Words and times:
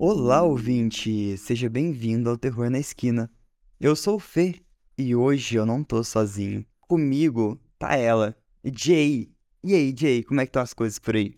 Olá, 0.00 0.44
ouvinte! 0.44 1.36
Seja 1.36 1.68
bem-vindo 1.68 2.30
ao 2.30 2.38
Terror 2.38 2.70
na 2.70 2.78
Esquina. 2.78 3.28
Eu 3.80 3.96
sou 3.96 4.14
o 4.14 4.20
Fê 4.20 4.54
e 4.96 5.12
hoje 5.12 5.56
eu 5.56 5.66
não 5.66 5.82
tô 5.82 6.04
sozinho. 6.04 6.64
Comigo 6.82 7.60
tá 7.76 7.96
ela, 7.96 8.36
Jay. 8.64 9.28
E 9.64 9.74
aí, 9.74 9.92
Jay, 9.96 10.22
como 10.22 10.40
é 10.40 10.46
que 10.46 10.50
estão 10.50 10.62
as 10.62 10.72
coisas 10.72 11.00
por 11.00 11.16
aí? 11.16 11.34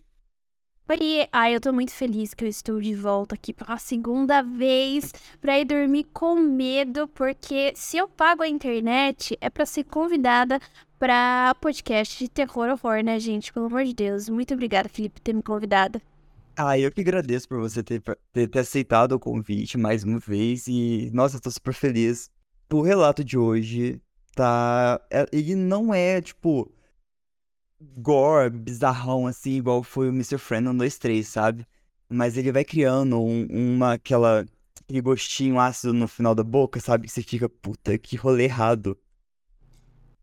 Oi, 0.91 1.27
ai, 1.33 1.55
eu 1.55 1.61
tô 1.61 1.73
muito 1.73 1.91
feliz 1.91 2.35
que 2.35 2.45
eu 2.45 2.49
estou 2.49 2.79
de 2.83 2.95
volta 2.95 3.35
aqui 3.35 3.55
pela 3.55 3.79
segunda 3.79 4.43
vez 4.43 5.11
pra 5.41 5.59
ir 5.59 5.65
dormir 5.65 6.05
com 6.13 6.35
medo, 6.35 7.09
porque 7.09 7.73
se 7.75 7.97
eu 7.97 8.09
pago 8.09 8.43
a 8.43 8.49
internet 8.49 9.39
é 9.41 9.49
pra 9.49 9.65
ser 9.65 9.85
convidada 9.85 10.61
pra 10.99 11.57
podcast 11.63 12.19
de 12.19 12.29
terror 12.29 12.69
horror, 12.69 13.03
né, 13.03 13.19
gente? 13.19 13.55
Pelo 13.55 13.67
amor 13.67 13.85
de 13.85 13.95
Deus. 13.95 14.29
Muito 14.29 14.53
obrigada, 14.53 14.87
Felipe, 14.87 15.15
por 15.15 15.21
ter 15.21 15.33
me 15.33 15.43
convidado. 15.43 15.99
Ah, 16.63 16.79
eu 16.79 16.93
que 16.93 17.01
agradeço 17.01 17.49
por 17.49 17.59
você 17.59 17.83
ter, 17.83 18.03
ter, 18.33 18.47
ter 18.49 18.59
aceitado 18.59 19.13
o 19.13 19.19
convite 19.19 19.79
mais 19.79 20.05
uma 20.05 20.19
vez 20.19 20.67
e, 20.69 21.11
nossa, 21.13 21.37
eu 21.37 21.41
tô 21.41 21.51
super 21.51 21.73
feliz. 21.73 22.31
O 22.71 22.83
relato 22.83 23.25
de 23.25 23.39
hoje 23.39 23.99
tá. 24.35 25.01
é- 25.11 25.27
Ele 25.33 25.55
não 25.55 25.93
é, 25.95 26.21
tipo, 26.21 26.71
gore, 27.81 28.51
bizarrão, 28.51 29.27
assim, 29.27 29.53
igual 29.53 29.83
foi 29.83 30.09
o 30.09 30.13
Mr. 30.13 30.39
Friend 30.39 30.65
no 30.65 30.75
2-3, 30.75 31.29
sabe? 31.29 31.67
Mas 32.09 32.37
ele 32.37 32.53
vai 32.53 32.65
criando 32.65 33.19
um- 33.21 33.47
uma, 33.51 33.95
aquela, 33.95 34.45
aquele 34.83 35.01
gostinho 35.01 35.59
ácido 35.59 35.93
no 35.95 36.09
final 36.09 36.35
da 36.35 36.43
boca, 36.45 36.79
sabe? 36.81 37.07
Que 37.07 37.13
você 37.13 37.23
fica, 37.23 37.49
puta, 37.49 37.97
que 37.99 38.17
rolê 38.17 38.45
errado. 38.45 38.99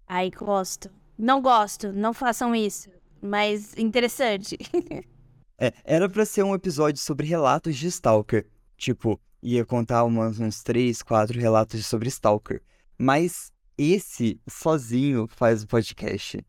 Ai, 0.08 0.30
gosto. 0.32 0.90
Não 1.18 1.41
gosto, 1.41 1.91
não 1.91 2.13
façam 2.13 2.54
isso. 2.55 2.90
Mas 3.22 3.76
interessante. 3.77 4.57
É, 5.60 5.74
era 5.84 6.08
pra 6.08 6.26
ser 6.26 6.44
um 6.44 6.54
episódio 6.54 7.02
sobre 7.02 7.26
relatos 7.27 7.76
de 7.76 7.88
Stalker. 7.88 8.48
Tipo, 8.77 9.20
ia 9.41 9.66
contar 9.66 10.04
umas, 10.04 10.40
uns 10.40 10.62
três, 10.63 11.02
quatro 11.02 11.40
relatos 11.40 11.86
sobre 11.86 12.10
Stalker. 12.10 12.62
Mas 12.98 13.52
esse 13.78 14.40
sozinho 14.48 15.28
faz 15.28 15.63
o 15.63 15.68
podcast. 15.68 16.46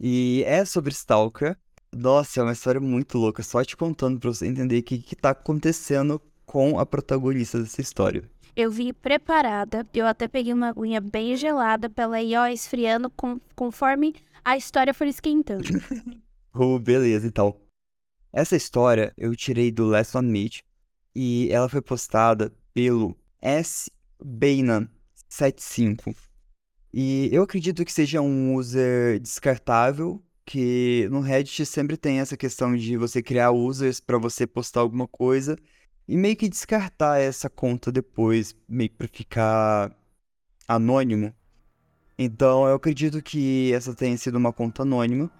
E 0.00 0.42
é 0.46 0.64
sobre 0.64 0.92
Stalker. 0.92 1.56
Nossa, 1.94 2.40
é 2.40 2.42
uma 2.42 2.52
história 2.52 2.80
muito 2.80 3.18
louca. 3.18 3.42
Só 3.42 3.62
te 3.64 3.76
contando 3.76 4.18
pra 4.18 4.30
você 4.30 4.46
entender 4.46 4.78
o 4.78 4.82
que, 4.82 4.98
que 4.98 5.14
tá 5.14 5.30
acontecendo 5.30 6.20
com 6.44 6.78
a 6.78 6.84
protagonista 6.84 7.60
dessa 7.60 7.80
história. 7.80 8.28
Eu 8.56 8.70
vim 8.70 8.92
preparada, 8.92 9.84
eu 9.92 10.06
até 10.06 10.28
peguei 10.28 10.52
uma 10.52 10.68
aguinha 10.68 11.00
bem 11.00 11.34
gelada 11.36 11.90
pra 11.90 12.04
ela 12.04 12.22
ir, 12.22 12.36
ó, 12.36 12.46
esfriando 12.46 13.10
com- 13.10 13.40
conforme 13.56 14.14
a 14.44 14.56
história 14.56 14.94
for 14.94 15.06
esquentando. 15.06 15.64
Oh, 16.56 16.78
beleza, 16.78 17.26
então. 17.26 17.56
Essa 18.36 18.56
história 18.56 19.14
eu 19.16 19.36
tirei 19.36 19.70
do 19.70 19.86
Last 19.86 20.16
One 20.16 20.28
Meet 20.28 20.62
e 21.14 21.48
ela 21.52 21.68
foi 21.68 21.80
postada 21.80 22.52
pelo 22.72 23.16
S. 23.40 23.88
Bainan75. 24.20 26.16
E 26.92 27.28
eu 27.30 27.44
acredito 27.44 27.84
que 27.84 27.92
seja 27.92 28.20
um 28.20 28.56
user 28.56 29.20
descartável, 29.20 30.20
que 30.44 31.08
no 31.12 31.20
Reddit 31.20 31.64
sempre 31.64 31.96
tem 31.96 32.18
essa 32.18 32.36
questão 32.36 32.74
de 32.74 32.96
você 32.96 33.22
criar 33.22 33.52
users 33.52 34.00
para 34.00 34.18
você 34.18 34.48
postar 34.48 34.80
alguma 34.80 35.06
coisa 35.06 35.56
e 36.08 36.16
meio 36.16 36.34
que 36.34 36.48
descartar 36.48 37.20
essa 37.20 37.48
conta 37.48 37.92
depois, 37.92 38.52
meio 38.68 38.90
pra 38.90 39.06
ficar 39.06 39.96
anônimo. 40.66 41.32
Então 42.18 42.66
eu 42.66 42.74
acredito 42.74 43.22
que 43.22 43.72
essa 43.72 43.94
tenha 43.94 44.18
sido 44.18 44.38
uma 44.38 44.52
conta 44.52 44.82
anônima. 44.82 45.30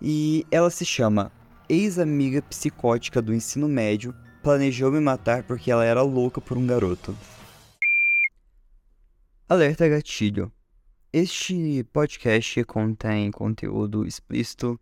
E 0.00 0.46
ela 0.50 0.70
se 0.70 0.84
chama 0.84 1.32
Ex-amiga 1.68 2.40
psicótica 2.42 3.20
do 3.20 3.34
ensino 3.34 3.66
médio 3.66 4.14
planejou 4.40 4.92
me 4.92 5.00
matar 5.00 5.42
porque 5.42 5.68
ela 5.68 5.84
era 5.84 6.00
louca 6.00 6.40
por 6.40 6.56
um 6.56 6.64
garoto. 6.64 7.16
Alerta 9.48 9.88
gatilho. 9.88 10.52
Este 11.12 11.82
podcast 11.92 12.62
contém 12.64 13.32
conteúdo 13.32 14.06
explícito. 14.06 14.78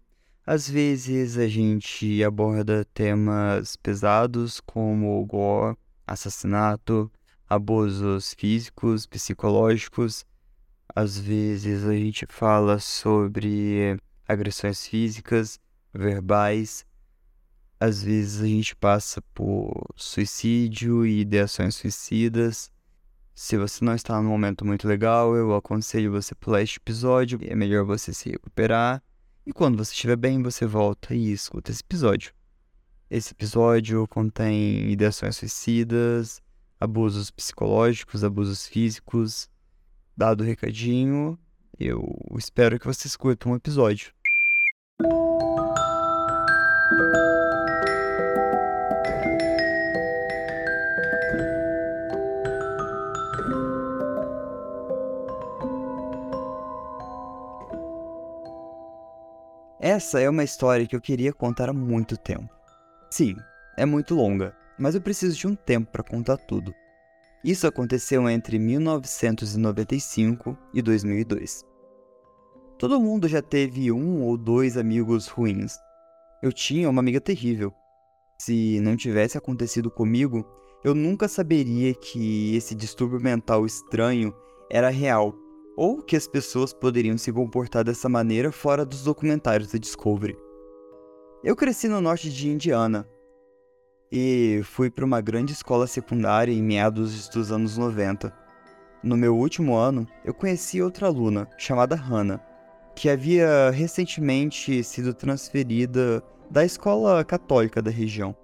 Às 0.46 0.68
vezes 0.68 1.38
a 1.38 1.48
gente 1.48 2.22
aborda 2.22 2.84
temas 2.92 3.76
pesados 3.76 4.60
como 4.60 5.24
gore, 5.24 5.78
assassinato, 6.06 7.10
abusos 7.48 8.34
físicos, 8.34 9.06
psicológicos. 9.06 10.26
Às 10.94 11.18
vezes 11.18 11.86
a 11.86 11.94
gente 11.94 12.26
fala 12.28 12.78
sobre 12.78 13.96
agressões 14.28 14.86
físicas, 14.86 15.58
verbais. 15.94 16.84
Às 17.78 18.02
vezes 18.02 18.40
a 18.40 18.46
gente 18.46 18.74
passa 18.76 19.20
por 19.34 19.86
suicídio 19.96 21.04
e 21.06 21.20
ideações 21.20 21.74
suicidas. 21.74 22.70
Se 23.34 23.56
você 23.56 23.84
não 23.84 23.94
está 23.94 24.20
num 24.20 24.28
momento 24.28 24.64
muito 24.64 24.86
legal, 24.86 25.34
eu 25.34 25.54
aconselho 25.54 26.12
você 26.12 26.34
pular 26.34 26.62
este 26.62 26.78
episódio. 26.78 27.38
É 27.42 27.54
melhor 27.54 27.84
você 27.84 28.14
se 28.14 28.30
recuperar. 28.30 29.02
E 29.44 29.52
quando 29.52 29.76
você 29.76 29.92
estiver 29.92 30.16
bem, 30.16 30.42
você 30.42 30.66
volta 30.66 31.14
e 31.14 31.32
escuta 31.32 31.70
esse 31.70 31.82
episódio. 31.82 32.32
Esse 33.10 33.32
episódio 33.32 34.06
contém 34.08 34.90
ideações 34.90 35.36
suicidas, 35.36 36.40
abusos 36.80 37.30
psicológicos, 37.30 38.24
abusos 38.24 38.66
físicos. 38.66 39.48
Dado 40.16 40.42
o 40.42 40.46
recadinho, 40.46 41.38
eu 41.78 42.16
espero 42.38 42.78
que 42.78 42.86
vocês 42.86 43.16
curtam 43.16 43.52
o 43.52 43.56
episódio. 43.56 44.12
Essa 59.86 60.18
é 60.18 60.30
uma 60.30 60.42
história 60.42 60.86
que 60.86 60.96
eu 60.96 61.00
queria 61.00 61.30
contar 61.30 61.68
há 61.68 61.72
muito 61.74 62.16
tempo. 62.16 62.48
Sim, 63.10 63.36
é 63.76 63.84
muito 63.84 64.14
longa, 64.14 64.56
mas 64.78 64.94
eu 64.94 65.00
preciso 65.02 65.36
de 65.36 65.46
um 65.46 65.54
tempo 65.54 65.92
para 65.92 66.02
contar 66.02 66.38
tudo. 66.38 66.74
Isso 67.44 67.66
aconteceu 67.66 68.26
entre 68.30 68.58
1995 68.58 70.56
e 70.72 70.80
2002. 70.80 71.73
Todo 72.78 73.00
mundo 73.00 73.28
já 73.28 73.40
teve 73.40 73.92
um 73.92 74.22
ou 74.22 74.36
dois 74.36 74.76
amigos 74.76 75.28
ruins. 75.28 75.76
Eu 76.42 76.52
tinha 76.52 76.90
uma 76.90 77.00
amiga 77.00 77.20
terrível. 77.20 77.72
Se 78.38 78.80
não 78.80 78.96
tivesse 78.96 79.38
acontecido 79.38 79.90
comigo, 79.90 80.44
eu 80.82 80.94
nunca 80.94 81.28
saberia 81.28 81.94
que 81.94 82.54
esse 82.56 82.74
distúrbio 82.74 83.20
mental 83.20 83.64
estranho 83.64 84.34
era 84.68 84.90
real 84.90 85.34
ou 85.76 86.02
que 86.02 86.16
as 86.16 86.26
pessoas 86.26 86.72
poderiam 86.72 87.16
se 87.16 87.32
comportar 87.32 87.84
dessa 87.84 88.08
maneira 88.08 88.52
fora 88.52 88.84
dos 88.84 89.04
documentários 89.04 89.72
da 89.72 89.78
Discovery. 89.78 90.36
Eu 91.42 91.54
cresci 91.54 91.88
no 91.88 92.00
norte 92.00 92.30
de 92.30 92.48
Indiana 92.48 93.08
e 94.10 94.60
fui 94.64 94.90
para 94.90 95.04
uma 95.04 95.20
grande 95.20 95.52
escola 95.52 95.86
secundária 95.86 96.52
em 96.52 96.62
meados 96.62 97.28
dos 97.28 97.50
anos 97.50 97.78
90. 97.78 98.32
No 99.02 99.16
meu 99.16 99.36
último 99.36 99.74
ano, 99.74 100.06
eu 100.24 100.32
conheci 100.32 100.80
outra 100.80 101.06
aluna 101.06 101.48
chamada 101.58 101.94
Hannah, 101.94 102.40
que 102.94 103.08
havia 103.08 103.70
recentemente 103.70 104.82
sido 104.84 105.12
transferida 105.12 106.22
da 106.50 106.64
escola 106.64 107.24
católica 107.24 107.82
da 107.82 107.90
região. 107.90 108.36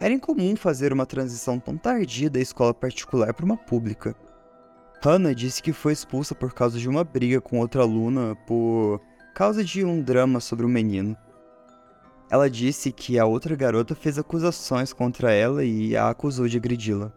Era 0.00 0.14
incomum 0.14 0.56
fazer 0.56 0.92
uma 0.92 1.06
transição 1.06 1.60
tão 1.60 1.76
tardia 1.76 2.30
da 2.30 2.40
escola 2.40 2.72
particular 2.72 3.34
para 3.34 3.44
uma 3.44 3.56
pública. 3.56 4.16
Hannah 5.02 5.34
disse 5.34 5.62
que 5.62 5.72
foi 5.72 5.92
expulsa 5.92 6.34
por 6.34 6.52
causa 6.52 6.78
de 6.78 6.88
uma 6.88 7.04
briga 7.04 7.40
com 7.40 7.58
outra 7.60 7.82
aluna 7.82 8.36
por 8.46 9.00
causa 9.34 9.62
de 9.62 9.84
um 9.84 10.02
drama 10.02 10.40
sobre 10.40 10.66
o 10.66 10.68
menino. 10.68 11.16
Ela 12.30 12.48
disse 12.48 12.92
que 12.92 13.18
a 13.18 13.26
outra 13.26 13.56
garota 13.56 13.94
fez 13.94 14.18
acusações 14.18 14.92
contra 14.92 15.32
ela 15.32 15.64
e 15.64 15.96
a 15.96 16.08
acusou 16.08 16.46
de 16.46 16.56
agredi-la. 16.56 17.12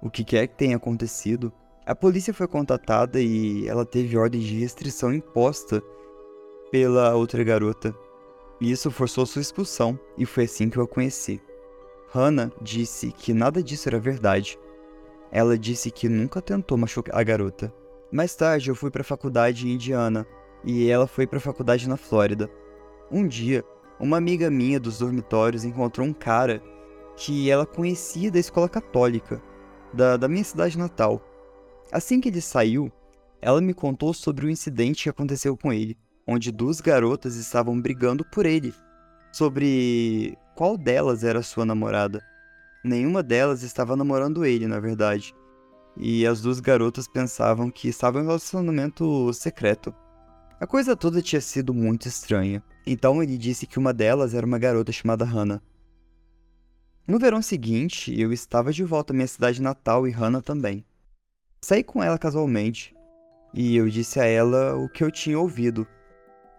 O 0.00 0.08
que 0.10 0.24
quer 0.24 0.46
que 0.46 0.56
tenha 0.56 0.76
acontecido, 0.76 1.52
a 1.88 1.94
polícia 1.94 2.34
foi 2.34 2.46
contatada 2.46 3.18
e 3.18 3.66
ela 3.66 3.82
teve 3.82 4.14
ordem 4.14 4.42
de 4.42 4.60
restrição 4.60 5.10
imposta 5.10 5.82
pela 6.70 7.14
outra 7.14 7.42
garota. 7.42 7.96
E 8.60 8.70
isso 8.70 8.90
forçou 8.90 9.24
sua 9.24 9.40
expulsão, 9.40 9.98
e 10.18 10.26
foi 10.26 10.44
assim 10.44 10.68
que 10.68 10.76
eu 10.76 10.82
a 10.82 10.86
conheci. 10.86 11.40
Hannah 12.12 12.52
disse 12.60 13.10
que 13.10 13.32
nada 13.32 13.62
disso 13.62 13.88
era 13.88 13.98
verdade. 13.98 14.58
Ela 15.32 15.56
disse 15.56 15.90
que 15.90 16.10
nunca 16.10 16.42
tentou 16.42 16.76
machucar 16.76 17.18
a 17.18 17.22
garota. 17.22 17.72
Mais 18.12 18.36
tarde 18.36 18.68
eu 18.68 18.74
fui 18.74 18.90
para 18.90 19.00
a 19.00 19.04
faculdade 19.04 19.66
em 19.66 19.72
Indiana 19.72 20.26
e 20.62 20.90
ela 20.90 21.06
foi 21.06 21.26
para 21.26 21.38
a 21.38 21.40
faculdade 21.40 21.88
na 21.88 21.96
Flórida. 21.96 22.50
Um 23.10 23.26
dia, 23.26 23.64
uma 23.98 24.18
amiga 24.18 24.50
minha 24.50 24.78
dos 24.78 24.98
dormitórios 24.98 25.64
encontrou 25.64 26.06
um 26.06 26.12
cara 26.12 26.62
que 27.16 27.50
ela 27.50 27.64
conhecia 27.64 28.30
da 28.30 28.38
escola 28.38 28.68
católica, 28.68 29.40
da, 29.90 30.18
da 30.18 30.28
minha 30.28 30.44
cidade 30.44 30.76
natal. 30.76 31.22
Assim 31.90 32.20
que 32.20 32.28
ele 32.28 32.40
saiu, 32.40 32.92
ela 33.40 33.60
me 33.60 33.72
contou 33.72 34.12
sobre 34.12 34.46
o 34.46 34.50
incidente 34.50 35.04
que 35.04 35.08
aconteceu 35.08 35.56
com 35.56 35.72
ele, 35.72 35.96
onde 36.26 36.52
duas 36.52 36.80
garotas 36.80 37.36
estavam 37.36 37.80
brigando 37.80 38.24
por 38.24 38.44
ele, 38.44 38.74
sobre 39.32 40.36
qual 40.54 40.76
delas 40.76 41.24
era 41.24 41.42
sua 41.42 41.64
namorada. 41.64 42.22
Nenhuma 42.84 43.22
delas 43.22 43.62
estava 43.62 43.96
namorando 43.96 44.44
ele, 44.44 44.66
na 44.66 44.78
verdade. 44.78 45.34
E 45.96 46.26
as 46.26 46.40
duas 46.40 46.60
garotas 46.60 47.08
pensavam 47.08 47.70
que 47.70 47.88
estavam 47.88 48.20
em 48.20 48.24
um 48.24 48.28
relacionamento 48.28 49.32
secreto. 49.32 49.94
A 50.60 50.66
coisa 50.66 50.96
toda 50.96 51.22
tinha 51.22 51.40
sido 51.40 51.72
muito 51.72 52.06
estranha. 52.06 52.62
Então 52.86 53.22
ele 53.22 53.38
disse 53.38 53.66
que 53.66 53.78
uma 53.78 53.92
delas 53.92 54.34
era 54.34 54.46
uma 54.46 54.58
garota 54.58 54.92
chamada 54.92 55.24
Hannah. 55.24 55.62
No 57.06 57.18
verão 57.18 57.40
seguinte, 57.40 58.18
eu 58.18 58.32
estava 58.32 58.72
de 58.72 58.84
volta 58.84 59.12
à 59.12 59.16
minha 59.16 59.26
cidade 59.26 59.62
natal 59.62 60.06
e 60.06 60.10
Hannah 60.10 60.42
também. 60.42 60.84
Saí 61.60 61.82
com 61.82 62.02
ela 62.02 62.18
casualmente 62.18 62.94
e 63.52 63.76
eu 63.76 63.88
disse 63.88 64.20
a 64.20 64.24
ela 64.24 64.76
o 64.76 64.88
que 64.88 65.02
eu 65.02 65.10
tinha 65.10 65.38
ouvido. 65.38 65.86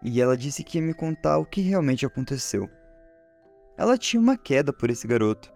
E 0.01 0.21
ela 0.21 0.37
disse 0.37 0.63
que 0.63 0.77
ia 0.77 0.83
me 0.83 0.93
contar 0.93 1.37
o 1.37 1.45
que 1.45 1.61
realmente 1.61 2.05
aconteceu. 2.05 2.69
Ela 3.77 3.97
tinha 3.97 4.19
uma 4.19 4.37
queda 4.37 4.71
por 4.73 4.89
esse 4.89 5.07
garoto, 5.07 5.53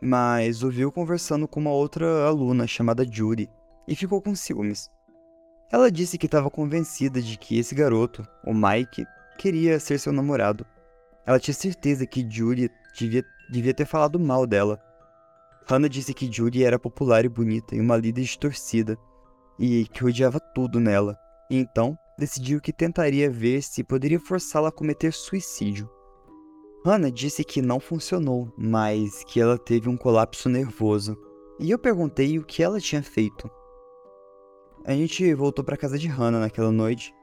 mas 0.00 0.62
ouviu 0.62 0.90
conversando 0.90 1.46
com 1.46 1.60
uma 1.60 1.70
outra 1.70 2.26
aluna 2.26 2.66
chamada 2.66 3.04
Judy 3.04 3.48
e 3.86 3.94
ficou 3.94 4.20
com 4.20 4.34
ciúmes. 4.34 4.90
Ela 5.70 5.90
disse 5.90 6.18
que 6.18 6.26
estava 6.26 6.50
convencida 6.50 7.20
de 7.20 7.38
que 7.38 7.58
esse 7.58 7.74
garoto, 7.74 8.26
o 8.44 8.52
Mike, 8.52 9.06
queria 9.38 9.80
ser 9.80 9.98
seu 9.98 10.12
namorado. 10.12 10.66
Ela 11.24 11.40
tinha 11.40 11.54
certeza 11.54 12.06
que 12.06 12.26
Judy 12.28 12.70
devia 12.94 13.24
devia 13.52 13.74
ter 13.74 13.84
falado 13.84 14.18
mal 14.18 14.46
dela. 14.46 14.82
Hannah 15.66 15.88
disse 15.88 16.12
que 16.12 16.30
Judy 16.30 16.64
era 16.64 16.78
popular 16.78 17.24
e 17.24 17.28
bonita 17.28 17.74
e 17.74 17.80
uma 17.80 17.96
líder 17.96 18.22
de 18.22 18.38
torcida, 18.38 18.98
e 19.58 19.86
que 19.86 20.04
odiava 20.04 20.40
tudo 20.54 20.80
nela, 20.80 21.16
e 21.50 21.56
então 21.56 21.96
decidiu 22.18 22.60
que 22.60 22.72
tentaria 22.72 23.30
ver 23.30 23.62
se 23.62 23.84
poderia 23.84 24.18
forçá-la 24.18 24.68
a 24.68 24.72
cometer 24.72 25.12
suicídio. 25.12 25.88
Hannah 26.84 27.10
disse 27.10 27.44
que 27.44 27.62
não 27.62 27.78
funcionou, 27.78 28.52
mas 28.58 29.22
que 29.24 29.40
ela 29.40 29.56
teve 29.56 29.88
um 29.88 29.96
colapso 29.96 30.48
nervoso, 30.48 31.16
e 31.60 31.70
eu 31.70 31.78
perguntei 31.78 32.38
o 32.38 32.44
que 32.44 32.62
ela 32.62 32.80
tinha 32.80 33.02
feito. 33.02 33.48
A 34.84 34.92
gente 34.92 35.32
voltou 35.32 35.64
para 35.64 35.76
casa 35.76 35.96
de 35.96 36.08
Hannah 36.08 36.40
naquela 36.40 36.72
noite, 36.72 37.14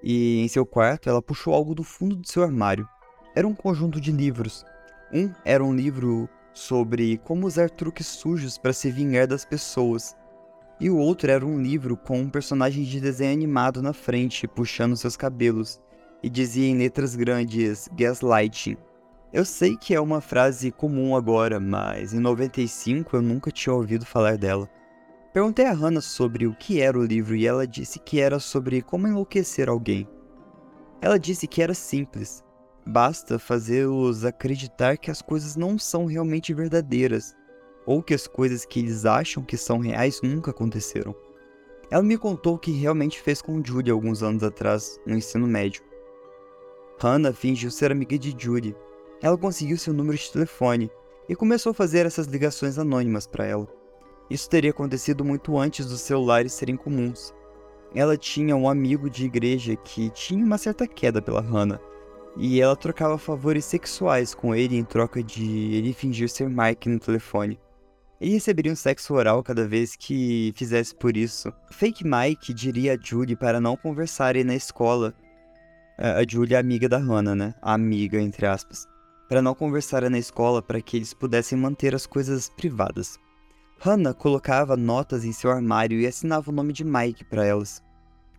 e 0.00 0.40
em 0.40 0.48
seu 0.48 0.64
quarto 0.64 1.08
ela 1.08 1.20
puxou 1.20 1.52
algo 1.52 1.74
do 1.74 1.82
fundo 1.82 2.14
do 2.14 2.28
seu 2.28 2.44
armário. 2.44 2.86
Era 3.34 3.48
um 3.48 3.54
conjunto 3.54 4.00
de 4.00 4.12
livros, 4.12 4.64
um 5.12 5.32
era 5.44 5.64
um 5.64 5.74
livro 5.74 6.28
sobre 6.54 7.18
como 7.18 7.46
usar 7.46 7.68
truques 7.68 8.06
sujos 8.06 8.56
para 8.56 8.72
se 8.72 8.90
vingar 8.90 9.26
das 9.26 9.44
pessoas. 9.44 10.16
E 10.80 10.88
o 10.88 10.96
outro 10.96 11.30
era 11.30 11.44
um 11.44 11.60
livro 11.60 11.96
com 11.96 12.20
um 12.20 12.30
personagem 12.30 12.84
de 12.84 13.00
desenho 13.00 13.32
animado 13.32 13.82
na 13.82 13.92
frente, 13.92 14.46
puxando 14.46 14.96
seus 14.96 15.16
cabelos, 15.16 15.80
e 16.22 16.30
dizia 16.30 16.66
em 16.66 16.78
letras 16.78 17.14
grandes 17.14 17.88
gaslighting. 17.92 18.76
Eu 19.32 19.44
sei 19.44 19.76
que 19.76 19.94
é 19.94 20.00
uma 20.00 20.20
frase 20.20 20.70
comum 20.70 21.16
agora, 21.16 21.58
mas 21.58 22.14
em 22.14 22.20
95 22.20 23.16
eu 23.16 23.22
nunca 23.22 23.50
tinha 23.50 23.74
ouvido 23.74 24.06
falar 24.06 24.38
dela. 24.38 24.70
Perguntei 25.32 25.66
a 25.66 25.72
Hannah 25.72 26.00
sobre 26.00 26.46
o 26.46 26.54
que 26.54 26.80
era 26.80 26.96
o 26.96 27.04
livro 27.04 27.34
e 27.34 27.44
ela 27.44 27.66
disse 27.66 27.98
que 27.98 28.20
era 28.20 28.38
sobre 28.38 28.80
como 28.80 29.08
enlouquecer 29.08 29.68
alguém. 29.68 30.08
Ela 31.00 31.18
disse 31.18 31.48
que 31.48 31.60
era 31.60 31.74
simples, 31.74 32.44
Basta 32.86 33.38
fazê-los 33.38 34.26
acreditar 34.26 34.98
que 34.98 35.10
as 35.10 35.22
coisas 35.22 35.56
não 35.56 35.78
são 35.78 36.04
realmente 36.04 36.52
verdadeiras, 36.52 37.34
ou 37.86 38.02
que 38.02 38.12
as 38.12 38.26
coisas 38.26 38.66
que 38.66 38.78
eles 38.78 39.06
acham 39.06 39.42
que 39.42 39.56
são 39.56 39.78
reais 39.78 40.20
nunca 40.22 40.50
aconteceram. 40.50 41.14
Ela 41.90 42.02
me 42.02 42.18
contou 42.18 42.56
o 42.56 42.58
que 42.58 42.72
realmente 42.72 43.20
fez 43.22 43.40
com 43.40 43.64
Judy 43.64 43.90
alguns 43.90 44.22
anos 44.22 44.42
atrás, 44.42 45.00
no 45.06 45.16
ensino 45.16 45.46
médio. 45.46 45.82
Hannah 47.00 47.32
fingiu 47.32 47.70
ser 47.70 47.90
amiga 47.90 48.18
de 48.18 48.34
Judy. 48.36 48.76
Ela 49.22 49.38
conseguiu 49.38 49.78
seu 49.78 49.94
número 49.94 50.18
de 50.18 50.30
telefone 50.30 50.90
e 51.26 51.34
começou 51.34 51.70
a 51.70 51.74
fazer 51.74 52.04
essas 52.04 52.26
ligações 52.26 52.78
anônimas 52.78 53.26
para 53.26 53.46
ela. 53.46 53.66
Isso 54.28 54.48
teria 54.48 54.70
acontecido 54.70 55.24
muito 55.24 55.56
antes 55.58 55.86
dos 55.86 56.02
celulares 56.02 56.52
serem 56.52 56.76
comuns. 56.76 57.34
Ela 57.94 58.16
tinha 58.16 58.54
um 58.54 58.68
amigo 58.68 59.08
de 59.08 59.24
igreja 59.24 59.74
que 59.74 60.10
tinha 60.10 60.44
uma 60.44 60.58
certa 60.58 60.86
queda 60.86 61.22
pela 61.22 61.40
Hannah 61.40 61.80
e 62.36 62.60
ela 62.60 62.74
trocava 62.74 63.16
favores 63.16 63.64
sexuais 63.64 64.34
com 64.34 64.54
ele 64.54 64.76
em 64.76 64.84
troca 64.84 65.22
de 65.22 65.74
ele 65.74 65.92
fingir 65.92 66.28
ser 66.28 66.48
Mike 66.48 66.88
no 66.88 66.98
telefone. 66.98 67.58
Ele 68.20 68.32
receberia 68.32 68.72
um 68.72 68.76
sexo 68.76 69.14
oral 69.14 69.42
cada 69.42 69.66
vez 69.66 69.96
que 69.96 70.52
fizesse 70.56 70.94
por 70.94 71.16
isso. 71.16 71.52
Fake 71.70 72.04
Mike 72.04 72.54
diria 72.54 72.94
a 72.94 72.98
Julie 73.00 73.36
para 73.36 73.60
não 73.60 73.76
conversarem 73.76 74.44
na 74.44 74.54
escola. 74.54 75.14
A 75.98 76.24
Julie 76.28 76.54
é 76.54 76.58
amiga 76.58 76.88
da 76.88 76.98
Hannah, 76.98 77.34
né? 77.34 77.54
Amiga, 77.60 78.20
entre 78.20 78.46
aspas. 78.46 78.86
Para 79.28 79.42
não 79.42 79.54
conversarem 79.54 80.10
na 80.10 80.18
escola 80.18 80.62
para 80.62 80.80
que 80.80 80.96
eles 80.96 81.14
pudessem 81.14 81.58
manter 81.58 81.94
as 81.94 82.06
coisas 82.06 82.48
privadas. 82.48 83.18
Hannah 83.78 84.14
colocava 84.14 84.76
notas 84.76 85.24
em 85.24 85.32
seu 85.32 85.50
armário 85.50 86.00
e 86.00 86.06
assinava 86.06 86.50
o 86.50 86.54
nome 86.54 86.72
de 86.72 86.84
Mike 86.84 87.24
para 87.24 87.44
elas. 87.44 87.82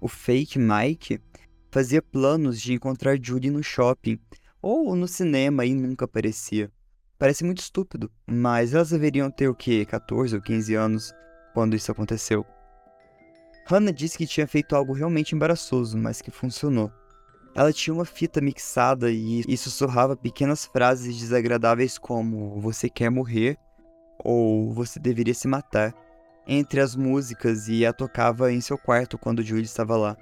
O 0.02 0.08
fake 0.08 0.58
Mike 0.58 1.20
fazia 1.76 2.02
planos 2.02 2.62
de 2.62 2.72
encontrar 2.72 3.20
Judy 3.22 3.50
no 3.50 3.62
shopping 3.62 4.18
ou 4.62 4.96
no 4.96 5.10
cinema 5.10 5.66
e 5.66 5.76
nunca 5.76 6.06
aparecia. 6.06 6.72
Parece 7.20 7.44
muito 7.44 7.58
estúpido, 7.58 8.10
mas 8.26 8.74
elas 8.74 8.92
deveriam 8.92 9.30
ter 9.30 9.50
o 9.50 9.54
que, 9.54 9.86
14 9.86 10.38
ou 10.38 10.42
15 10.42 10.74
anos 10.74 11.14
quando 11.54 11.76
isso 11.76 11.92
aconteceu. 11.92 12.46
Hannah 13.68 13.92
disse 13.92 14.18
que 14.18 14.26
tinha 14.26 14.48
feito 14.48 14.74
algo 14.74 14.94
realmente 14.94 15.36
embaraçoso, 15.36 15.98
mas 15.98 16.22
que 16.22 16.32
funcionou. 16.32 16.90
Ela 17.54 17.74
tinha 17.74 17.94
uma 17.94 18.06
fita 18.06 18.40
mixada 18.40 19.12
e, 19.12 19.42
e 19.46 19.58
sussurrava 19.58 20.16
pequenas 20.16 20.66
frases 20.66 21.20
desagradáveis 21.20 21.98
como 21.98 22.58
você 22.62 22.90
quer 22.90 23.10
morrer 23.10 23.58
ou 24.24 24.74
você 24.74 24.98
deveria 24.98 25.34
se 25.34 25.46
matar 25.46 25.94
entre 26.48 26.80
as 26.80 26.96
músicas 26.96 27.68
e 27.68 27.86
a 27.86 27.92
tocava 27.92 28.50
em 28.50 28.62
seu 28.62 28.78
quarto 28.78 29.18
quando 29.18 29.44
Judy 29.44 29.64
estava 29.64 29.98
lá. 29.98 30.16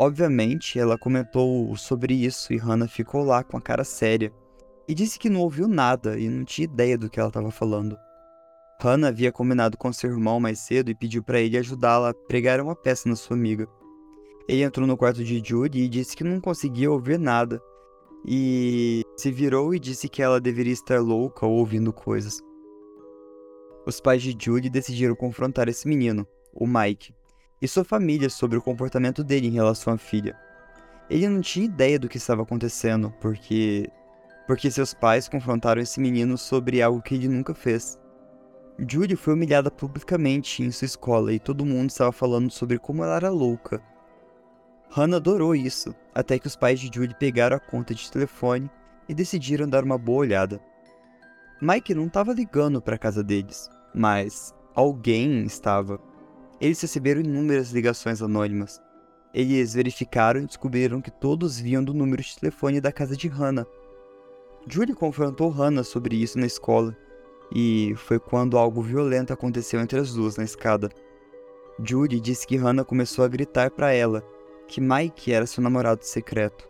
Obviamente, 0.00 0.78
ela 0.78 0.96
comentou 0.96 1.74
sobre 1.76 2.14
isso 2.14 2.52
e 2.52 2.56
Hannah 2.56 2.86
ficou 2.86 3.24
lá 3.24 3.42
com 3.42 3.56
a 3.56 3.60
cara 3.60 3.82
séria 3.82 4.32
e 4.86 4.94
disse 4.94 5.18
que 5.18 5.28
não 5.28 5.40
ouviu 5.40 5.66
nada 5.66 6.16
e 6.16 6.28
não 6.28 6.44
tinha 6.44 6.66
ideia 6.66 6.96
do 6.96 7.10
que 7.10 7.18
ela 7.18 7.30
estava 7.30 7.50
falando. 7.50 7.98
Hannah 8.80 9.08
havia 9.08 9.32
combinado 9.32 9.76
com 9.76 9.92
seu 9.92 10.08
irmão 10.08 10.38
mais 10.38 10.60
cedo 10.60 10.88
e 10.88 10.94
pediu 10.94 11.20
para 11.20 11.40
ele 11.40 11.58
ajudá-la 11.58 12.10
a 12.10 12.14
pregar 12.14 12.60
uma 12.60 12.76
peça 12.76 13.08
na 13.08 13.16
sua 13.16 13.36
amiga. 13.36 13.66
Ele 14.48 14.62
entrou 14.62 14.86
no 14.86 14.96
quarto 14.96 15.24
de 15.24 15.42
Judy 15.44 15.80
e 15.80 15.88
disse 15.88 16.16
que 16.16 16.22
não 16.22 16.40
conseguia 16.40 16.92
ouvir 16.92 17.18
nada 17.18 17.60
e 18.24 19.02
se 19.16 19.32
virou 19.32 19.74
e 19.74 19.80
disse 19.80 20.08
que 20.08 20.22
ela 20.22 20.40
deveria 20.40 20.72
estar 20.72 21.00
louca 21.00 21.44
ou 21.44 21.58
ouvindo 21.58 21.92
coisas. 21.92 22.40
Os 23.84 24.00
pais 24.00 24.22
de 24.22 24.36
Judy 24.38 24.70
decidiram 24.70 25.16
confrontar 25.16 25.68
esse 25.68 25.88
menino, 25.88 26.24
o 26.52 26.68
Mike, 26.68 27.12
e 27.60 27.68
sua 27.68 27.84
família 27.84 28.30
sobre 28.30 28.58
o 28.58 28.62
comportamento 28.62 29.24
dele 29.24 29.48
em 29.48 29.52
relação 29.52 29.92
à 29.92 29.98
filha. 29.98 30.36
Ele 31.10 31.28
não 31.28 31.40
tinha 31.40 31.64
ideia 31.64 31.98
do 31.98 32.08
que 32.08 32.18
estava 32.18 32.42
acontecendo, 32.42 33.12
porque 33.20 33.90
porque 34.46 34.70
seus 34.70 34.94
pais 34.94 35.28
confrontaram 35.28 35.82
esse 35.82 36.00
menino 36.00 36.38
sobre 36.38 36.80
algo 36.80 37.02
que 37.02 37.14
ele 37.14 37.28
nunca 37.28 37.54
fez. 37.54 38.00
Judy 38.78 39.14
foi 39.14 39.34
humilhada 39.34 39.70
publicamente 39.70 40.62
em 40.62 40.70
sua 40.70 40.86
escola 40.86 41.32
e 41.32 41.38
todo 41.38 41.66
mundo 41.66 41.90
estava 41.90 42.12
falando 42.12 42.50
sobre 42.50 42.78
como 42.78 43.04
ela 43.04 43.16
era 43.16 43.28
louca. 43.28 43.82
Hannah 44.90 45.18
adorou 45.18 45.54
isso, 45.54 45.94
até 46.14 46.38
que 46.38 46.46
os 46.46 46.56
pais 46.56 46.80
de 46.80 46.86
Judy 46.86 47.14
pegaram 47.14 47.56
a 47.56 47.60
conta 47.60 47.94
de 47.94 48.10
telefone 48.10 48.70
e 49.06 49.14
decidiram 49.14 49.68
dar 49.68 49.84
uma 49.84 49.98
boa 49.98 50.20
olhada. 50.20 50.60
Mike 51.60 51.94
não 51.94 52.06
estava 52.06 52.32
ligando 52.32 52.80
para 52.80 52.94
a 52.94 52.98
casa 52.98 53.22
deles, 53.22 53.68
mas 53.94 54.54
alguém 54.74 55.42
estava. 55.42 56.00
Eles 56.60 56.80
receberam 56.80 57.20
inúmeras 57.20 57.70
ligações 57.70 58.20
anônimas. 58.20 58.80
Eles 59.32 59.74
verificaram 59.74 60.40
e 60.40 60.46
descobriram 60.46 61.00
que 61.00 61.10
todos 61.10 61.60
vinham 61.60 61.84
do 61.84 61.94
número 61.94 62.22
de 62.22 62.36
telefone 62.36 62.80
da 62.80 62.90
casa 62.90 63.16
de 63.16 63.28
Hannah. 63.28 63.66
Julie 64.66 64.94
confrontou 64.94 65.50
Hannah 65.50 65.84
sobre 65.84 66.16
isso 66.16 66.38
na 66.38 66.46
escola, 66.46 66.96
e 67.54 67.94
foi 67.96 68.18
quando 68.18 68.58
algo 68.58 68.82
violento 68.82 69.32
aconteceu 69.32 69.80
entre 69.80 69.98
as 69.98 70.12
duas 70.12 70.36
na 70.36 70.44
escada. 70.44 70.88
Julie 71.82 72.20
disse 72.20 72.46
que 72.46 72.56
Hannah 72.56 72.84
começou 72.84 73.24
a 73.24 73.28
gritar 73.28 73.70
para 73.70 73.92
ela 73.92 74.22
que 74.66 74.80
Mike 74.80 75.32
era 75.32 75.46
seu 75.46 75.62
namorado 75.62 76.04
secreto. 76.04 76.68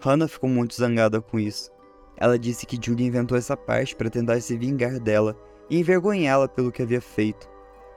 Hannah 0.00 0.28
ficou 0.28 0.48
muito 0.48 0.74
zangada 0.74 1.20
com 1.20 1.38
isso. 1.38 1.70
Ela 2.16 2.38
disse 2.38 2.64
que 2.64 2.78
Julie 2.80 3.06
inventou 3.06 3.36
essa 3.36 3.56
parte 3.56 3.96
para 3.96 4.08
tentar 4.08 4.40
se 4.40 4.56
vingar 4.56 5.00
dela 5.00 5.36
e 5.68 5.78
envergonhá-la 5.80 6.46
pelo 6.46 6.70
que 6.70 6.82
havia 6.82 7.00
feito. 7.00 7.53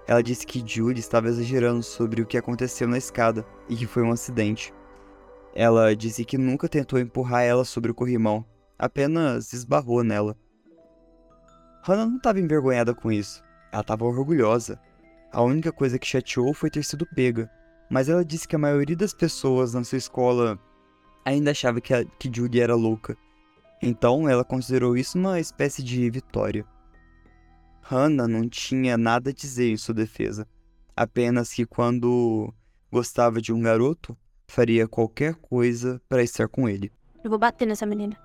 Ela 0.07 0.23
disse 0.23 0.47
que 0.47 0.63
Julie 0.65 0.99
estava 0.99 1.27
exagerando 1.27 1.83
sobre 1.83 2.21
o 2.21 2.25
que 2.25 2.37
aconteceu 2.37 2.87
na 2.87 2.97
escada 2.97 3.45
e 3.67 3.75
que 3.75 3.85
foi 3.85 4.03
um 4.03 4.11
acidente. 4.11 4.73
Ela 5.53 5.93
disse 5.93 6.23
que 6.23 6.37
nunca 6.37 6.69
tentou 6.69 6.97
empurrar 6.97 7.43
ela 7.43 7.65
sobre 7.65 7.91
o 7.91 7.93
corrimão, 7.93 8.45
apenas 8.79 9.51
esbarrou 9.51 10.03
nela. 10.03 10.37
Hannah 11.83 12.05
não 12.05 12.17
estava 12.17 12.39
envergonhada 12.39 12.95
com 12.95 13.11
isso, 13.11 13.43
ela 13.71 13.81
estava 13.81 14.05
orgulhosa. 14.05 14.79
A 15.31 15.41
única 15.41 15.73
coisa 15.73 15.99
que 15.99 16.07
chateou 16.07 16.53
foi 16.53 16.69
ter 16.69 16.85
sido 16.85 17.05
pega, 17.05 17.51
mas 17.89 18.07
ela 18.07 18.23
disse 18.23 18.47
que 18.47 18.55
a 18.55 18.59
maioria 18.59 18.95
das 18.95 19.13
pessoas 19.13 19.73
na 19.73 19.83
sua 19.83 19.97
escola 19.97 20.57
ainda 21.25 21.51
achava 21.51 21.81
que, 21.81 21.93
a, 21.93 22.05
que 22.05 22.31
Judy 22.33 22.61
era 22.61 22.75
louca. 22.75 23.17
Então 23.81 24.27
ela 24.27 24.45
considerou 24.45 24.95
isso 24.95 25.17
uma 25.17 25.37
espécie 25.39 25.83
de 25.83 26.09
vitória. 26.09 26.65
Hannah 27.89 28.27
não 28.27 28.49
tinha 28.49 28.97
nada 28.97 29.29
a 29.29 29.33
dizer 29.33 29.71
em 29.71 29.77
sua 29.77 29.93
defesa, 29.93 30.45
apenas 30.93 31.53
que 31.53 31.65
quando 31.65 32.53
gostava 32.91 33.41
de 33.41 33.53
um 33.53 33.61
garoto, 33.61 34.17
faria 34.45 34.89
qualquer 34.89 35.35
coisa 35.35 36.01
para 36.09 36.21
estar 36.21 36.49
com 36.49 36.67
ele. 36.67 36.91
Eu 37.23 37.29
vou 37.29 37.39
bater 37.39 37.65
nessa 37.65 37.85
menina. 37.85 38.17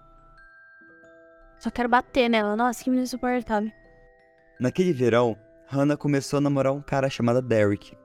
Só 1.61 1.71
quero 1.71 1.89
bater 1.89 2.29
nela. 2.29 2.57
Nossa, 2.57 2.83
que 2.83 2.91
menina 2.91 3.05
insuportável. 3.05 3.71
Naquele 4.59 4.93
verão, 4.93 5.39
Hannah 5.69 5.97
começou 5.97 6.39
a 6.39 6.41
namorar 6.41 6.73
um 6.73 6.83
cara 6.83 7.09
chamado 7.09 7.41
Derek. 7.41 7.97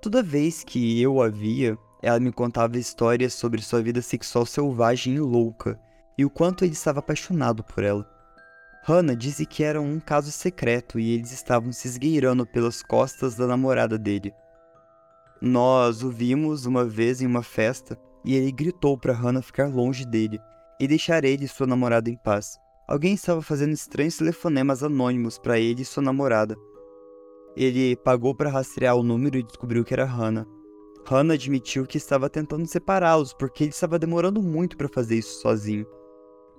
Toda 0.00 0.22
vez 0.22 0.64
que 0.64 1.02
eu 1.02 1.20
a 1.20 1.28
via, 1.28 1.76
ela 2.00 2.18
me 2.18 2.32
contava 2.32 2.78
histórias 2.78 3.34
sobre 3.34 3.60
sua 3.60 3.82
vida 3.82 4.00
sexual 4.00 4.46
selvagem 4.46 5.16
e 5.16 5.20
louca, 5.20 5.78
e 6.16 6.24
o 6.24 6.30
quanto 6.30 6.64
ele 6.64 6.72
estava 6.72 7.00
apaixonado 7.00 7.62
por 7.62 7.84
ela. 7.84 8.10
Hannah 8.84 9.14
disse 9.14 9.46
que 9.46 9.62
era 9.62 9.80
um 9.80 10.00
caso 10.00 10.32
secreto 10.32 10.98
e 10.98 11.12
eles 11.12 11.30
estavam 11.30 11.70
se 11.70 11.86
esgueirando 11.86 12.44
pelas 12.44 12.82
costas 12.82 13.36
da 13.36 13.46
namorada 13.46 13.96
dele. 13.96 14.34
Nós 15.40 16.02
o 16.02 16.10
vimos 16.10 16.66
uma 16.66 16.84
vez 16.84 17.22
em 17.22 17.26
uma 17.26 17.44
festa 17.44 17.96
e 18.24 18.34
ele 18.34 18.50
gritou 18.50 18.98
para 18.98 19.12
Hannah 19.12 19.40
ficar 19.40 19.68
longe 19.68 20.04
dele 20.04 20.40
e 20.80 20.88
deixar 20.88 21.24
ele 21.24 21.44
e 21.44 21.48
sua 21.48 21.66
namorada 21.66 22.10
em 22.10 22.16
paz. 22.16 22.58
Alguém 22.88 23.14
estava 23.14 23.40
fazendo 23.40 23.72
estranhos 23.72 24.16
telefonemas 24.16 24.82
anônimos 24.82 25.38
para 25.38 25.60
ele 25.60 25.82
e 25.82 25.84
sua 25.84 26.02
namorada. 26.02 26.56
Ele 27.56 27.94
pagou 27.94 28.34
para 28.34 28.50
rastrear 28.50 28.96
o 28.96 29.04
número 29.04 29.38
e 29.38 29.44
descobriu 29.44 29.84
que 29.84 29.94
era 29.94 30.04
Hannah. 30.04 30.46
Hannah 31.06 31.34
admitiu 31.34 31.86
que 31.86 31.98
estava 31.98 32.28
tentando 32.28 32.66
separá-los 32.66 33.32
porque 33.32 33.62
ele 33.62 33.70
estava 33.70 33.96
demorando 33.96 34.42
muito 34.42 34.76
para 34.76 34.88
fazer 34.88 35.18
isso 35.18 35.40
sozinho, 35.40 35.86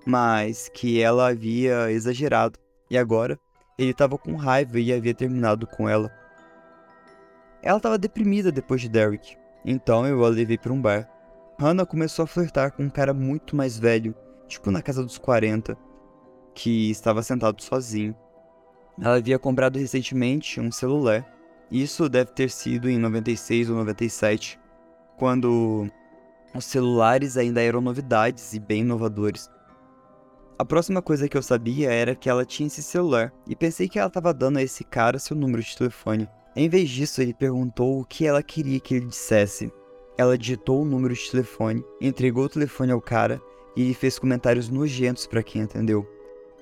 mas 0.05 0.69
que 0.69 1.01
ela 1.01 1.29
havia 1.29 1.91
exagerado 1.91 2.59
e 2.89 2.97
agora 2.97 3.39
ele 3.77 3.91
estava 3.91 4.17
com 4.17 4.35
raiva 4.35 4.79
e 4.79 4.93
havia 4.93 5.13
terminado 5.13 5.65
com 5.65 5.87
ela. 5.87 6.11
Ela 7.61 7.77
estava 7.77 7.97
deprimida 7.97 8.51
depois 8.51 8.81
de 8.81 8.89
Derek, 8.89 9.37
então 9.65 10.05
eu 10.05 10.23
a 10.23 10.29
levei 10.29 10.57
para 10.57 10.73
um 10.73 10.81
bar. 10.81 11.09
Hannah 11.59 11.85
começou 11.85 12.23
a 12.23 12.27
flertar 12.27 12.71
com 12.71 12.83
um 12.83 12.89
cara 12.89 13.13
muito 13.13 13.55
mais 13.55 13.77
velho, 13.77 14.13
tipo 14.47 14.69
na 14.69 14.81
casa 14.81 15.03
dos 15.03 15.17
40, 15.17 15.77
que 16.53 16.91
estava 16.91 17.23
sentado 17.23 17.61
sozinho. 17.63 18.15
Ela 18.99 19.15
havia 19.15 19.39
comprado 19.39 19.79
recentemente 19.79 20.59
um 20.59 20.71
celular. 20.71 21.25
Isso 21.71 22.07
deve 22.09 22.31
ter 22.31 22.49
sido 22.49 22.89
em 22.89 22.99
96 22.99 23.69
ou 23.69 23.77
97, 23.77 24.59
quando 25.17 25.87
os 26.53 26.65
celulares 26.65 27.37
ainda 27.37 27.61
eram 27.61 27.81
novidades 27.81 28.53
e 28.53 28.59
bem 28.59 28.81
inovadores. 28.81 29.49
A 30.57 30.63
próxima 30.63 31.01
coisa 31.01 31.27
que 31.27 31.35
eu 31.35 31.41
sabia 31.41 31.91
era 31.91 32.13
que 32.13 32.29
ela 32.29 32.45
tinha 32.45 32.67
esse 32.67 32.83
celular 32.83 33.33
e 33.47 33.55
pensei 33.55 33.89
que 33.89 33.97
ela 33.97 34.07
estava 34.07 34.33
dando 34.33 34.57
a 34.57 34.61
esse 34.61 34.83
cara 34.83 35.17
seu 35.17 35.35
número 35.35 35.63
de 35.63 35.75
telefone. 35.75 36.29
Em 36.55 36.69
vez 36.69 36.89
disso, 36.89 37.21
ele 37.21 37.33
perguntou 37.33 37.99
o 37.99 38.05
que 38.05 38.27
ela 38.27 38.43
queria 38.43 38.79
que 38.79 38.93
ele 38.93 39.07
dissesse. 39.07 39.71
Ela 40.15 40.37
digitou 40.37 40.83
o 40.83 40.85
número 40.85 41.15
de 41.15 41.31
telefone, 41.31 41.83
entregou 41.99 42.45
o 42.45 42.49
telefone 42.49 42.91
ao 42.91 43.01
cara 43.01 43.41
e 43.75 43.81
ele 43.81 43.93
fez 43.95 44.19
comentários 44.19 44.69
nojentos 44.69 45.25
para 45.25 45.41
quem 45.41 45.63
entendeu, 45.63 46.07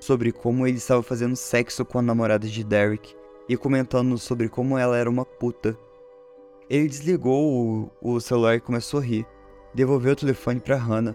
sobre 0.00 0.32
como 0.32 0.66
ele 0.66 0.78
estava 0.78 1.02
fazendo 1.02 1.36
sexo 1.36 1.84
com 1.84 1.98
a 1.98 2.02
namorada 2.02 2.48
de 2.48 2.64
Derek 2.64 3.14
e 3.46 3.56
comentando 3.58 4.16
sobre 4.16 4.48
como 4.48 4.78
ela 4.78 4.96
era 4.96 5.10
uma 5.10 5.26
puta. 5.26 5.76
Ele 6.70 6.88
desligou 6.88 7.90
o, 8.00 8.14
o 8.14 8.20
celular 8.20 8.54
e 8.54 8.60
começou 8.60 9.00
a 9.00 9.02
rir. 9.02 9.26
Devolveu 9.74 10.14
o 10.14 10.16
telefone 10.16 10.58
para 10.58 10.76
Hannah. 10.76 11.14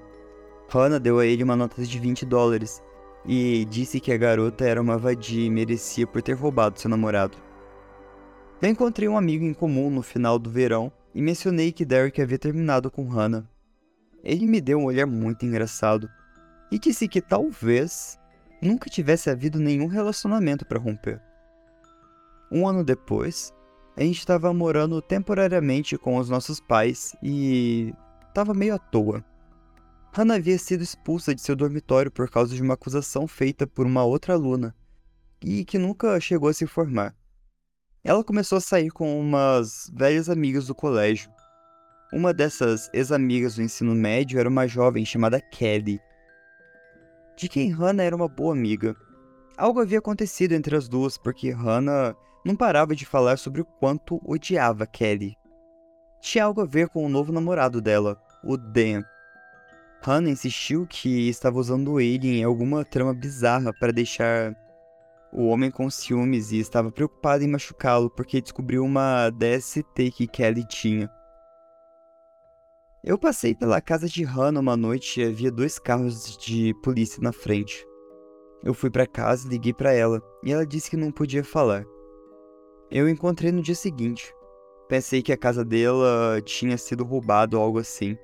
Hannah 0.70 1.00
deu 1.00 1.20
a 1.20 1.26
ele 1.26 1.44
uma 1.44 1.56
nota 1.56 1.82
de 1.84 2.00
20 2.00 2.26
dólares 2.26 2.84
e 3.26 3.66
disse 3.66 4.00
que 4.00 4.12
a 4.12 4.18
garota 4.18 4.66
era 4.66 4.82
uma 4.82 4.98
vadia 4.98 5.46
e 5.46 5.50
merecia 5.50 6.06
por 6.06 6.22
ter 6.22 6.34
roubado 6.34 6.80
seu 6.80 6.90
namorado. 6.90 7.38
Eu 8.62 8.70
encontrei 8.70 9.08
um 9.08 9.18
amigo 9.18 9.46
em 9.46 9.54
comum 9.54 9.90
no 9.90 10.02
final 10.02 10.38
do 10.40 10.50
verão 10.50 10.92
e 11.14 11.22
mencionei 11.22 11.72
que 11.72 11.86
Derek 11.86 12.22
havia 12.22 12.40
terminado 12.40 12.90
com 12.92 13.08
Hannah. 13.08 13.48
Ele 14.24 14.46
me 14.46 14.60
deu 14.60 14.80
um 14.80 14.86
olhar 14.86 15.06
muito 15.06 15.46
engraçado 15.46 16.10
e 16.72 16.78
disse 16.78 17.08
que 17.08 17.22
talvez 17.22 18.20
nunca 18.62 18.90
tivesse 18.90 19.30
havido 19.30 19.60
nenhum 19.60 19.88
relacionamento 19.88 20.66
para 20.66 20.80
romper. 20.80 21.22
Um 22.52 22.68
ano 22.68 22.84
depois, 22.84 23.54
a 23.96 24.02
gente 24.02 24.20
estava 24.20 24.54
morando 24.54 25.02
temporariamente 25.02 25.98
com 25.98 26.18
os 26.18 26.30
nossos 26.30 26.60
pais 26.60 27.16
e 27.22 27.94
estava 28.28 28.54
meio 28.54 28.76
à 28.76 28.78
toa. 28.78 29.24
Hannah 30.18 30.34
havia 30.34 30.58
sido 30.58 30.82
expulsa 30.82 31.36
de 31.36 31.44
seu 31.44 31.56
dormitório 31.56 32.10
por 32.10 32.28
causa 32.28 32.56
de 32.56 32.60
uma 32.64 32.74
acusação 32.74 33.28
feita 33.28 33.68
por 33.68 33.86
uma 33.86 34.04
outra 34.04 34.34
aluna 34.34 34.76
e 35.44 35.64
que 35.64 35.78
nunca 35.78 36.20
chegou 36.20 36.50
a 36.50 36.54
se 36.54 36.66
formar. 36.66 37.16
Ela 38.04 38.24
começou 38.24 38.58
a 38.58 38.62
sair 38.62 38.90
com 38.90 39.20
umas 39.20 39.92
velhas 39.94 40.28
amigas 40.28 40.66
do 40.66 40.74
colégio. 40.74 41.30
Uma 42.12 42.34
dessas 42.34 42.90
ex-amigas 42.94 43.58
do 43.58 43.62
ensino 43.62 43.94
médio 43.94 44.40
era 44.40 44.50
uma 44.50 44.66
jovem 44.66 45.06
chamada 45.06 45.40
Kelly, 45.40 46.02
de 47.38 47.48
quem 47.48 47.70
Hannah 47.70 48.02
era 48.02 48.16
uma 48.16 48.28
boa 48.28 48.56
amiga. 48.56 48.96
Algo 49.56 49.82
havia 49.82 50.00
acontecido 50.00 50.54
entre 50.54 50.76
as 50.76 50.90
duas 50.90 51.16
porque 51.16 51.52
Hannah 51.52 52.16
não 52.44 52.56
parava 52.56 52.96
de 52.96 53.06
falar 53.06 53.38
sobre 53.38 53.62
o 53.62 53.66
quanto 53.66 54.20
odiava 54.26 54.88
Kelly. 54.88 55.36
Tinha 56.22 56.46
algo 56.46 56.62
a 56.62 56.66
ver 56.66 56.90
com 56.90 57.06
o 57.06 57.10
novo 57.10 57.32
namorado 57.32 57.80
dela, 57.80 58.20
o 58.44 58.58
Dan. 58.58 59.04
Hannah 60.02 60.30
insistiu 60.30 60.86
que 60.88 61.28
estava 61.28 61.58
usando 61.58 62.00
ele 62.00 62.40
em 62.40 62.44
alguma 62.44 62.86
trama 62.86 63.14
bizarra 63.14 63.74
para 63.74 63.92
deixar 63.92 64.56
o 65.32 65.48
homem 65.48 65.70
com 65.70 65.90
ciúmes 65.90 66.52
e 66.52 66.60
estava 66.60 66.92
preocupado 66.92 67.44
em 67.44 67.48
machucá-lo 67.48 68.10
porque 68.10 68.42
descobriu 68.42 68.84
uma 68.84 69.30
DST 69.30 70.12
que 70.12 70.28
Kelly 70.28 70.66
tinha. 70.68 71.10
Eu 73.04 73.18
passei 73.18 73.56
pela 73.56 73.80
casa 73.80 74.08
de 74.08 74.24
Hannah 74.24 74.60
uma 74.60 74.76
noite 74.76 75.22
e 75.22 75.24
havia 75.24 75.52
dois 75.52 75.80
carros 75.80 76.38
de 76.38 76.74
polícia 76.84 77.22
na 77.22 77.32
frente. 77.32 77.86
Eu 78.64 78.74
fui 78.74 78.90
para 78.90 79.06
casa 79.06 79.48
e 79.48 79.52
liguei 79.52 79.74
para 79.74 79.94
ela, 79.94 80.22
e 80.44 80.52
ela 80.52 80.66
disse 80.66 80.90
que 80.90 80.98
não 80.98 81.12
podia 81.12 81.44
falar. 81.44 81.86
Eu 82.90 83.08
encontrei 83.08 83.52
no 83.52 83.62
dia 83.62 83.76
seguinte. 83.76 84.34
Pensei 84.90 85.22
que 85.22 85.32
a 85.32 85.38
casa 85.38 85.64
dela 85.64 86.42
tinha 86.44 86.78
sido 86.78 87.04
roubada 87.04 87.58
ou 87.58 87.64
algo 87.64 87.80
assim. 87.80 88.18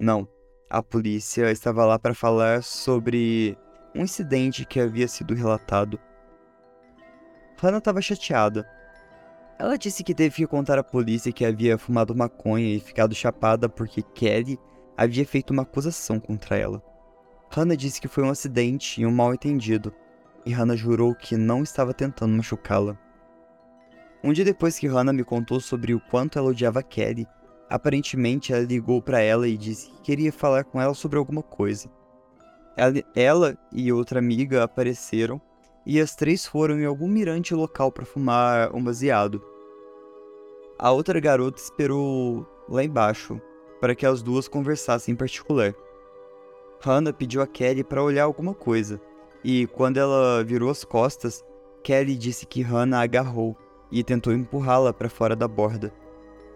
Não, 0.00 0.28
a 0.68 0.82
polícia 0.82 1.50
estava 1.50 1.84
lá 1.84 1.98
para 1.98 2.14
falar 2.14 2.62
sobre 2.62 3.56
um 3.94 4.02
incidente 4.02 4.64
que 4.64 4.80
havia 4.80 5.06
sido 5.06 5.34
relatado. 5.34 5.98
Hannah 7.56 7.78
estava 7.78 8.02
chateada. 8.02 8.68
Ela 9.58 9.78
disse 9.78 10.04
que 10.04 10.14
teve 10.14 10.36
que 10.36 10.46
contar 10.46 10.78
à 10.78 10.84
polícia 10.84 11.32
que 11.32 11.44
havia 11.44 11.78
fumado 11.78 12.14
maconha 12.14 12.74
e 12.74 12.80
ficado 12.80 13.14
chapada 13.14 13.68
porque 13.68 14.02
Kelly 14.02 14.58
havia 14.96 15.24
feito 15.24 15.50
uma 15.52 15.62
acusação 15.62 16.20
contra 16.20 16.56
ela. 16.56 16.82
Hannah 17.50 17.76
disse 17.76 18.00
que 18.00 18.08
foi 18.08 18.24
um 18.24 18.30
acidente 18.30 19.00
e 19.00 19.06
um 19.06 19.10
mal-entendido, 19.10 19.94
e 20.44 20.52
Hannah 20.52 20.76
jurou 20.76 21.14
que 21.14 21.36
não 21.36 21.62
estava 21.62 21.94
tentando 21.94 22.36
machucá-la. 22.36 22.98
Um 24.22 24.32
dia 24.32 24.44
depois 24.44 24.78
que 24.78 24.88
Hannah 24.88 25.12
me 25.12 25.24
contou 25.24 25.60
sobre 25.60 25.94
o 25.94 26.00
quanto 26.00 26.38
ela 26.38 26.50
odiava 26.50 26.82
Kelly, 26.82 27.26
aparentemente 27.68 28.52
ela 28.52 28.64
ligou 28.64 29.02
para 29.02 29.20
ela 29.20 29.48
e 29.48 29.56
disse 29.56 29.90
que 29.90 30.00
queria 30.02 30.32
falar 30.32 30.64
com 30.64 30.80
ela 30.80 30.94
sobre 30.94 31.18
alguma 31.18 31.42
coisa. 31.42 31.90
Ela, 32.76 33.02
ela 33.14 33.58
e 33.72 33.92
outra 33.92 34.18
amiga 34.18 34.62
apareceram 34.62 35.40
e 35.84 36.00
as 36.00 36.14
três 36.14 36.44
foram 36.44 36.78
em 36.78 36.84
algum 36.84 37.08
mirante 37.08 37.54
local 37.54 37.92
para 37.92 38.04
fumar 38.04 38.74
um 38.74 38.82
baseado. 38.82 39.42
A 40.78 40.90
outra 40.90 41.18
garota 41.20 41.60
esperou 41.60 42.46
lá 42.68 42.84
embaixo 42.84 43.40
para 43.80 43.94
que 43.94 44.04
as 44.04 44.22
duas 44.22 44.48
conversassem 44.48 45.14
em 45.14 45.16
particular. 45.16 45.74
Hannah 46.80 47.12
pediu 47.12 47.40
a 47.40 47.46
Kelly 47.46 47.82
para 47.82 48.02
olhar 48.02 48.24
alguma 48.24 48.52
coisa, 48.54 49.00
e 49.42 49.66
quando 49.68 49.96
ela 49.96 50.42
virou 50.44 50.70
as 50.70 50.84
costas, 50.84 51.44
Kelly 51.82 52.16
disse 52.16 52.46
que 52.46 52.62
Hannah 52.62 53.00
agarrou 53.00 53.56
e 53.90 54.02
tentou 54.02 54.32
empurrá-la 54.32 54.92
para 54.92 55.08
fora 55.08 55.36
da 55.36 55.46
borda. 55.46 55.92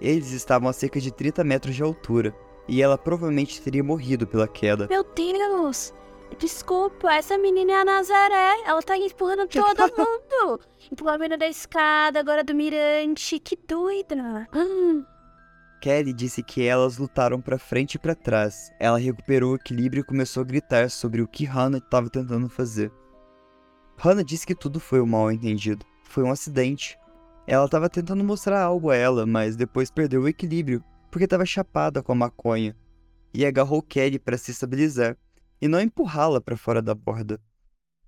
Eles 0.01 0.33
estavam 0.33 0.69
a 0.69 0.73
cerca 0.73 1.01
de 1.01 1.13
30 1.13 1.45
metros 1.45 1.75
de 1.75 1.83
altura, 1.83 2.35
e 2.67 2.81
ela 2.81 2.97
provavelmente 2.97 3.61
teria 3.61 3.85
morrido 3.85 4.27
pela 4.27 4.49
queda. 4.49 4.87
Meu 4.89 5.05
Deus! 5.05 5.93
Desculpa, 6.39 7.13
essa 7.13 7.37
menina 7.37 7.73
é 7.73 7.81
a 7.81 7.85
Nazaré. 7.85 8.63
Ela 8.65 8.81
tá 8.83 8.97
empurrando 8.97 9.49
todo 9.49 9.77
mundo. 9.99 10.61
Empurrou 10.91 11.15
a 11.15 11.19
menina 11.19 11.37
da 11.37 11.49
escada, 11.49 12.21
agora 12.21 12.45
do 12.45 12.55
mirante. 12.55 13.39
Que 13.39 13.57
doida. 13.57 14.49
Hum. 14.55 15.05
Kelly 15.81 16.13
disse 16.13 16.43
que 16.43 16.65
elas 16.65 16.99
lutaram 16.99 17.41
para 17.41 17.59
frente 17.59 17.95
e 17.95 17.99
para 17.99 18.15
trás. 18.15 18.71
Ela 18.79 18.99
recuperou 18.99 19.53
o 19.53 19.57
equilíbrio 19.57 20.03
e 20.03 20.05
começou 20.05 20.43
a 20.43 20.47
gritar 20.47 20.91
sobre 20.91 21.23
o 21.23 21.29
que 21.29 21.45
Hannah 21.45 21.79
estava 21.79 22.09
tentando 22.09 22.49
fazer. 22.49 22.93
Hannah 23.97 24.23
disse 24.23 24.47
que 24.47 24.55
tudo 24.55 24.79
foi 24.79 25.01
um 25.01 25.07
mal 25.07 25.33
entendido. 25.33 25.85
Foi 26.05 26.23
um 26.23 26.31
acidente. 26.31 26.99
Ela 27.51 27.65
estava 27.65 27.91
tentando 27.91 28.23
mostrar 28.23 28.63
algo 28.63 28.91
a 28.91 28.97
ela, 28.97 29.27
mas 29.27 29.57
depois 29.57 29.91
perdeu 29.91 30.23
o 30.23 30.29
equilíbrio 30.29 30.85
porque 31.11 31.25
estava 31.25 31.45
chapada 31.45 32.01
com 32.01 32.13
a 32.13 32.15
maconha 32.15 32.77
e 33.35 33.45
agarrou 33.45 33.83
Kelly 33.83 34.21
para 34.21 34.39
se 34.39 34.53
estabilizar 34.53 35.17
e 35.61 35.67
não 35.67 35.81
empurrá-la 35.81 36.41
para 36.41 36.57
fora 36.57 36.81
da 36.81 36.95
borda. 36.95 37.41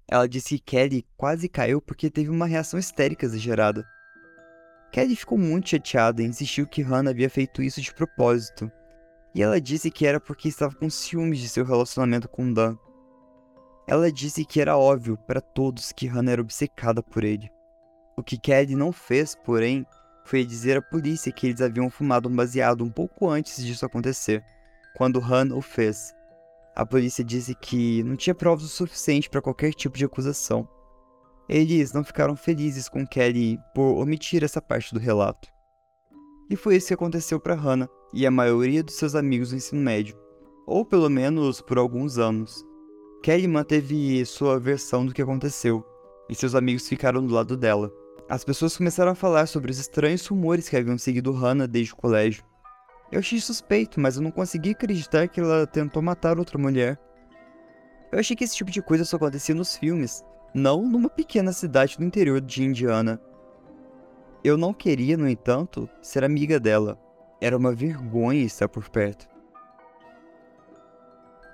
Ela 0.06 0.28
disse 0.28 0.60
que 0.60 0.64
Kelly 0.64 1.04
quase 1.16 1.48
caiu 1.48 1.82
porque 1.82 2.08
teve 2.08 2.30
uma 2.30 2.46
reação 2.46 2.78
histérica 2.78 3.26
exagerada. 3.26 3.84
Kelly 4.92 5.16
ficou 5.16 5.36
muito 5.36 5.70
chateada 5.70 6.22
e 6.22 6.26
insistiu 6.26 6.64
que 6.64 6.80
Hannah 6.80 7.10
havia 7.10 7.28
feito 7.28 7.64
isso 7.64 7.82
de 7.82 7.92
propósito. 7.92 8.70
E 9.34 9.42
ela 9.42 9.60
disse 9.60 9.90
que 9.90 10.06
era 10.06 10.20
porque 10.20 10.46
estava 10.46 10.72
com 10.72 10.88
ciúmes 10.88 11.40
de 11.40 11.48
seu 11.48 11.64
relacionamento 11.64 12.28
com 12.28 12.52
Dan. 12.52 12.78
Ela 13.88 14.12
disse 14.12 14.44
que 14.44 14.60
era 14.60 14.78
óbvio 14.78 15.18
para 15.26 15.40
todos 15.40 15.90
que 15.90 16.06
Hannah 16.06 16.30
era 16.30 16.42
obcecada 16.42 17.02
por 17.02 17.24
ele. 17.24 17.50
O 18.16 18.22
que 18.22 18.38
Kelly 18.38 18.74
não 18.74 18.92
fez, 18.92 19.34
porém, 19.34 19.86
foi 20.24 20.44
dizer 20.44 20.76
à 20.76 20.82
polícia 20.82 21.32
que 21.32 21.46
eles 21.46 21.60
haviam 21.60 21.90
fumado 21.90 22.28
um 22.28 22.34
baseado 22.34 22.84
um 22.84 22.90
pouco 22.90 23.28
antes 23.28 23.64
disso 23.64 23.86
acontecer, 23.86 24.44
quando 24.96 25.20
Hannah 25.20 25.54
o 25.54 25.62
fez. 25.62 26.14
A 26.74 26.86
polícia 26.86 27.24
disse 27.24 27.54
que 27.54 28.02
não 28.02 28.16
tinha 28.16 28.34
provas 28.34 28.64
o 28.64 28.68
suficiente 28.68 29.28
para 29.28 29.42
qualquer 29.42 29.74
tipo 29.74 29.96
de 29.96 30.04
acusação. 30.04 30.68
Eles 31.48 31.92
não 31.92 32.04
ficaram 32.04 32.36
felizes 32.36 32.88
com 32.88 33.06
Kelly 33.06 33.58
por 33.74 33.98
omitir 33.98 34.42
essa 34.44 34.60
parte 34.60 34.94
do 34.94 35.00
relato. 35.00 35.48
E 36.48 36.56
foi 36.56 36.76
isso 36.76 36.88
que 36.88 36.94
aconteceu 36.94 37.40
para 37.40 37.54
Hannah 37.54 37.88
e 38.12 38.26
a 38.26 38.30
maioria 38.30 38.82
dos 38.82 38.94
seus 38.94 39.14
amigos 39.14 39.50
do 39.50 39.56
ensino 39.56 39.80
médio, 39.80 40.16
ou 40.66 40.84
pelo 40.84 41.08
menos 41.10 41.60
por 41.60 41.78
alguns 41.78 42.18
anos. 42.18 42.64
Kelly 43.22 43.48
manteve 43.48 44.24
sua 44.24 44.58
versão 44.58 45.04
do 45.04 45.12
que 45.12 45.22
aconteceu, 45.22 45.84
e 46.28 46.34
seus 46.34 46.54
amigos 46.54 46.88
ficaram 46.88 47.24
do 47.24 47.34
lado 47.34 47.56
dela. 47.56 47.92
As 48.28 48.44
pessoas 48.44 48.76
começaram 48.76 49.12
a 49.12 49.16
falar 49.16 49.46
sobre 49.46 49.70
os 49.70 49.78
estranhos 49.78 50.26
rumores 50.26 50.68
que 50.68 50.76
haviam 50.76 50.96
seguido 50.96 51.32
Hannah 51.32 51.66
desde 51.66 51.92
o 51.92 51.96
colégio. 51.96 52.44
Eu 53.10 53.18
achei 53.18 53.38
suspeito, 53.40 54.00
mas 54.00 54.16
eu 54.16 54.22
não 54.22 54.30
consegui 54.30 54.70
acreditar 54.70 55.28
que 55.28 55.40
ela 55.40 55.66
tentou 55.66 56.00
matar 56.00 56.38
outra 56.38 56.58
mulher. 56.58 56.98
Eu 58.10 58.18
achei 58.18 58.34
que 58.34 58.44
esse 58.44 58.56
tipo 58.56 58.70
de 58.70 58.80
coisa 58.80 59.04
só 59.04 59.16
acontecia 59.16 59.54
nos 59.54 59.76
filmes, 59.76 60.24
não 60.54 60.88
numa 60.88 61.10
pequena 61.10 61.52
cidade 61.52 61.98
do 61.98 62.04
interior 62.04 62.40
de 62.40 62.62
Indiana. 62.62 63.20
Eu 64.42 64.56
não 64.56 64.72
queria, 64.72 65.16
no 65.16 65.28
entanto, 65.28 65.88
ser 66.00 66.24
amiga 66.24 66.58
dela. 66.58 66.98
Era 67.40 67.56
uma 67.56 67.72
vergonha 67.72 68.44
estar 68.44 68.68
por 68.68 68.88
perto. 68.88 69.28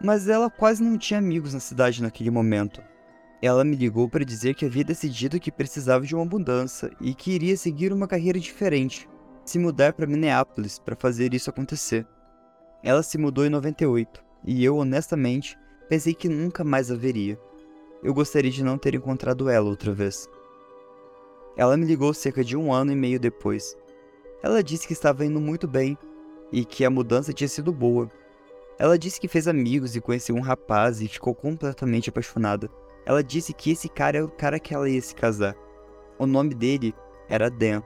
Mas 0.01 0.29
ela 0.29 0.49
quase 0.49 0.83
não 0.83 0.97
tinha 0.97 1.19
amigos 1.19 1.55
na 1.55 1.61
cidade 1.61 2.03
naquele 2.03 2.31
momento. 2.31 2.81
Ela 3.41 3.65
me 3.65 3.77
ligou 3.77 4.09
para 4.09 4.25
dizer 4.25 4.55
que 4.55 4.65
havia 4.65 4.83
decidido 4.83 5.39
que 5.39 5.53
precisava 5.53 6.05
de 6.05 6.15
uma 6.15 6.25
mudança 6.25 6.91
e 7.01 7.15
que 7.15 7.31
iria 7.31 7.57
seguir 7.57 7.93
uma 7.93 8.09
carreira 8.09 8.39
diferente, 8.39 9.09
se 9.45 9.59
mudar 9.59 9.93
para 9.93 10.07
Minneapolis 10.07 10.79
para 10.79 10.97
fazer 10.97 11.33
isso 11.33 11.49
acontecer. 11.49 12.07
Ela 12.83 13.03
se 13.03 13.17
mudou 13.17 13.47
em 13.47 13.51
98 13.51 14.25
e 14.45 14.65
eu, 14.65 14.77
honestamente, 14.77 15.57
pensei 15.89 16.15
que 16.15 16.29
nunca 16.29 16.65
mais 16.65 16.91
a 16.91 16.97
veria. 16.97 17.39
Eu 18.03 18.13
gostaria 18.13 18.51
de 18.51 18.65
não 18.65 18.77
ter 18.77 18.95
encontrado 18.95 19.49
ela 19.49 19.69
outra 19.69 19.93
vez. 19.93 20.29
Ela 21.57 21.77
me 21.77 21.87
ligou 21.87 22.13
cerca 22.15 22.45
de 22.45 22.57
um 22.57 22.73
ano 22.73 22.93
e 22.93 22.97
meio 22.97 23.19
depois. 23.19 23.77
Ela 24.43 24.63
disse 24.63 24.87
que 24.87 24.93
estava 24.93 25.25
indo 25.25 25.41
muito 25.41 25.67
bem 25.67 25.97
e 26.53 26.65
que 26.65 26.85
a 26.85 26.91
mudança 26.91 27.33
tinha 27.33 27.49
sido 27.49 27.73
boa. 27.73 28.11
Ela 28.79 28.99
disse 28.99 29.21
que 29.21 29.27
fez 29.27 29.49
amigos 29.49 29.97
e 29.97 30.01
conheceu 30.01 30.37
um 30.37 30.41
rapaz 30.41 31.01
e 31.01 31.09
ficou 31.09 31.35
completamente 31.35 32.11
apaixonada. 32.11 32.71
Ela 33.09 33.25
disse 33.25 33.55
que 33.55 33.71
esse 33.71 33.89
cara 33.89 34.19
é 34.19 34.23
o 34.23 34.29
cara 34.29 34.61
que 34.61 34.75
ela 34.75 34.87
ia 34.87 35.01
se 35.01 35.15
casar. 35.15 35.57
O 36.19 36.27
nome 36.27 36.55
dele 36.55 36.95
era 37.27 37.49
Dan. 37.49 37.83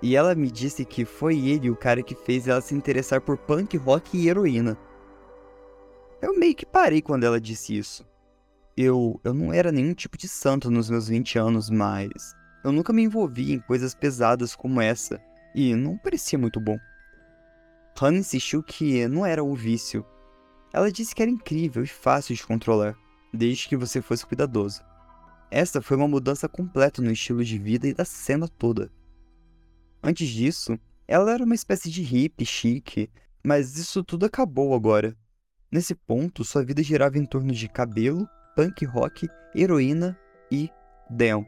E 0.00 0.16
ela 0.16 0.34
me 0.34 0.50
disse 0.50 0.82
que 0.82 1.04
foi 1.04 1.38
ele 1.46 1.68
o 1.68 1.76
cara 1.76 2.02
que 2.02 2.14
fez 2.14 2.48
ela 2.48 2.62
se 2.62 2.74
interessar 2.74 3.20
por 3.20 3.36
punk 3.36 3.76
rock 3.76 4.16
e 4.16 4.30
heroína. 4.30 4.78
Eu 6.22 6.38
meio 6.38 6.54
que 6.54 6.64
parei 6.64 7.02
quando 7.02 7.24
ela 7.24 7.38
disse 7.38 7.76
isso. 7.76 8.06
Eu, 8.74 9.20
eu 9.22 9.34
não 9.34 9.52
era 9.52 9.70
nenhum 9.70 9.92
tipo 9.92 10.16
de 10.16 10.26
santo 10.26 10.70
nos 10.70 10.88
meus 10.88 11.08
20 11.08 11.38
anos, 11.38 11.68
mas 11.68 12.34
eu 12.64 12.72
nunca 12.72 12.94
me 12.94 13.02
envolvi 13.02 13.52
em 13.52 13.60
coisas 13.60 13.94
pesadas 13.94 14.56
como 14.56 14.80
essa, 14.80 15.20
e 15.54 15.74
não 15.74 15.98
parecia 15.98 16.38
muito 16.38 16.58
bom. 16.58 16.78
Hannah 17.98 18.20
insistiu 18.20 18.62
que 18.62 19.06
não 19.06 19.26
era 19.26 19.44
um 19.44 19.54
vício. 19.54 20.04
Ela 20.72 20.90
disse 20.90 21.14
que 21.14 21.20
era 21.20 21.30
incrível 21.30 21.84
e 21.84 21.86
fácil 21.86 22.34
de 22.34 22.46
controlar 22.46 22.96
desde 23.36 23.68
que 23.68 23.76
você 23.76 24.00
fosse 24.02 24.26
cuidadoso. 24.26 24.82
Essa 25.50 25.80
foi 25.80 25.96
uma 25.96 26.08
mudança 26.08 26.48
completa 26.48 27.00
no 27.00 27.10
estilo 27.10 27.44
de 27.44 27.58
vida 27.58 27.86
e 27.86 27.94
da 27.94 28.04
cena 28.04 28.48
toda. 28.48 28.90
Antes 30.02 30.28
disso, 30.28 30.78
ela 31.06 31.32
era 31.32 31.44
uma 31.44 31.54
espécie 31.54 31.90
de 31.90 32.02
hippie 32.02 32.44
chique, 32.44 33.10
mas 33.44 33.76
isso 33.76 34.02
tudo 34.02 34.26
acabou 34.26 34.74
agora. 34.74 35.16
Nesse 35.70 35.94
ponto, 35.94 36.44
sua 36.44 36.64
vida 36.64 36.82
girava 36.82 37.18
em 37.18 37.24
torno 37.24 37.52
de 37.52 37.68
cabelo, 37.68 38.28
punk 38.56 38.84
rock, 38.84 39.28
heroína 39.54 40.18
e 40.50 40.70
Dan. 41.10 41.44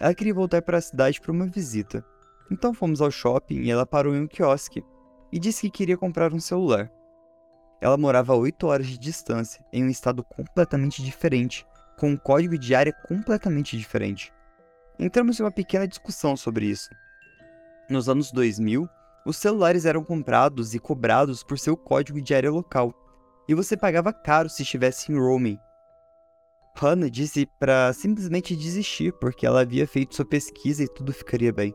Ela 0.00 0.14
queria 0.14 0.34
voltar 0.34 0.62
para 0.62 0.78
a 0.78 0.80
cidade 0.80 1.20
para 1.20 1.32
uma 1.32 1.46
visita. 1.46 2.04
Então 2.50 2.72
fomos 2.72 3.00
ao 3.00 3.10
shopping 3.10 3.62
e 3.62 3.70
ela 3.70 3.84
parou 3.84 4.14
em 4.14 4.22
um 4.22 4.26
quiosque 4.26 4.84
e 5.32 5.38
disse 5.38 5.62
que 5.62 5.78
queria 5.78 5.96
comprar 5.96 6.32
um 6.32 6.40
celular. 6.40 6.90
Ela 7.80 7.96
morava 7.96 8.32
a 8.32 8.36
8 8.36 8.66
horas 8.66 8.86
de 8.86 8.98
distância, 8.98 9.64
em 9.72 9.84
um 9.84 9.88
estado 9.88 10.24
completamente 10.24 11.02
diferente, 11.02 11.66
com 11.96 12.10
um 12.10 12.16
código 12.16 12.58
de 12.58 12.74
área 12.74 12.92
completamente 12.92 13.76
diferente. 13.76 14.32
Entramos 14.98 15.38
em 15.38 15.42
uma 15.42 15.52
pequena 15.52 15.86
discussão 15.86 16.36
sobre 16.36 16.66
isso. 16.66 16.90
Nos 17.88 18.08
anos 18.08 18.32
2000, 18.32 18.88
os 19.24 19.36
celulares 19.36 19.84
eram 19.84 20.02
comprados 20.02 20.74
e 20.74 20.78
cobrados 20.78 21.42
por 21.42 21.58
seu 21.58 21.76
código 21.76 22.20
de 22.20 22.34
área 22.34 22.50
local, 22.50 22.92
e 23.48 23.54
você 23.54 23.76
pagava 23.76 24.12
caro 24.12 24.48
se 24.48 24.62
estivesse 24.62 25.12
em 25.12 25.18
roaming. 25.18 25.58
Hannah 26.76 27.10
disse 27.10 27.46
para 27.58 27.92
simplesmente 27.92 28.54
desistir 28.54 29.12
porque 29.20 29.44
ela 29.44 29.62
havia 29.62 29.86
feito 29.86 30.14
sua 30.14 30.24
pesquisa 30.24 30.84
e 30.84 30.88
tudo 30.88 31.12
ficaria 31.12 31.52
bem. 31.52 31.74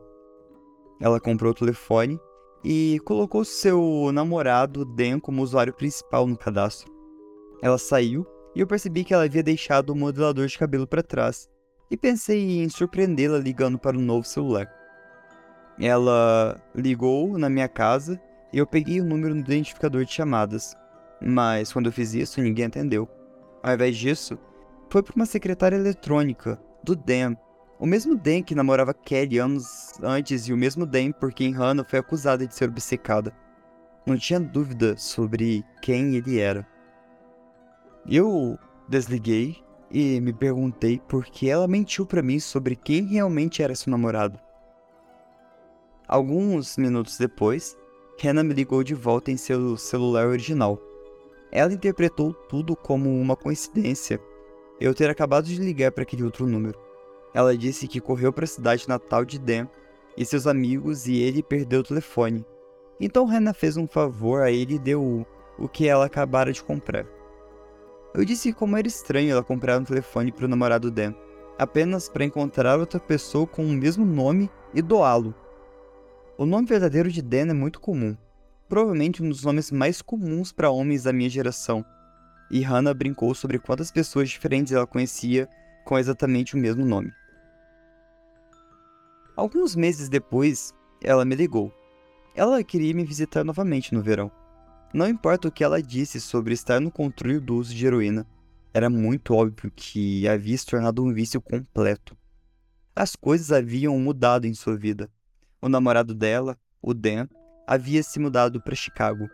Ela 1.00 1.20
comprou 1.20 1.50
o 1.52 1.54
telefone 1.54 2.18
e 2.64 2.98
colocou 3.04 3.44
seu 3.44 4.10
namorado 4.12 4.86
Dan 4.86 5.20
como 5.20 5.42
usuário 5.42 5.74
principal 5.74 6.26
no 6.26 6.36
cadastro. 6.36 6.90
Ela 7.62 7.76
saiu 7.76 8.26
e 8.54 8.60
eu 8.60 8.66
percebi 8.66 9.04
que 9.04 9.12
ela 9.12 9.24
havia 9.24 9.42
deixado 9.42 9.90
o 9.90 9.96
modelador 9.96 10.46
de 10.46 10.58
cabelo 10.58 10.86
para 10.86 11.02
trás 11.02 11.48
e 11.90 11.96
pensei 11.96 12.62
em 12.62 12.68
surpreendê-la 12.68 13.38
ligando 13.38 13.78
para 13.78 13.96
o 13.96 14.00
um 14.00 14.04
novo 14.04 14.26
celular. 14.26 14.66
Ela 15.78 16.60
ligou 16.74 17.36
na 17.36 17.50
minha 17.50 17.68
casa 17.68 18.20
e 18.52 18.58
eu 18.58 18.66
peguei 18.66 19.00
o 19.00 19.04
número 19.04 19.34
no 19.34 19.40
identificador 19.40 20.04
de 20.04 20.12
chamadas, 20.12 20.74
mas 21.20 21.72
quando 21.72 21.86
eu 21.86 21.92
fiz 21.92 22.14
isso 22.14 22.40
ninguém 22.40 22.66
atendeu. 22.66 23.08
Ao 23.62 23.74
invés 23.74 23.96
disso, 23.96 24.38
foi 24.88 25.02
para 25.02 25.14
uma 25.16 25.26
secretária 25.26 25.76
eletrônica 25.76 26.58
do 26.82 26.94
Dan 26.94 27.34
o 27.78 27.86
mesmo 27.86 28.16
Dan 28.16 28.42
que 28.42 28.54
namorava 28.54 28.94
Kelly 28.94 29.38
anos 29.38 29.92
antes 30.02 30.46
e 30.46 30.52
o 30.52 30.56
mesmo 30.56 30.86
Dan 30.86 31.12
por 31.12 31.32
quem 31.32 31.52
Hannah 31.52 31.84
foi 31.84 31.98
acusada 31.98 32.46
de 32.46 32.54
ser 32.54 32.68
obcecada. 32.68 33.32
Não 34.06 34.16
tinha 34.16 34.38
dúvida 34.38 34.96
sobre 34.96 35.64
quem 35.80 36.14
ele 36.14 36.38
era. 36.38 36.66
Eu 38.08 38.58
desliguei 38.88 39.56
e 39.90 40.20
me 40.20 40.32
perguntei 40.32 41.00
por 41.08 41.24
que 41.24 41.48
ela 41.48 41.66
mentiu 41.66 42.04
para 42.04 42.22
mim 42.22 42.38
sobre 42.38 42.76
quem 42.76 43.04
realmente 43.04 43.62
era 43.62 43.74
seu 43.74 43.90
namorado. 43.90 44.38
Alguns 46.06 46.76
minutos 46.76 47.16
depois, 47.16 47.76
Hannah 48.22 48.44
me 48.44 48.52
ligou 48.52 48.84
de 48.84 48.94
volta 48.94 49.30
em 49.30 49.36
seu 49.36 49.76
celular 49.76 50.26
original. 50.26 50.78
Ela 51.50 51.72
interpretou 51.72 52.34
tudo 52.34 52.76
como 52.76 53.10
uma 53.20 53.36
coincidência 53.36 54.20
eu 54.80 54.94
ter 54.94 55.08
acabado 55.08 55.46
de 55.46 55.56
ligar 55.56 55.92
para 55.92 56.02
aquele 56.02 56.24
outro 56.24 56.46
número. 56.46 56.83
Ela 57.34 57.58
disse 57.58 57.88
que 57.88 58.00
correu 58.00 58.32
para 58.32 58.44
a 58.44 58.48
cidade 58.48 58.88
natal 58.88 59.24
de 59.24 59.38
Dan 59.38 59.66
e 60.16 60.24
seus 60.24 60.46
amigos 60.46 61.08
e 61.08 61.16
ele 61.16 61.42
perdeu 61.42 61.80
o 61.80 61.84
telefone. 61.84 62.46
Então 63.00 63.26
Hannah 63.26 63.52
fez 63.52 63.76
um 63.76 63.88
favor 63.88 64.42
a 64.42 64.52
ele 64.52 64.76
e 64.76 64.78
deu 64.78 65.26
o 65.58 65.68
que 65.68 65.88
ela 65.88 66.06
acabara 66.06 66.52
de 66.52 66.62
comprar. 66.62 67.04
Eu 68.14 68.24
disse 68.24 68.52
como 68.52 68.76
era 68.76 68.86
estranho 68.86 69.32
ela 69.32 69.42
comprar 69.42 69.80
um 69.80 69.84
telefone 69.84 70.30
para 70.30 70.44
o 70.44 70.48
namorado 70.48 70.90
Dan, 70.90 71.12
apenas 71.58 72.08
para 72.08 72.24
encontrar 72.24 72.78
outra 72.78 73.00
pessoa 73.00 73.44
com 73.44 73.64
o 73.64 73.72
mesmo 73.72 74.04
nome 74.04 74.48
e 74.72 74.80
doá-lo. 74.80 75.34
O 76.38 76.46
nome 76.46 76.68
verdadeiro 76.68 77.10
de 77.10 77.20
Dan 77.20 77.50
é 77.50 77.52
muito 77.52 77.80
comum, 77.80 78.16
provavelmente 78.68 79.22
um 79.22 79.28
dos 79.28 79.42
nomes 79.42 79.72
mais 79.72 80.00
comuns 80.00 80.52
para 80.52 80.70
homens 80.70 81.02
da 81.02 81.12
minha 81.12 81.28
geração. 81.28 81.84
E 82.50 82.60
Hannah 82.60 82.94
brincou 82.94 83.34
sobre 83.34 83.58
quantas 83.58 83.90
pessoas 83.90 84.28
diferentes 84.28 84.72
ela 84.72 84.86
conhecia 84.86 85.48
com 85.84 85.98
exatamente 85.98 86.54
o 86.54 86.58
mesmo 86.58 86.84
nome. 86.84 87.12
Alguns 89.36 89.74
meses 89.74 90.08
depois, 90.08 90.72
ela 91.02 91.24
me 91.24 91.34
ligou. 91.34 91.72
Ela 92.34 92.62
queria 92.62 92.94
me 92.94 93.04
visitar 93.04 93.44
novamente 93.44 93.92
no 93.92 94.02
verão. 94.02 94.30
Não 94.92 95.08
importa 95.08 95.48
o 95.48 95.52
que 95.52 95.64
ela 95.64 95.82
disse 95.82 96.20
sobre 96.20 96.54
estar 96.54 96.80
no 96.80 96.90
controle 96.90 97.40
do 97.40 97.56
uso 97.56 97.74
de 97.74 97.84
heroína, 97.84 98.26
era 98.72 98.90
muito 98.90 99.34
óbvio 99.34 99.72
que 99.74 100.26
havia 100.26 100.58
se 100.58 100.66
tornado 100.66 101.04
um 101.04 101.12
vício 101.12 101.40
completo. 101.40 102.16
As 102.94 103.14
coisas 103.14 103.52
haviam 103.52 103.96
mudado 103.98 104.46
em 104.46 104.54
sua 104.54 104.76
vida. 104.76 105.08
O 105.62 105.68
namorado 105.68 106.12
dela, 106.12 106.58
o 106.82 106.92
Dan, 106.92 107.28
havia 107.66 108.02
se 108.02 108.18
mudado 108.18 108.60
para 108.60 108.74
Chicago. 108.74 109.28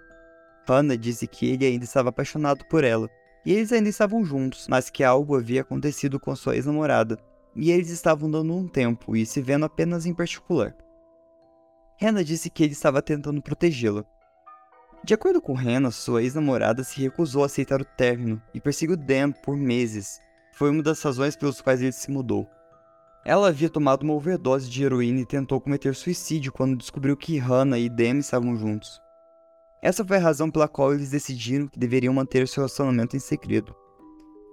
Hannah 0.68 0.96
disse 0.96 1.26
que 1.26 1.46
ele 1.46 1.64
ainda 1.64 1.84
estava 1.84 2.10
apaixonado 2.10 2.64
por 2.66 2.84
ela 2.84 3.08
e 3.44 3.52
eles 3.52 3.72
ainda 3.72 3.88
estavam 3.88 4.24
juntos, 4.24 4.66
mas 4.68 4.90
que 4.90 5.02
algo 5.02 5.34
havia 5.34 5.62
acontecido 5.62 6.20
com 6.20 6.36
sua 6.36 6.54
ex-namorada, 6.54 7.18
e 7.60 7.70
eles 7.70 7.90
estavam 7.90 8.30
dando 8.30 8.54
um 8.54 8.66
tempo 8.66 9.14
e 9.14 9.26
se 9.26 9.42
vendo 9.42 9.66
apenas 9.66 10.06
em 10.06 10.14
particular. 10.14 10.74
Hannah 12.00 12.24
disse 12.24 12.48
que 12.48 12.64
ele 12.64 12.72
estava 12.72 13.02
tentando 13.02 13.42
protegê-la. 13.42 14.02
De 15.04 15.12
acordo 15.12 15.42
com 15.42 15.52
Hannah, 15.52 15.90
sua 15.90 16.22
ex-namorada 16.22 16.82
se 16.82 16.98
recusou 17.02 17.42
a 17.42 17.46
aceitar 17.46 17.82
o 17.82 17.84
término 17.84 18.40
e 18.54 18.60
perseguiu 18.62 18.96
Dan 18.96 19.32
por 19.32 19.58
meses. 19.58 20.22
Foi 20.54 20.70
uma 20.70 20.82
das 20.82 21.02
razões 21.02 21.36
pelas 21.36 21.60
quais 21.60 21.82
ele 21.82 21.92
se 21.92 22.10
mudou. 22.10 22.48
Ela 23.26 23.48
havia 23.48 23.68
tomado 23.68 24.04
uma 24.04 24.14
overdose 24.14 24.70
de 24.70 24.82
heroína 24.82 25.20
e 25.20 25.26
tentou 25.26 25.60
cometer 25.60 25.94
suicídio 25.94 26.52
quando 26.52 26.78
descobriu 26.78 27.14
que 27.14 27.36
Hannah 27.36 27.78
e 27.78 27.90
Dan 27.90 28.20
estavam 28.20 28.56
juntos. 28.56 28.98
Essa 29.82 30.02
foi 30.02 30.16
a 30.16 30.20
razão 30.20 30.50
pela 30.50 30.66
qual 30.66 30.94
eles 30.94 31.10
decidiram 31.10 31.68
que 31.68 31.78
deveriam 31.78 32.14
manter 32.14 32.48
seu 32.48 32.62
relacionamento 32.62 33.18
em 33.18 33.20
segredo. 33.20 33.76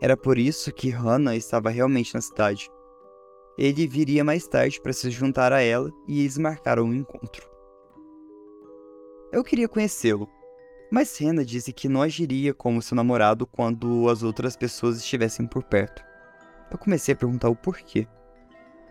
Era 0.02 0.18
por 0.18 0.38
isso 0.38 0.74
que 0.74 0.90
Hannah 0.90 1.38
estava 1.38 1.70
realmente 1.70 2.14
na 2.14 2.20
cidade. 2.20 2.70
Ele 3.58 3.88
viria 3.88 4.24
mais 4.24 4.48
tarde 4.48 4.80
para 4.80 4.94
se 4.94 5.10
juntar 5.10 5.52
a 5.52 5.62
ela 5.62 5.92
e 6.08 6.20
eles 6.20 6.38
marcaram 6.38 6.84
um 6.84 6.94
encontro. 6.94 7.50
Eu 9.32 9.44
queria 9.44 9.68
conhecê-lo, 9.68 10.30
mas 10.92 11.18
Hannah 11.20 11.44
disse 11.44 11.74
que 11.74 11.90
não 11.90 12.02
agiria 12.02 12.54
como 12.54 12.82
seu 12.82 12.96
namorado 12.96 13.48
quando 13.48 14.08
as 14.10 14.24
outras 14.24 14.56
pessoas 14.56 14.98
estivessem 14.98 15.46
por 15.46 15.64
perto. 15.64 16.04
Eu 16.72 16.78
comecei 16.78 17.14
a 17.14 17.18
perguntar 17.18 17.50
o 17.50 17.56
porquê. 17.56 18.08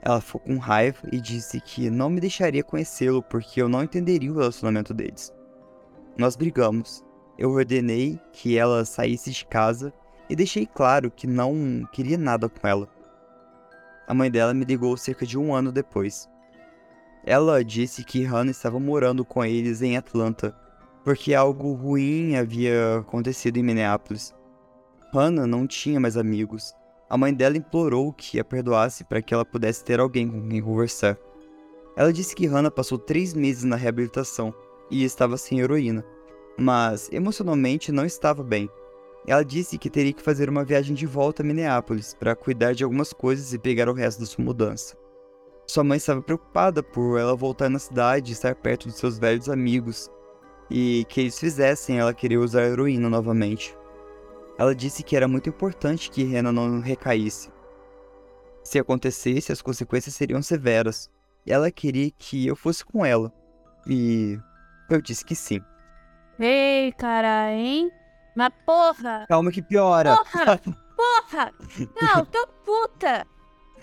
Ela 0.02 0.20
ficou 0.20 0.40
com 0.40 0.58
raiva 0.58 0.98
e 1.12 1.20
disse 1.20 1.60
que 1.60 1.88
não 1.88 2.10
me 2.10 2.20
deixaria 2.20 2.62
conhecê-lo 2.62 3.22
porque 3.22 3.62
eu 3.62 3.68
não 3.68 3.82
entenderia 3.82 4.32
o 4.32 4.36
relacionamento 4.36 4.92
deles. 4.92 5.32
Nós 6.18 6.36
brigamos. 6.36 7.04
Eu 7.38 7.50
ordenei 7.50 8.18
que 8.32 8.56
ela 8.56 8.84
saísse 8.84 9.30
de 9.30 9.44
casa 9.44 9.92
e 10.28 10.34
deixei 10.34 10.66
claro 10.66 11.10
que 11.10 11.26
não 11.26 11.86
queria 11.92 12.16
nada 12.16 12.48
com 12.48 12.66
ela. 12.66 12.95
A 14.06 14.14
mãe 14.14 14.30
dela 14.30 14.54
me 14.54 14.64
ligou 14.64 14.96
cerca 14.96 15.26
de 15.26 15.38
um 15.38 15.54
ano 15.54 15.72
depois. 15.72 16.28
Ela 17.24 17.64
disse 17.64 18.04
que 18.04 18.22
Hannah 18.22 18.50
estava 18.50 18.78
morando 18.78 19.24
com 19.24 19.44
eles 19.44 19.82
em 19.82 19.96
Atlanta, 19.96 20.56
porque 21.04 21.34
algo 21.34 21.72
ruim 21.72 22.36
havia 22.36 22.98
acontecido 22.98 23.56
em 23.56 23.62
Minneapolis. 23.62 24.34
Hannah 25.12 25.46
não 25.46 25.66
tinha 25.66 25.98
mais 25.98 26.16
amigos 26.16 26.74
a 27.08 27.16
mãe 27.16 27.32
dela 27.32 27.56
implorou 27.56 28.12
que 28.12 28.40
a 28.40 28.44
perdoasse 28.44 29.04
para 29.04 29.22
que 29.22 29.32
ela 29.32 29.44
pudesse 29.44 29.84
ter 29.84 30.00
alguém 30.00 30.28
com 30.28 30.48
quem 30.48 30.60
conversar. 30.60 31.16
Ela 31.96 32.12
disse 32.12 32.34
que 32.34 32.46
Hannah 32.46 32.70
passou 32.70 32.98
três 32.98 33.32
meses 33.32 33.62
na 33.62 33.76
reabilitação 33.76 34.52
e 34.90 35.04
estava 35.04 35.36
sem 35.36 35.60
heroína, 35.60 36.04
mas 36.58 37.08
emocionalmente 37.12 37.92
não 37.92 38.04
estava 38.04 38.42
bem. 38.42 38.68
Ela 39.26 39.44
disse 39.44 39.76
que 39.76 39.90
teria 39.90 40.12
que 40.12 40.22
fazer 40.22 40.48
uma 40.48 40.64
viagem 40.64 40.94
de 40.94 41.04
volta 41.04 41.42
a 41.42 41.46
Minneapolis 41.46 42.14
para 42.14 42.36
cuidar 42.36 42.74
de 42.74 42.84
algumas 42.84 43.12
coisas 43.12 43.52
e 43.52 43.58
pegar 43.58 43.88
o 43.88 43.92
resto 43.92 44.20
da 44.20 44.26
sua 44.26 44.44
mudança. 44.44 44.96
Sua 45.66 45.82
mãe 45.82 45.96
estava 45.96 46.22
preocupada 46.22 46.80
por 46.80 47.18
ela 47.18 47.34
voltar 47.34 47.68
na 47.68 47.80
cidade 47.80 48.30
e 48.30 48.34
estar 48.34 48.54
perto 48.54 48.86
dos 48.86 48.96
seus 48.98 49.18
velhos 49.18 49.48
amigos, 49.48 50.08
e 50.70 51.04
que 51.08 51.20
eles 51.22 51.38
fizessem 51.38 51.98
ela 51.98 52.14
querer 52.14 52.36
usar 52.36 52.62
heroína 52.62 53.10
novamente. 53.10 53.76
Ela 54.58 54.74
disse 54.74 55.02
que 55.02 55.16
era 55.16 55.26
muito 55.26 55.48
importante 55.48 56.10
que 56.10 56.22
Rena 56.22 56.52
não 56.52 56.80
recaísse. 56.80 57.50
Se 58.62 58.78
acontecesse, 58.78 59.52
as 59.52 59.60
consequências 59.60 60.14
seriam 60.14 60.40
severas. 60.40 61.10
Ela 61.46 61.70
queria 61.70 62.10
que 62.10 62.46
eu 62.46 62.56
fosse 62.56 62.84
com 62.84 63.04
ela. 63.04 63.32
E 63.86 64.38
eu 64.90 65.00
disse 65.00 65.24
que 65.24 65.36
sim. 65.36 65.60
Ei, 66.38 66.92
cara, 66.92 67.52
hein? 67.52 67.90
Mas 68.36 68.52
porra! 68.66 69.24
Calma 69.26 69.50
que 69.50 69.62
piora. 69.62 70.14
Porra! 70.14 70.60
Porra! 70.94 71.52
Não, 72.00 72.24
tô 72.26 72.46
puta! 72.64 73.26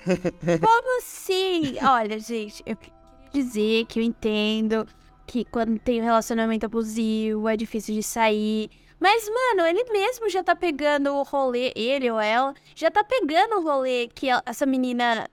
Como 0.61 0.97
assim? 0.99 1.77
Olha, 1.83 2.19
gente, 2.19 2.61
eu 2.65 2.75
queria 2.75 2.93
dizer 3.31 3.85
que 3.85 3.99
eu 3.99 4.03
entendo 4.03 4.87
que 5.25 5.43
quando 5.45 5.79
tem 5.79 6.01
um 6.01 6.03
relacionamento 6.03 6.67
abusivo 6.67 7.49
é 7.49 7.57
difícil 7.57 7.95
de 7.95 8.03
sair. 8.03 8.69
Mas, 8.99 9.27
mano, 9.27 9.67
ele 9.67 9.83
mesmo 9.91 10.29
já 10.29 10.43
tá 10.43 10.55
pegando 10.55 11.13
o 11.15 11.23
rolê, 11.23 11.73
ele 11.75 12.09
ou 12.11 12.19
ela, 12.19 12.53
já 12.75 12.91
tá 12.91 13.03
pegando 13.03 13.57
o 13.57 13.63
rolê 13.63 14.07
que 14.13 14.27
essa 14.45 14.65
menina 14.65 15.27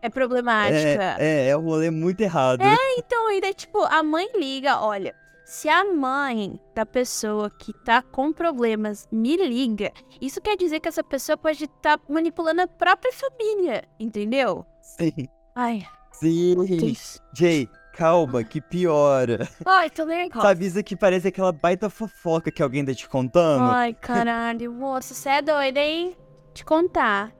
é 0.00 0.08
problemática. 0.08 1.16
É, 1.18 1.46
é, 1.46 1.48
é 1.48 1.56
um 1.56 1.62
rolê 1.62 1.90
muito 1.90 2.20
errado. 2.20 2.62
É, 2.62 2.76
então, 2.98 3.26
ainda 3.28 3.48
é 3.48 3.52
tipo, 3.52 3.82
a 3.82 4.02
mãe 4.02 4.28
liga, 4.36 4.80
olha, 4.80 5.14
se 5.52 5.68
a 5.68 5.84
mãe 5.84 6.58
da 6.74 6.86
pessoa 6.86 7.50
que 7.50 7.74
tá 7.84 8.00
com 8.00 8.32
problemas 8.32 9.06
me 9.12 9.36
liga, 9.36 9.92
isso 10.18 10.40
quer 10.40 10.56
dizer 10.56 10.80
que 10.80 10.88
essa 10.88 11.04
pessoa 11.04 11.36
pode 11.36 11.64
estar 11.64 11.98
tá 11.98 12.04
manipulando 12.08 12.62
a 12.62 12.66
própria 12.66 13.12
família, 13.12 13.84
entendeu? 14.00 14.64
Sim. 14.80 15.28
Ai. 15.54 15.86
Sim. 16.10 16.56
Jay, 17.34 17.68
Calma, 17.92 18.42
que 18.42 18.62
piora. 18.62 19.46
Ai, 19.66 19.90
tô 19.90 20.06
nervosa. 20.06 20.40
Sabe, 20.40 20.64
isso 20.64 20.78
aqui 20.78 20.96
parece 20.96 21.28
aquela 21.28 21.52
baita 21.52 21.90
fofoca 21.90 22.50
que 22.50 22.62
alguém 22.62 22.82
tá 22.82 22.94
te 22.94 23.06
contando. 23.06 23.64
Ai, 23.64 23.92
caralho, 23.92 24.72
moça, 24.72 25.12
você 25.12 25.28
é 25.28 25.42
doida, 25.42 25.80
hein? 25.80 26.16
Te 26.54 26.64
contar. 26.64 27.30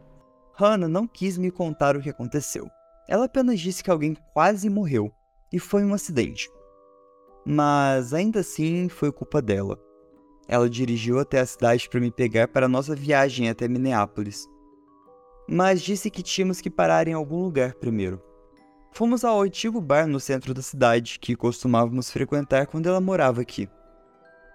Hannah 0.53 0.87
não 0.87 1.07
quis 1.07 1.39
me 1.39 1.51
contar 1.51 1.97
o 1.97 2.03
que 2.03 2.11
aconteceu. 2.11 2.71
Ela 3.09 3.25
apenas 3.25 3.59
disse 3.59 3.83
que 3.83 3.91
alguém 3.91 4.15
quase 4.35 4.69
morreu, 4.69 5.11
e 5.51 5.59
foi 5.59 5.83
um 5.83 5.95
acidente. 5.95 6.47
Mas 7.45 8.15
ainda 8.15 8.41
assim 8.41 8.89
foi 8.89 9.11
culpa 9.11 9.43
dela. 9.43 9.79
Ela 10.47 10.69
dirigiu 10.69 11.19
até 11.19 11.41
a 11.41 11.47
cidade 11.47 11.89
para 11.89 12.01
me 12.01 12.11
pegar 12.11 12.49
para 12.49 12.69
nossa 12.69 12.95
viagem 12.95 13.49
até 13.49 13.67
Minneapolis. 13.67 14.49
Mas 15.49 15.83
disse 15.83 16.11
que 16.11 16.23
tínhamos 16.23 16.61
que 16.61 16.71
parar 16.71 17.09
em 17.09 17.13
algum 17.13 17.43
lugar 17.43 17.75
primeiro. 17.75 18.23
Fomos 18.93 19.25
ao 19.25 19.41
antigo 19.41 19.81
bar 19.81 20.07
no 20.07 20.21
centro 20.21 20.53
da 20.53 20.63
cidade 20.63 21.19
que 21.19 21.35
costumávamos 21.35 22.11
frequentar 22.11 22.67
quando 22.67 22.89
ela 22.89 23.01
morava 23.01 23.41
aqui. 23.41 23.69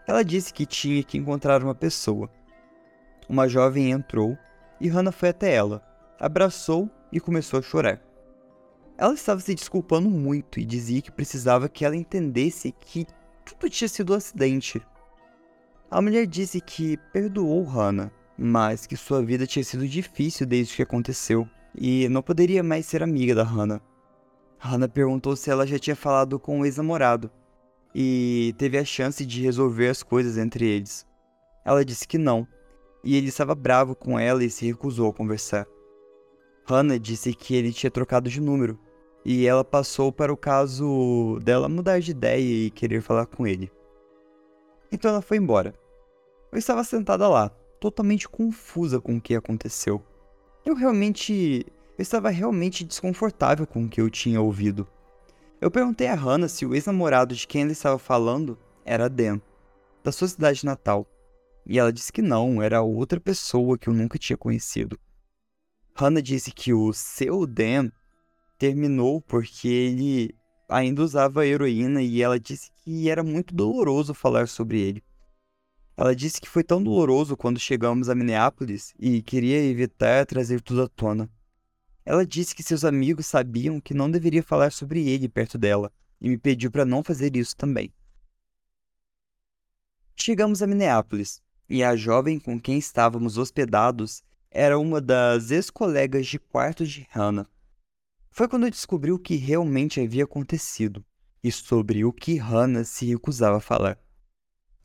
Ela 0.07 0.23
disse 0.23 0.53
que 0.53 0.65
tinha 0.65 1.03
que 1.03 1.17
encontrar 1.17 1.63
uma 1.63 1.75
pessoa. 1.75 2.29
Uma 3.27 3.47
jovem 3.47 3.91
entrou 3.91 4.37
e 4.79 4.87
Hannah 4.87 5.11
foi 5.11 5.29
até 5.29 5.53
ela, 5.53 5.83
abraçou 6.19 6.89
e 7.11 7.19
começou 7.19 7.59
a 7.59 7.63
chorar. 7.63 8.06
Ela 8.97 9.13
estava 9.13 9.39
se 9.39 9.53
desculpando 9.53 10.09
muito 10.09 10.59
e 10.59 10.65
dizia 10.65 11.01
que 11.01 11.11
precisava 11.11 11.69
que 11.69 11.85
ela 11.85 11.95
entendesse 11.95 12.71
que 12.71 13.05
tudo 13.45 13.69
tinha 13.69 13.87
sido 13.87 14.11
um 14.11 14.15
acidente. 14.15 14.81
A 15.89 16.01
mulher 16.01 16.25
disse 16.25 16.59
que 16.59 16.97
perdoou 17.13 17.63
Hannah, 17.63 18.11
mas 18.37 18.87
que 18.87 18.97
sua 18.97 19.23
vida 19.23 19.45
tinha 19.45 19.63
sido 19.63 19.87
difícil 19.87 20.47
desde 20.47 20.75
que 20.75 20.81
aconteceu 20.81 21.47
e 21.75 22.09
não 22.09 22.23
poderia 22.23 22.63
mais 22.63 22.87
ser 22.87 23.03
amiga 23.03 23.35
da 23.35 23.43
Hannah. 23.43 23.81
Hannah 24.57 24.87
perguntou 24.87 25.35
se 25.35 25.51
ela 25.51 25.67
já 25.67 25.77
tinha 25.77 25.95
falado 25.95 26.39
com 26.39 26.59
o 26.59 26.65
ex-namorado 26.65 27.29
e 27.93 28.55
teve 28.57 28.79
a 28.79 28.83
chance 28.83 29.23
de 29.23 29.43
resolver 29.43 29.89
as 29.89 30.01
coisas 30.01 30.37
entre 30.37 30.65
eles. 30.65 31.05
Ela 31.63 31.85
disse 31.85 32.07
que 32.07 32.17
não, 32.17 32.47
e 33.03 33.15
ele 33.15 33.27
estava 33.27 33.53
bravo 33.53 33.95
com 33.95 34.19
ela 34.19 34.43
e 34.43 34.49
se 34.49 34.65
recusou 34.65 35.09
a 35.09 35.13
conversar. 35.13 35.67
Hannah 36.65 36.97
disse 36.97 37.33
que 37.33 37.55
ele 37.55 37.71
tinha 37.71 37.91
trocado 37.91 38.29
de 38.29 38.41
número, 38.41 38.77
e 39.25 39.45
ela 39.45 39.63
passou 39.63 40.11
para 40.11 40.31
o 40.31 40.37
caso 40.37 41.39
dela 41.43 41.67
mudar 41.67 41.99
de 41.99 42.11
ideia 42.11 42.67
e 42.67 42.71
querer 42.71 43.01
falar 43.01 43.25
com 43.25 43.45
ele. 43.45 43.71
Então 44.91 45.11
ela 45.11 45.21
foi 45.21 45.37
embora. 45.37 45.73
Eu 46.51 46.57
estava 46.57 46.83
sentada 46.83 47.27
lá, 47.27 47.49
totalmente 47.79 48.27
confusa 48.27 49.01
com 49.01 49.17
o 49.17 49.21
que 49.21 49.35
aconteceu. 49.35 50.01
Eu 50.65 50.75
realmente 50.75 51.65
eu 51.97 52.03
estava 52.03 52.29
realmente 52.29 52.83
desconfortável 52.83 53.65
com 53.65 53.83
o 53.83 53.89
que 53.89 53.99
eu 53.99 54.09
tinha 54.09 54.39
ouvido. 54.39 54.87
Eu 55.59 55.71
perguntei 55.71 56.07
a 56.07 56.13
Hannah 56.13 56.47
se 56.47 56.63
o 56.63 56.75
ex-namorado 56.75 57.33
de 57.33 57.47
quem 57.47 57.63
ela 57.63 57.71
estava 57.71 57.97
falando 57.97 58.55
era 58.85 59.09
Dan, 59.09 59.41
da 60.03 60.11
sua 60.11 60.27
cidade 60.27 60.63
natal. 60.63 61.07
E 61.65 61.79
ela 61.79 61.91
disse 61.91 62.13
que 62.13 62.21
não, 62.21 62.61
era 62.61 62.83
outra 62.83 63.19
pessoa 63.19 63.79
que 63.79 63.89
eu 63.89 63.93
nunca 63.93 64.19
tinha 64.19 64.37
conhecido. 64.37 64.97
Hannah 65.95 66.21
disse 66.21 66.51
que 66.51 66.71
o 66.71 66.93
seu 66.93 67.47
Dan 67.47 67.89
terminou 68.57 69.21
porque 69.21 69.67
ele 69.67 70.35
ainda 70.67 71.03
usava 71.03 71.45
heroína 71.45 72.01
e 72.01 72.21
ela 72.21 72.39
disse 72.39 72.71
que 72.77 73.09
era 73.09 73.23
muito 73.23 73.55
doloroso 73.55 74.13
falar 74.13 74.47
sobre 74.47 74.79
ele. 74.79 75.03
Ela 75.95 76.15
disse 76.15 76.39
que 76.39 76.49
foi 76.49 76.63
tão 76.63 76.83
doloroso 76.83 77.35
quando 77.35 77.59
chegamos 77.59 78.09
a 78.09 78.15
Minneapolis 78.15 78.93
e 78.99 79.21
queria 79.21 79.63
evitar 79.63 80.25
trazer 80.25 80.61
tudo 80.61 80.83
à 80.83 80.87
tona. 80.87 81.29
Ela 82.05 82.25
disse 82.25 82.55
que 82.55 82.63
seus 82.63 82.85
amigos 82.85 83.25
sabiam 83.25 83.81
que 83.81 83.93
não 83.93 84.09
deveria 84.09 84.43
falar 84.43 84.71
sobre 84.71 85.09
ele 85.09 85.27
perto 85.27 85.57
dela 85.57 85.91
e 86.21 86.29
me 86.29 86.37
pediu 86.37 86.69
para 86.69 86.85
não 86.85 87.03
fazer 87.03 87.35
isso 87.35 87.55
também. 87.55 87.91
Chegamos 90.15 90.61
a 90.61 90.67
Minneapolis 90.67 91.41
e 91.69 91.83
a 91.83 91.95
jovem 91.95 92.39
com 92.39 92.59
quem 92.59 92.77
estávamos 92.77 93.37
hospedados 93.37 94.23
era 94.49 94.79
uma 94.79 95.01
das 95.01 95.51
ex-colegas 95.51 96.27
de 96.27 96.39
quarto 96.39 96.85
de 96.85 97.07
Hannah. 97.11 97.47
Foi 98.37 98.47
quando 98.47 98.69
descobriu 98.69 99.15
o 99.15 99.19
que 99.19 99.35
realmente 99.35 99.99
havia 99.99 100.23
acontecido 100.23 101.03
e 101.43 101.51
sobre 101.51 102.05
o 102.05 102.13
que 102.13 102.37
Hannah 102.37 102.83
se 102.83 103.07
recusava 103.07 103.57
a 103.57 103.59
falar. 103.59 103.99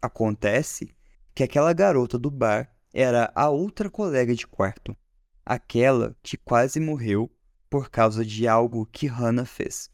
Acontece 0.01 0.97
que 1.35 1.43
aquela 1.43 1.75
garota 1.75 2.19
do 2.19 2.31
bar 2.31 2.75
era 2.95 3.31
a 3.35 3.51
outra 3.51 3.91
colega 3.91 4.35
de 4.35 4.47
quarto, 4.47 4.97
aquela 5.45 6.17
que 6.23 6.39
quase 6.39 6.81
morreu 6.81 7.31
por 7.69 7.91
causa 7.91 8.25
de 8.25 8.49
algo 8.49 8.87
que 8.87 9.07
Hannah 9.07 9.45
fez. 9.45 9.91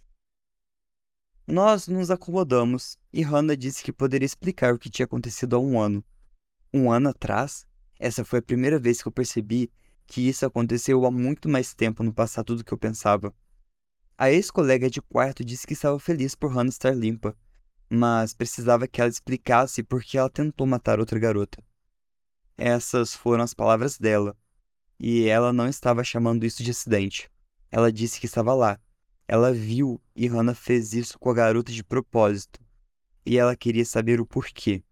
Nós 1.44 1.88
nos 1.88 2.12
acomodamos 2.12 2.96
e 3.12 3.22
Hannah 3.22 3.56
disse 3.56 3.82
que 3.82 3.92
poderia 3.92 4.26
explicar 4.26 4.72
o 4.72 4.78
que 4.78 4.88
tinha 4.88 5.04
acontecido 5.04 5.56
há 5.56 5.58
um 5.58 5.80
ano. 5.80 6.04
Um 6.72 6.92
ano 6.92 7.08
atrás, 7.08 7.66
essa 7.98 8.24
foi 8.24 8.38
a 8.38 8.42
primeira 8.42 8.78
vez 8.78 9.02
que 9.02 9.08
eu 9.08 9.12
percebi 9.12 9.68
que 10.06 10.28
isso 10.28 10.46
aconteceu 10.46 11.04
há 11.04 11.10
muito 11.10 11.48
mais 11.48 11.74
tempo 11.74 12.04
no 12.04 12.14
passado 12.14 12.54
do 12.54 12.62
que 12.62 12.72
eu 12.72 12.78
pensava. 12.78 13.34
A 14.20 14.32
ex-colega 14.32 14.90
de 14.90 15.00
quarto 15.00 15.44
disse 15.44 15.64
que 15.64 15.74
estava 15.74 15.96
feliz 16.00 16.34
por 16.34 16.50
Hannah 16.50 16.70
estar 16.70 16.90
limpa, 16.90 17.36
mas 17.88 18.34
precisava 18.34 18.88
que 18.88 19.00
ela 19.00 19.08
explicasse 19.08 19.80
por 19.80 20.02
que 20.02 20.18
ela 20.18 20.28
tentou 20.28 20.66
matar 20.66 20.98
outra 20.98 21.20
garota. 21.20 21.62
Essas 22.56 23.14
foram 23.14 23.44
as 23.44 23.54
palavras 23.54 23.96
dela, 23.96 24.36
e 24.98 25.28
ela 25.28 25.52
não 25.52 25.68
estava 25.68 26.02
chamando 26.02 26.44
isso 26.44 26.64
de 26.64 26.72
acidente. 26.72 27.30
Ela 27.70 27.92
disse 27.92 28.18
que 28.18 28.26
estava 28.26 28.52
lá, 28.54 28.80
ela 29.28 29.52
viu 29.52 30.00
e 30.16 30.26
Hannah 30.26 30.52
fez 30.52 30.94
isso 30.94 31.16
com 31.16 31.30
a 31.30 31.34
garota 31.34 31.70
de 31.70 31.84
propósito. 31.84 32.58
E 33.24 33.38
ela 33.38 33.54
queria 33.54 33.84
saber 33.84 34.20
o 34.20 34.26
porquê. 34.26 34.82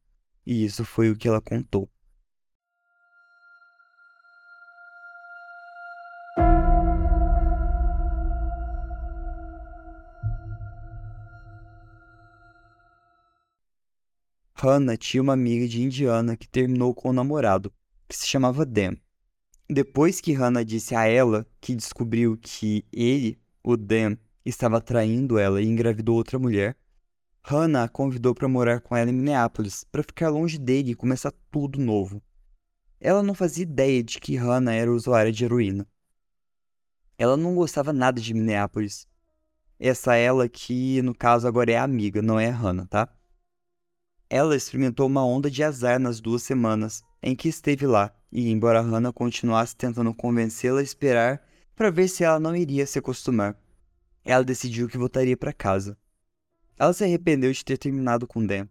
E 0.46 0.64
isso 0.64 0.84
foi 0.84 1.10
o 1.10 1.16
que 1.16 1.26
ela 1.26 1.40
contou. 1.40 1.90
Hannah 14.58 14.96
tinha 14.96 15.22
uma 15.22 15.34
amiga 15.34 15.68
de 15.68 15.82
Indiana 15.82 16.34
que 16.34 16.48
terminou 16.48 16.94
com 16.94 17.10
o 17.10 17.12
namorado, 17.12 17.70
que 18.08 18.16
se 18.16 18.26
chamava 18.26 18.64
Dan. 18.64 18.96
Depois 19.68 20.18
que 20.18 20.32
Hannah 20.32 20.64
disse 20.64 20.94
a 20.94 21.06
ela 21.06 21.46
que 21.60 21.74
descobriu 21.74 22.38
que 22.40 22.82
ele, 22.90 23.38
o 23.62 23.76
Dan, 23.76 24.16
estava 24.46 24.80
traindo 24.80 25.38
ela 25.38 25.60
e 25.60 25.66
engravidou 25.66 26.16
outra 26.16 26.38
mulher, 26.38 26.74
Hannah 27.42 27.84
a 27.84 27.88
convidou 27.88 28.34
para 28.34 28.48
morar 28.48 28.80
com 28.80 28.96
ela 28.96 29.10
em 29.10 29.12
Minneapolis, 29.12 29.84
para 29.92 30.02
ficar 30.02 30.30
longe 30.30 30.56
dele 30.58 30.92
e 30.92 30.94
começar 30.94 31.34
tudo 31.50 31.78
novo. 31.78 32.22
Ela 32.98 33.22
não 33.22 33.34
fazia 33.34 33.62
ideia 33.62 34.02
de 34.02 34.18
que 34.18 34.36
Hannah 34.36 34.72
era 34.72 34.90
usuária 34.90 35.30
de 35.30 35.44
heroína. 35.44 35.86
Ela 37.18 37.36
não 37.36 37.54
gostava 37.54 37.92
nada 37.92 38.22
de 38.22 38.32
Minneapolis. 38.32 39.06
Essa 39.78 40.16
ela 40.16 40.48
que, 40.48 41.02
no 41.02 41.14
caso, 41.14 41.46
agora 41.46 41.72
é 41.72 41.76
a 41.76 41.82
amiga, 41.84 42.22
não 42.22 42.40
é 42.40 42.48
a 42.48 42.54
Hannah, 42.54 42.86
tá? 42.86 43.15
Ela 44.28 44.56
experimentou 44.56 45.06
uma 45.06 45.24
onda 45.24 45.50
de 45.50 45.62
azar 45.62 46.00
nas 46.00 46.20
duas 46.20 46.42
semanas 46.42 47.02
em 47.22 47.36
que 47.36 47.48
esteve 47.48 47.86
lá, 47.86 48.12
e 48.32 48.50
embora 48.50 48.80
Hannah 48.80 49.12
continuasse 49.12 49.76
tentando 49.76 50.12
convencê-la 50.12 50.80
a 50.80 50.82
esperar 50.82 51.40
para 51.76 51.90
ver 51.90 52.08
se 52.08 52.24
ela 52.24 52.40
não 52.40 52.56
iria 52.56 52.86
se 52.86 52.98
acostumar, 52.98 53.56
ela 54.24 54.42
decidiu 54.42 54.88
que 54.88 54.98
voltaria 54.98 55.36
para 55.36 55.52
casa. 55.52 55.96
Ela 56.76 56.92
se 56.92 57.04
arrependeu 57.04 57.52
de 57.52 57.64
ter 57.64 57.78
terminado 57.78 58.26
com 58.26 58.44
Dan. 58.44 58.68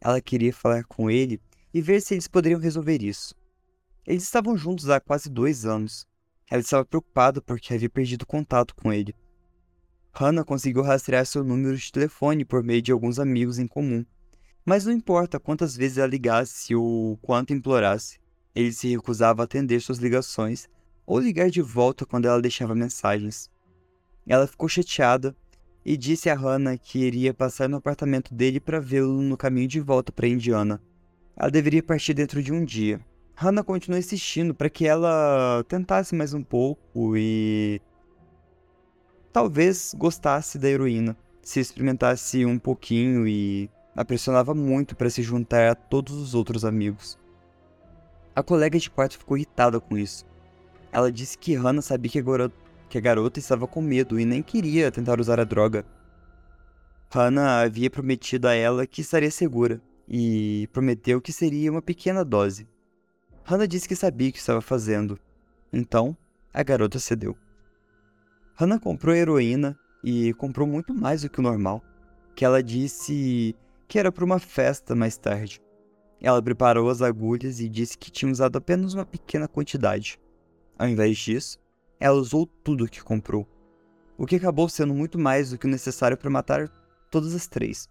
Ela 0.00 0.20
queria 0.20 0.52
falar 0.52 0.84
com 0.84 1.10
ele 1.10 1.40
e 1.72 1.80
ver 1.80 2.00
se 2.00 2.14
eles 2.14 2.28
poderiam 2.28 2.60
resolver 2.60 3.02
isso. 3.02 3.34
Eles 4.06 4.22
estavam 4.22 4.56
juntos 4.56 4.90
há 4.90 5.00
quase 5.00 5.28
dois 5.30 5.64
anos. 5.64 6.06
Ela 6.50 6.60
estava 6.60 6.84
preocupada 6.84 7.40
porque 7.40 7.74
havia 7.74 7.88
perdido 7.88 8.26
contato 8.26 8.74
com 8.74 8.92
ele. 8.92 9.14
Hannah 10.12 10.44
conseguiu 10.44 10.82
rastrear 10.82 11.24
seu 11.26 11.42
número 11.42 11.76
de 11.76 11.92
telefone 11.92 12.44
por 12.44 12.62
meio 12.62 12.82
de 12.82 12.92
alguns 12.92 13.18
amigos 13.18 13.58
em 13.58 13.66
comum. 13.66 14.04
Mas 14.68 14.84
não 14.84 14.92
importa 14.92 15.40
quantas 15.40 15.74
vezes 15.74 15.96
ela 15.96 16.06
ligasse 16.06 16.74
ou 16.74 17.16
quanto 17.22 17.54
implorasse, 17.54 18.20
ele 18.54 18.70
se 18.70 18.86
recusava 18.86 19.42
a 19.42 19.44
atender 19.44 19.80
suas 19.80 19.96
ligações 19.96 20.68
ou 21.06 21.18
ligar 21.18 21.48
de 21.48 21.62
volta 21.62 22.04
quando 22.04 22.26
ela 22.26 22.38
deixava 22.38 22.74
mensagens. 22.74 23.50
Ela 24.26 24.46
ficou 24.46 24.68
chateada 24.68 25.34
e 25.82 25.96
disse 25.96 26.28
a 26.28 26.34
Hannah 26.34 26.76
que 26.76 26.98
iria 26.98 27.32
passar 27.32 27.66
no 27.66 27.78
apartamento 27.78 28.34
dele 28.34 28.60
para 28.60 28.78
vê-lo 28.78 29.22
no 29.22 29.38
caminho 29.38 29.66
de 29.66 29.80
volta 29.80 30.12
para 30.12 30.28
Indiana. 30.28 30.82
Ela 31.34 31.50
deveria 31.50 31.82
partir 31.82 32.12
dentro 32.12 32.42
de 32.42 32.52
um 32.52 32.62
dia. 32.62 33.00
Hannah 33.36 33.64
continuou 33.64 33.98
insistindo 33.98 34.54
para 34.54 34.68
que 34.68 34.86
ela 34.86 35.64
tentasse 35.66 36.14
mais 36.14 36.34
um 36.34 36.42
pouco 36.42 37.16
e 37.16 37.80
talvez 39.32 39.94
gostasse 39.96 40.58
da 40.58 40.68
heroína, 40.68 41.16
se 41.40 41.58
experimentasse 41.58 42.44
um 42.44 42.58
pouquinho 42.58 43.26
e 43.26 43.70
a 43.98 44.04
pressionava 44.04 44.54
muito 44.54 44.94
para 44.94 45.10
se 45.10 45.24
juntar 45.24 45.72
a 45.72 45.74
todos 45.74 46.14
os 46.14 46.32
outros 46.32 46.64
amigos. 46.64 47.18
A 48.32 48.44
colega 48.44 48.78
de 48.78 48.88
quarto 48.88 49.18
ficou 49.18 49.36
irritada 49.36 49.80
com 49.80 49.98
isso. 49.98 50.24
Ela 50.92 51.10
disse 51.10 51.36
que 51.36 51.56
Hannah 51.56 51.82
sabia 51.82 52.08
que 52.08 52.18
agora 52.20 52.48
que 52.88 52.96
a 52.96 53.00
garota 53.00 53.40
estava 53.40 53.66
com 53.66 53.82
medo 53.82 54.20
e 54.20 54.24
nem 54.24 54.40
queria 54.40 54.92
tentar 54.92 55.18
usar 55.18 55.40
a 55.40 55.44
droga. 55.44 55.84
Hannah 57.12 57.62
havia 57.62 57.90
prometido 57.90 58.46
a 58.46 58.54
ela 58.54 58.86
que 58.86 59.00
estaria 59.00 59.32
segura 59.32 59.82
e 60.08 60.68
prometeu 60.72 61.20
que 61.20 61.32
seria 61.32 61.68
uma 61.68 61.82
pequena 61.82 62.24
dose. 62.24 62.68
Hannah 63.42 63.66
disse 63.66 63.88
que 63.88 63.96
sabia 63.96 64.28
o 64.28 64.32
que 64.32 64.38
estava 64.38 64.60
fazendo, 64.60 65.18
então 65.72 66.16
a 66.54 66.62
garota 66.62 67.00
cedeu. 67.00 67.36
Hannah 68.54 68.78
comprou 68.78 69.12
heroína 69.12 69.76
e 70.04 70.32
comprou 70.34 70.68
muito 70.68 70.94
mais 70.94 71.22
do 71.22 71.28
que 71.28 71.40
o 71.40 71.42
normal, 71.42 71.82
que 72.36 72.44
ela 72.44 72.62
disse 72.62 73.56
que 73.88 73.98
era 73.98 74.12
para 74.12 74.24
uma 74.24 74.38
festa 74.38 74.94
mais 74.94 75.16
tarde. 75.16 75.60
Ela 76.20 76.42
preparou 76.42 76.90
as 76.90 77.00
agulhas 77.00 77.58
e 77.58 77.68
disse 77.68 77.96
que 77.96 78.10
tinha 78.10 78.30
usado 78.30 78.58
apenas 78.58 78.92
uma 78.92 79.06
pequena 79.06 79.48
quantidade. 79.48 80.20
Ao 80.78 80.86
invés 80.86 81.16
disso, 81.16 81.58
ela 81.98 82.16
usou 82.16 82.46
tudo 82.46 82.84
o 82.84 82.88
que 82.88 83.02
comprou, 83.02 83.48
o 84.16 84.26
que 84.26 84.36
acabou 84.36 84.68
sendo 84.68 84.92
muito 84.92 85.18
mais 85.18 85.50
do 85.50 85.58
que 85.58 85.66
o 85.66 85.70
necessário 85.70 86.16
para 86.16 86.28
matar 86.28 86.68
todas 87.10 87.34
as 87.34 87.46
três. 87.46 87.88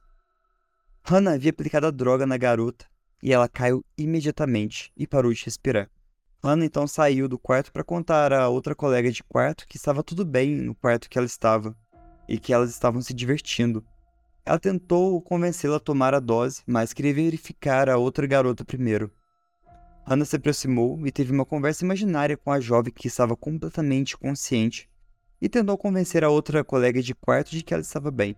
Hannah 1.03 1.33
havia 1.33 1.49
aplicado 1.49 1.87
a 1.87 1.91
droga 1.91 2.25
na 2.25 2.37
garota 2.37 2.85
e 3.23 3.33
ela 3.33 3.49
caiu 3.49 3.83
imediatamente 3.97 4.91
e 4.95 5.07
parou 5.07 5.33
de 5.33 5.43
respirar. 5.43 5.89
Hannah 6.43 6.65
então 6.65 6.85
saiu 6.85 7.27
do 7.27 7.39
quarto 7.39 7.71
para 7.71 7.83
contar 7.83 8.31
a 8.31 8.47
outra 8.49 8.75
colega 8.75 9.11
de 9.11 9.23
quarto 9.23 9.65
que 9.67 9.77
estava 9.77 10.03
tudo 10.03 10.23
bem 10.23 10.55
no 10.55 10.75
quarto 10.75 11.09
que 11.09 11.17
ela 11.17 11.25
estava 11.25 11.75
e 12.27 12.37
que 12.37 12.53
elas 12.53 12.69
estavam 12.69 13.01
se 13.01 13.13
divertindo. 13.13 13.83
Ela 14.47 14.57
tentou 14.57 15.21
convencê-la 15.21 15.75
a 15.75 15.79
tomar 15.79 16.13
a 16.13 16.21
dose, 16.21 16.61
mas 16.65 16.93
queria 16.93 17.13
verificar 17.13 17.89
a 17.89 17.97
outra 17.97 18.25
garota 18.25 18.63
primeiro. 18.63 19.11
Hannah 20.05 20.23
se 20.23 20.37
aproximou 20.37 21.05
e 21.05 21.11
teve 21.11 21.33
uma 21.33 21.45
conversa 21.45 21.83
imaginária 21.83 22.37
com 22.37 22.49
a 22.49 22.61
jovem 22.61 22.93
que 22.93 23.09
estava 23.09 23.35
completamente 23.35 24.17
consciente 24.17 24.89
e 25.41 25.49
tentou 25.49 25.77
convencer 25.77 26.23
a 26.23 26.29
outra 26.29 26.63
colega 26.63 27.01
de 27.01 27.13
quarto 27.13 27.51
de 27.51 27.61
que 27.61 27.73
ela 27.73 27.81
estava 27.81 28.09
bem. 28.09 28.37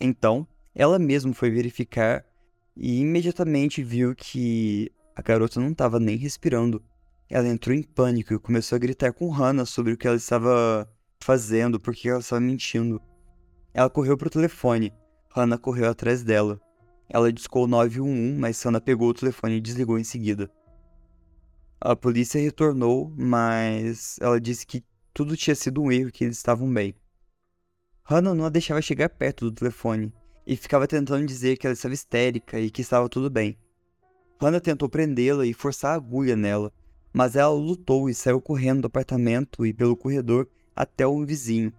Então, 0.00 0.44
ela 0.74 0.98
mesma 0.98 1.32
foi 1.32 1.48
verificar 1.48 2.24
e 2.76 3.02
imediatamente 3.02 3.84
viu 3.84 4.16
que 4.16 4.90
a 5.14 5.22
garota 5.22 5.60
não 5.60 5.70
estava 5.70 6.00
nem 6.00 6.16
respirando. 6.16 6.82
Ela 7.28 7.46
entrou 7.46 7.72
em 7.72 7.84
pânico 7.84 8.34
e 8.34 8.38
começou 8.40 8.74
a 8.74 8.80
gritar 8.80 9.12
com 9.12 9.30
Hannah 9.30 9.64
sobre 9.64 9.92
o 9.92 9.96
que 9.96 10.08
ela 10.08 10.16
estava 10.16 10.92
fazendo, 11.20 11.78
porque 11.78 12.08
ela 12.08 12.18
estava 12.18 12.40
mentindo. 12.40 13.00
Ela 13.72 13.88
correu 13.88 14.16
para 14.16 14.28
o 14.28 14.30
telefone. 14.30 14.92
Hannah 15.34 15.58
correu 15.58 15.88
atrás 15.88 16.22
dela. 16.22 16.60
Ela 17.08 17.32
discou 17.32 17.66
911, 17.66 18.38
mas 18.38 18.62
Hannah 18.62 18.80
pegou 18.80 19.08
o 19.08 19.14
telefone 19.14 19.56
e 19.56 19.60
desligou 19.60 19.98
em 19.98 20.04
seguida. 20.04 20.50
A 21.80 21.96
polícia 21.96 22.40
retornou, 22.40 23.12
mas 23.16 24.18
ela 24.20 24.40
disse 24.40 24.66
que 24.66 24.84
tudo 25.14 25.36
tinha 25.36 25.54
sido 25.54 25.82
um 25.82 25.90
erro 25.90 26.08
e 26.08 26.12
que 26.12 26.24
eles 26.24 26.36
estavam 26.36 26.72
bem. 26.72 26.94
Hannah 28.04 28.34
não 28.34 28.44
a 28.44 28.48
deixava 28.48 28.82
chegar 28.82 29.08
perto 29.08 29.46
do 29.46 29.54
telefone 29.54 30.12
e 30.46 30.56
ficava 30.56 30.86
tentando 30.86 31.26
dizer 31.26 31.56
que 31.56 31.66
ela 31.66 31.74
estava 31.74 31.94
histérica 31.94 32.58
e 32.58 32.70
que 32.70 32.82
estava 32.82 33.08
tudo 33.08 33.30
bem. 33.30 33.56
Hannah 34.40 34.60
tentou 34.60 34.88
prendê-la 34.88 35.46
e 35.46 35.54
forçar 35.54 35.92
a 35.92 35.94
agulha 35.94 36.34
nela, 36.34 36.72
mas 37.12 37.36
ela 37.36 37.54
lutou 37.54 38.08
e 38.08 38.14
saiu 38.14 38.40
correndo 38.40 38.82
do 38.82 38.86
apartamento 38.86 39.64
e 39.64 39.72
pelo 39.72 39.96
corredor 39.96 40.48
até 40.74 41.06
o 41.06 41.24
vizinho. 41.24 41.72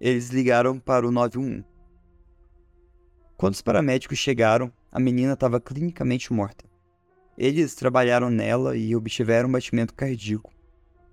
Eles 0.00 0.30
ligaram 0.30 0.78
para 0.78 1.06
o 1.06 1.10
911. 1.10 1.62
Quando 3.36 3.52
os 3.52 3.60
paramédicos 3.60 4.16
chegaram, 4.16 4.72
a 4.90 4.98
menina 4.98 5.34
estava 5.34 5.60
clinicamente 5.60 6.32
morta. 6.32 6.64
Eles 7.36 7.74
trabalharam 7.74 8.30
nela 8.30 8.74
e 8.74 8.96
obtiveram 8.96 9.50
um 9.50 9.52
batimento 9.52 9.92
cardíaco. 9.92 10.50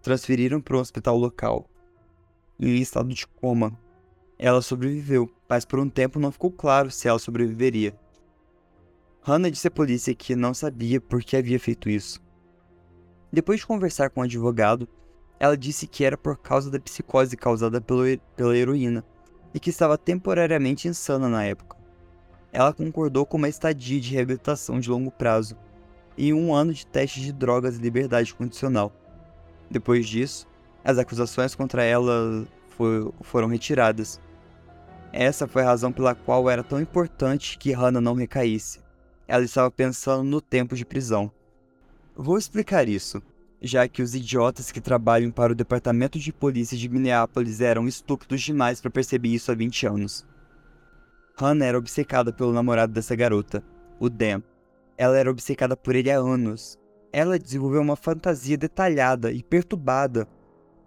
Transferiram 0.02 0.62
para 0.62 0.78
o 0.78 0.80
hospital 0.80 1.18
local. 1.18 1.70
Em 2.58 2.78
estado 2.78 3.10
de 3.10 3.28
coma. 3.28 3.78
Ela 4.40 4.62
sobreviveu, 4.62 5.30
mas 5.50 5.66
por 5.66 5.80
um 5.80 5.90
tempo 5.90 6.18
não 6.18 6.32
ficou 6.32 6.52
claro 6.52 6.90
se 6.90 7.10
ela 7.10 7.20
sobreviveria. 7.20 7.94
Hannah 9.22 9.50
disse 9.50 9.68
à 9.68 9.72
polícia 9.72 10.16
que 10.16 10.34
não 10.34 10.54
sabia 10.54 11.02
por 11.02 11.22
que 11.22 11.36
havia 11.36 11.60
feito 11.60 11.90
isso. 11.90 12.22
Depois 13.34 13.60
de 13.60 13.68
conversar 13.68 14.10
com 14.10 14.22
o 14.22 14.24
um 14.24 14.26
advogado, 14.26 14.88
ela 15.40 15.58
disse 15.58 15.88
que 15.88 16.04
era 16.04 16.18
por 16.18 16.38
causa 16.38 16.72
da 16.72 16.80
psicose 16.80 17.38
causada 17.38 17.80
pela 17.82 18.58
heroína 18.58 19.04
e 19.54 19.60
que 19.60 19.70
estava 19.70 19.98
temporariamente 19.98 20.88
insana 20.88 21.30
na 21.30 21.44
época 21.44 21.78
ela 22.52 22.74
concordou 22.74 23.26
com 23.26 23.38
uma 23.38 23.50
estadia 23.50 24.00
de 24.00 24.14
reabilitação 24.14 24.80
de 24.80 24.90
longo 24.90 25.12
prazo. 25.12 25.56
e 26.20 26.34
um 26.34 26.52
ano 26.52 26.74
de 26.74 26.84
teste 26.84 27.22
de 27.22 27.32
drogas 27.32 27.78
e 27.78 27.80
liberdade 27.80 28.34
condicional. 28.34 28.92
Depois 29.70 30.08
disso, 30.08 30.48
as 30.84 30.98
acusações 30.98 31.54
contra 31.54 31.84
ela 31.84 32.44
foi, 32.70 33.12
foram 33.22 33.48
retiradas. 33.48 34.20
Essa 35.14 35.48
foi 35.48 35.62
a 35.62 35.68
razão 35.68 35.92
pela 35.92 36.16
qual 36.16 36.50
era 36.50 36.64
tão 36.64 36.82
importante 36.82 37.60
que 37.60 37.72
Hannah 37.72 38.02
não 38.02 38.16
recaísse. 38.16 38.80
Ela 39.28 39.44
estava 39.44 39.70
pensando 39.70 40.24
no 40.24 40.42
tempo 40.42 40.76
de 40.76 40.84
prisão. 40.84 41.32
Vou 42.16 42.40
explicar 42.40 42.90
isso, 42.90 43.22
já 43.62 43.88
que 43.88 44.02
os 44.02 44.14
idiotas 44.14 44.72
que 44.72 44.80
trabalham 44.80 45.32
para 45.32 45.52
o 45.52 45.56
Departamento 45.56 46.20
de 46.20 46.32
Polícia 46.32 46.78
de 46.78 46.88
Minneapolis 46.88 47.60
eram 47.60 47.88
estúpidos 47.88 48.42
demais 48.42 48.80
para 48.80 48.92
perceber 48.92 49.30
isso 49.30 49.52
há 49.52 49.56
20 49.56 49.88
anos. 49.88 50.26
Hannah 51.36 51.66
era 51.66 51.78
obcecada 51.78 52.32
pelo 52.32 52.54
namorado 52.54 52.94
dessa 52.94 53.16
garota, 53.16 53.64
o 54.00 54.10
Dan. 54.10 54.42
Ela 54.98 55.18
era 55.18 55.30
obcecada 55.30 55.78
por 55.78 55.96
ele 55.96 56.12
há 56.12 56.18
anos. 56.18 56.80
Ela 57.12 57.38
desenvolveu 57.38 57.82
uma 57.82 57.96
fantasia 57.96 58.58
detalhada 58.58 59.32
e 59.32 59.44
perturbada 59.44 60.28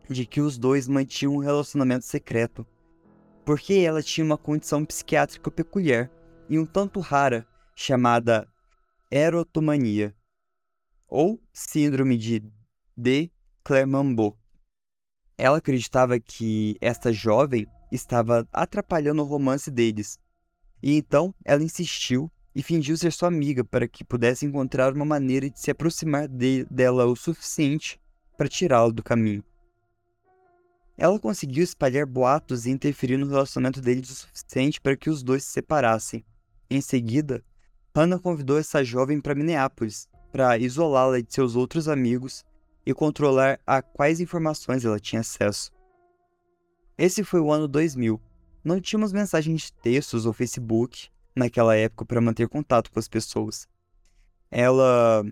de 0.08 0.26
que 0.26 0.40
os 0.40 0.58
dois 0.58 0.88
mantinham 0.88 1.34
um 1.34 1.38
relacionamento 1.38 2.04
secreto. 2.04 2.66
Porque 3.44 3.74
ela 3.74 4.02
tinha 4.02 4.24
uma 4.24 4.36
condição 4.36 4.84
psiquiátrica 4.84 5.50
peculiar 5.50 6.10
e 6.48 6.58
um 6.58 6.66
tanto 6.66 6.98
rara, 7.00 7.46
chamada 7.74 8.48
erotomania, 9.10 10.14
ou 11.08 11.40
síndrome 11.52 12.16
de 12.16 12.42
de 13.00 13.30
Clermont. 13.64 14.36
Ela 15.38 15.56
acreditava 15.56 16.20
que 16.20 16.76
esta 16.80 17.12
jovem 17.12 17.66
estava 17.90 18.46
atrapalhando 18.52 19.22
o 19.22 19.26
romance 19.26 19.70
deles 19.70 20.18
e 20.82 20.96
então 20.96 21.34
ela 21.44 21.62
insistiu 21.62 22.30
e 22.54 22.62
fingiu 22.62 22.96
ser 22.96 23.10
sua 23.12 23.28
amiga 23.28 23.64
para 23.64 23.88
que 23.88 24.04
pudesse 24.04 24.44
encontrar 24.44 24.92
uma 24.92 25.04
maneira 25.04 25.48
de 25.48 25.58
se 25.58 25.70
aproximar 25.70 26.28
de, 26.28 26.66
dela 26.70 27.06
o 27.06 27.16
suficiente 27.16 27.98
para 28.36 28.48
tirá-la 28.48 28.90
do 28.90 29.02
caminho. 29.02 29.42
Ela 30.98 31.18
conseguiu 31.18 31.64
espalhar 31.64 32.04
boatos 32.04 32.66
e 32.66 32.70
interferir 32.70 33.16
no 33.16 33.26
relacionamento 33.26 33.80
deles 33.80 34.10
o 34.10 34.14
suficiente 34.14 34.80
para 34.80 34.96
que 34.96 35.08
os 35.08 35.22
dois 35.22 35.44
se 35.44 35.52
separassem. 35.52 36.22
Em 36.68 36.80
seguida, 36.82 37.42
Hannah 37.96 38.18
convidou 38.18 38.58
essa 38.58 38.84
jovem 38.84 39.20
para 39.20 39.34
Minneapolis 39.34 40.06
para 40.30 40.58
isolá-la 40.58 41.20
de 41.20 41.32
seus 41.32 41.56
outros 41.56 41.88
amigos 41.88 42.44
e 42.90 42.94
controlar 42.94 43.60
a 43.66 43.80
quais 43.80 44.20
informações 44.20 44.84
ela 44.84 45.00
tinha 45.00 45.20
acesso. 45.20 45.70
Esse 46.98 47.24
foi 47.24 47.40
o 47.40 47.50
ano 47.50 47.66
2000 47.66 48.20
não 48.62 48.78
tínhamos 48.78 49.12
mensagens 49.12 49.62
de 49.62 49.72
textos 49.72 50.26
ou 50.26 50.34
Facebook 50.34 51.08
naquela 51.34 51.74
época 51.74 52.04
para 52.04 52.20
manter 52.20 52.46
contato 52.46 52.90
com 52.90 52.98
as 52.98 53.08
pessoas. 53.08 53.66
Ela 54.50 55.24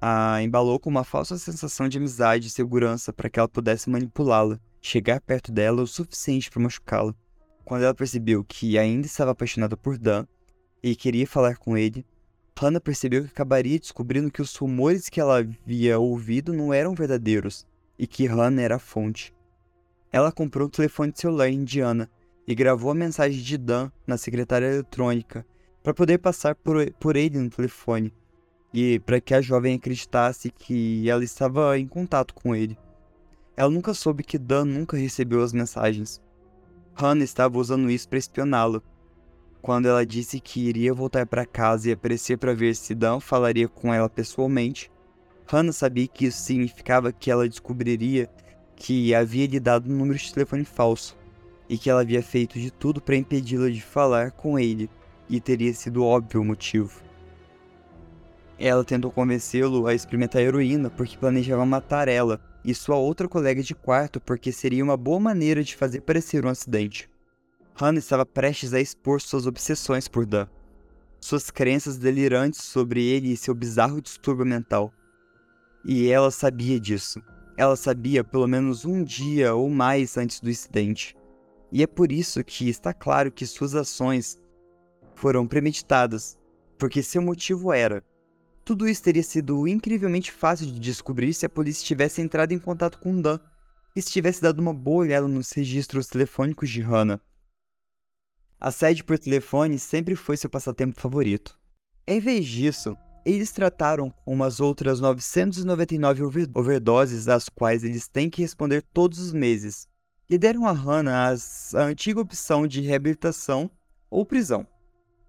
a 0.00 0.42
embalou 0.42 0.78
com 0.78 0.90
uma 0.90 1.02
falsa 1.02 1.38
sensação 1.38 1.88
de 1.88 1.96
amizade 1.96 2.48
e 2.48 2.50
segurança 2.50 3.10
para 3.10 3.30
que 3.30 3.38
ela 3.38 3.48
pudesse 3.48 3.88
manipulá-la, 3.88 4.60
chegar 4.82 5.18
perto 5.18 5.50
dela 5.50 5.80
o 5.80 5.86
suficiente 5.86 6.50
para 6.50 6.62
machucá-la. 6.62 7.14
Quando 7.64 7.84
ela 7.84 7.94
percebeu 7.94 8.44
que 8.44 8.76
ainda 8.76 9.06
estava 9.06 9.30
apaixonada 9.30 9.78
por 9.78 9.96
Dan 9.96 10.26
e 10.82 10.94
queria 10.94 11.26
falar 11.26 11.56
com 11.56 11.78
ele, 11.78 12.04
Hannah 12.58 12.80
percebeu 12.80 13.22
que 13.24 13.30
acabaria 13.30 13.78
descobrindo 13.78 14.30
que 14.30 14.40
os 14.40 14.54
rumores 14.54 15.08
que 15.08 15.20
ela 15.20 15.38
havia 15.38 15.98
ouvido 15.98 16.52
não 16.52 16.72
eram 16.72 16.94
verdadeiros 16.94 17.66
e 17.98 18.06
que 18.06 18.26
Hannah 18.26 18.62
era 18.62 18.76
a 18.76 18.78
fonte. 18.78 19.34
Ela 20.12 20.30
comprou 20.30 20.68
um 20.68 20.70
telefone 20.70 21.12
celular 21.14 21.48
em 21.48 21.56
Indiana 21.56 22.08
e 22.46 22.54
gravou 22.54 22.90
a 22.90 22.94
mensagem 22.94 23.42
de 23.42 23.58
Dan 23.58 23.90
na 24.06 24.16
secretária 24.16 24.66
eletrônica 24.66 25.44
para 25.82 25.92
poder 25.92 26.18
passar 26.18 26.54
por, 26.54 26.90
por 26.92 27.16
ele 27.16 27.38
no 27.38 27.50
telefone 27.50 28.14
e 28.72 28.98
para 29.00 29.20
que 29.20 29.34
a 29.34 29.40
jovem 29.40 29.74
acreditasse 29.74 30.50
que 30.50 31.08
ela 31.10 31.24
estava 31.24 31.78
em 31.78 31.86
contato 31.86 32.34
com 32.34 32.54
ele. 32.54 32.78
Ela 33.56 33.70
nunca 33.70 33.94
soube 33.94 34.22
que 34.22 34.38
Dan 34.38 34.64
nunca 34.64 34.96
recebeu 34.96 35.42
as 35.42 35.52
mensagens. 35.52 36.20
Hannah 36.94 37.24
estava 37.24 37.58
usando 37.58 37.90
isso 37.90 38.08
para 38.08 38.18
espioná-lo. 38.18 38.82
Quando 39.64 39.88
ela 39.88 40.04
disse 40.04 40.40
que 40.40 40.68
iria 40.68 40.92
voltar 40.92 41.24
para 41.24 41.46
casa 41.46 41.88
e 41.88 41.92
aparecer 41.92 42.36
para 42.36 42.52
ver 42.52 42.76
se 42.76 42.94
Dan 42.94 43.18
falaria 43.18 43.66
com 43.66 43.94
ela 43.94 44.10
pessoalmente, 44.10 44.92
Hannah 45.50 45.72
sabia 45.72 46.06
que 46.06 46.26
isso 46.26 46.42
significava 46.42 47.10
que 47.10 47.30
ela 47.30 47.48
descobriria 47.48 48.28
que 48.76 49.14
havia 49.14 49.46
lhe 49.46 49.58
dado 49.58 49.90
um 49.90 49.96
número 49.96 50.18
de 50.18 50.34
telefone 50.34 50.66
falso 50.66 51.16
e 51.66 51.78
que 51.78 51.88
ela 51.88 52.02
havia 52.02 52.22
feito 52.22 52.60
de 52.60 52.70
tudo 52.70 53.00
para 53.00 53.16
impedi-la 53.16 53.70
de 53.70 53.80
falar 53.80 54.32
com 54.32 54.58
ele, 54.58 54.90
e 55.30 55.40
teria 55.40 55.72
sido 55.72 56.04
óbvio 56.04 56.42
o 56.42 56.44
motivo. 56.44 57.00
Ela 58.58 58.84
tentou 58.84 59.10
convencê-lo 59.10 59.86
a 59.86 59.94
experimentar 59.94 60.42
a 60.42 60.44
heroína 60.44 60.90
porque 60.90 61.16
planejava 61.16 61.64
matar 61.64 62.06
ela 62.06 62.38
e 62.62 62.74
sua 62.74 62.96
outra 62.96 63.26
colega 63.26 63.62
de 63.62 63.74
quarto 63.74 64.20
porque 64.20 64.52
seria 64.52 64.84
uma 64.84 64.98
boa 64.98 65.18
maneira 65.18 65.64
de 65.64 65.74
fazer 65.74 66.02
parecer 66.02 66.44
um 66.44 66.50
acidente. 66.50 67.13
Hannah 67.76 67.98
estava 67.98 68.24
prestes 68.24 68.72
a 68.72 68.80
expor 68.80 69.20
suas 69.20 69.46
obsessões 69.46 70.06
por 70.06 70.24
Dan, 70.24 70.46
suas 71.20 71.50
crenças 71.50 71.98
delirantes 71.98 72.62
sobre 72.62 73.04
ele 73.04 73.32
e 73.32 73.36
seu 73.36 73.52
bizarro 73.52 74.00
distúrbio 74.00 74.46
mental. 74.46 74.92
E 75.84 76.08
ela 76.08 76.30
sabia 76.30 76.78
disso. 76.78 77.20
Ela 77.56 77.74
sabia 77.74 78.22
pelo 78.22 78.46
menos 78.46 78.84
um 78.84 79.02
dia 79.02 79.54
ou 79.54 79.68
mais 79.68 80.16
antes 80.16 80.40
do 80.40 80.48
incidente. 80.48 81.16
E 81.72 81.82
é 81.82 81.86
por 81.86 82.12
isso 82.12 82.44
que 82.44 82.68
está 82.68 82.94
claro 82.94 83.32
que 83.32 83.44
suas 83.44 83.74
ações 83.74 84.40
foram 85.16 85.44
premeditadas, 85.44 86.38
porque 86.78 87.02
seu 87.02 87.20
motivo 87.20 87.72
era. 87.72 88.04
Tudo 88.64 88.88
isso 88.88 89.02
teria 89.02 89.22
sido 89.22 89.66
incrivelmente 89.66 90.30
fácil 90.30 90.66
de 90.66 90.78
descobrir 90.78 91.34
se 91.34 91.44
a 91.44 91.50
polícia 91.50 91.84
tivesse 91.84 92.22
entrado 92.22 92.52
em 92.52 92.58
contato 92.58 93.00
com 93.00 93.20
Dan 93.20 93.40
e 93.96 94.00
se 94.00 94.12
tivesse 94.12 94.40
dado 94.40 94.60
uma 94.60 94.72
boa 94.72 95.02
olhada 95.02 95.26
nos 95.26 95.50
registros 95.50 96.06
telefônicos 96.06 96.70
de 96.70 96.80
Hannah. 96.80 97.20
A 98.64 98.70
sede 98.70 99.04
por 99.04 99.18
telefone 99.18 99.78
sempre 99.78 100.16
foi 100.16 100.38
seu 100.38 100.48
passatempo 100.48 100.98
favorito. 100.98 101.60
Em 102.06 102.18
vez 102.18 102.46
disso, 102.46 102.96
eles 103.22 103.52
trataram 103.52 104.10
umas 104.24 104.58
outras 104.58 105.00
999 105.00 106.48
overdoses 106.54 107.28
às 107.28 107.46
quais 107.50 107.84
eles 107.84 108.08
têm 108.08 108.30
que 108.30 108.40
responder 108.40 108.80
todos 108.80 109.18
os 109.18 109.34
meses, 109.34 109.86
e 110.30 110.38
deram 110.38 110.64
a 110.64 110.72
Hannah 110.72 111.34
a 111.74 111.82
antiga 111.82 112.22
opção 112.22 112.66
de 112.66 112.80
reabilitação 112.80 113.70
ou 114.08 114.24
prisão. 114.24 114.66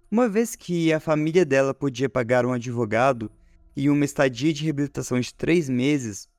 Uma 0.10 0.30
vez 0.30 0.56
que 0.56 0.94
a 0.94 1.00
família 1.02 1.44
dela 1.44 1.74
podia 1.74 2.08
pagar 2.08 2.46
um 2.46 2.54
advogado 2.54 3.30
e 3.76 3.90
uma 3.90 4.06
estadia 4.06 4.54
de 4.54 4.64
reabilitação 4.64 5.20
de 5.20 5.34
três 5.34 5.68
meses, 5.68 6.30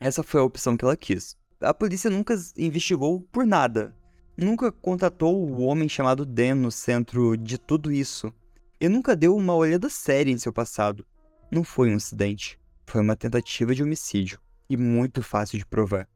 essa 0.00 0.24
foi 0.24 0.40
a 0.40 0.44
opção 0.44 0.76
que 0.76 0.84
ela 0.84 0.96
quis. 0.96 1.36
A 1.60 1.72
polícia 1.72 2.10
nunca 2.10 2.34
investigou 2.58 3.20
por 3.30 3.46
nada, 3.46 3.94
nunca 4.36 4.72
contatou 4.72 5.48
o 5.48 5.62
homem 5.62 5.88
chamado 5.88 6.24
Dan 6.24 6.56
no 6.56 6.70
centro 6.70 7.36
de 7.36 7.58
tudo 7.58 7.92
isso, 7.92 8.32
e 8.80 8.88
nunca 8.88 9.14
deu 9.14 9.36
uma 9.36 9.54
olhada 9.54 9.88
séria 9.88 10.32
em 10.32 10.38
seu 10.38 10.52
passado. 10.52 11.06
Não 11.50 11.62
foi 11.62 11.90
um 11.90 11.96
acidente, 11.96 12.58
foi 12.86 13.00
uma 13.00 13.16
tentativa 13.16 13.74
de 13.74 13.82
homicídio, 13.82 14.40
e 14.68 14.76
muito 14.76 15.22
fácil 15.22 15.58
de 15.58 15.66
provar. 15.66 16.08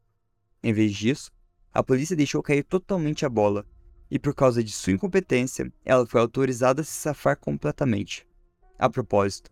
Em 0.62 0.72
vez 0.72 0.92
disso, 0.92 1.30
a 1.72 1.82
polícia 1.82 2.16
deixou 2.16 2.42
cair 2.42 2.64
totalmente 2.64 3.24
a 3.24 3.28
bola, 3.28 3.64
e 4.10 4.18
por 4.18 4.34
causa 4.34 4.64
de 4.64 4.72
sua 4.72 4.92
incompetência, 4.92 5.70
ela 5.84 6.06
foi 6.06 6.20
autorizada 6.20 6.80
a 6.80 6.84
se 6.84 6.92
safar 6.92 7.38
completamente. 7.38 8.26
A 8.78 8.88
propósito, 8.88 9.50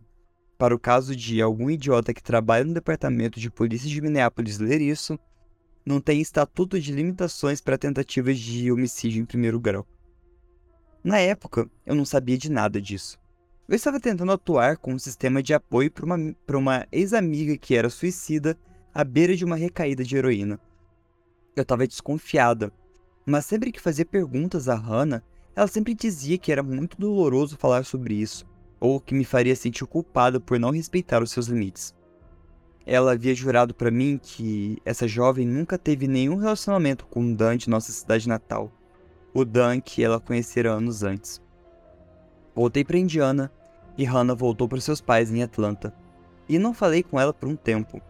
para 0.57 0.73
o 0.73 0.79
caso 0.79 1.15
de 1.15 1.41
algum 1.41 1.69
idiota 1.69 2.13
que 2.13 2.23
trabalha 2.23 2.65
no 2.65 2.73
departamento 2.73 3.39
de 3.39 3.51
polícia 3.51 3.87
de 3.87 4.01
Minneapolis 4.01 4.57
ler 4.57 4.81
isso, 4.81 5.17
não 5.87 6.01
tem 6.01 6.19
estatuto 6.19 6.77
de 6.77 6.91
limitações 6.91 7.61
para 7.61 7.77
tentativas 7.77 8.37
de 8.37 8.69
homicídio 8.69 9.21
em 9.21 9.25
primeiro 9.25 9.57
grau. 9.57 9.87
Na 11.01 11.17
época, 11.17 11.69
eu 11.85 11.95
não 11.95 12.03
sabia 12.03 12.37
de 12.37 12.51
nada 12.51 12.81
disso. 12.81 13.17
Eu 13.69 13.75
estava 13.75 13.97
tentando 13.97 14.33
atuar 14.33 14.75
com 14.75 14.93
um 14.93 14.99
sistema 14.99 15.41
de 15.41 15.53
apoio 15.53 15.89
para 15.89 16.05
uma, 16.05 16.17
uma 16.49 16.85
ex-amiga 16.91 17.57
que 17.57 17.73
era 17.73 17.89
suicida 17.89 18.57
à 18.93 19.01
beira 19.01 19.33
de 19.33 19.45
uma 19.45 19.55
recaída 19.55 20.03
de 20.03 20.17
heroína. 20.17 20.59
Eu 21.55 21.61
estava 21.61 21.87
desconfiada, 21.87 22.69
mas 23.25 23.45
sempre 23.45 23.71
que 23.71 23.79
fazia 23.79 24.05
perguntas 24.05 24.67
a 24.67 24.75
Hannah, 24.75 25.23
ela 25.55 25.67
sempre 25.67 25.93
dizia 25.93 26.37
que 26.37 26.51
era 26.51 26.61
muito 26.61 26.97
doloroso 26.97 27.55
falar 27.57 27.85
sobre 27.85 28.13
isso, 28.13 28.45
ou 28.77 28.99
que 28.99 29.15
me 29.15 29.23
faria 29.23 29.55
sentir 29.55 29.85
culpada 29.85 30.37
por 30.37 30.59
não 30.59 30.71
respeitar 30.71 31.23
os 31.23 31.31
seus 31.31 31.47
limites. 31.47 31.95
Ela 32.89 33.11
havia 33.11 33.35
jurado 33.35 33.73
para 33.73 33.91
mim 33.91 34.17
que 34.21 34.81
essa 34.85 35.05
jovem 35.05 35.45
nunca 35.45 35.77
teve 35.77 36.07
nenhum 36.07 36.37
relacionamento 36.37 37.05
com 37.05 37.21
o 37.21 37.35
Dan 37.35 37.57
de 37.57 37.69
nossa 37.69 37.91
cidade 37.91 38.29
natal, 38.29 38.71
o 39.33 39.43
Dan 39.43 39.81
que 39.81 40.01
ela 40.01 40.21
conhecera 40.21 40.71
anos 40.71 41.03
antes. 41.03 41.41
Voltei 42.55 42.85
para 42.85 42.97
Indiana 42.97 43.51
e 43.97 44.05
Hannah 44.05 44.33
voltou 44.33 44.69
para 44.69 44.79
seus 44.79 45.01
pais 45.01 45.29
em 45.29 45.43
Atlanta, 45.43 45.93
e 46.47 46.57
não 46.57 46.73
falei 46.73 47.03
com 47.03 47.19
ela 47.19 47.33
por 47.33 47.49
um 47.49 47.57
tempo, 47.57 48.01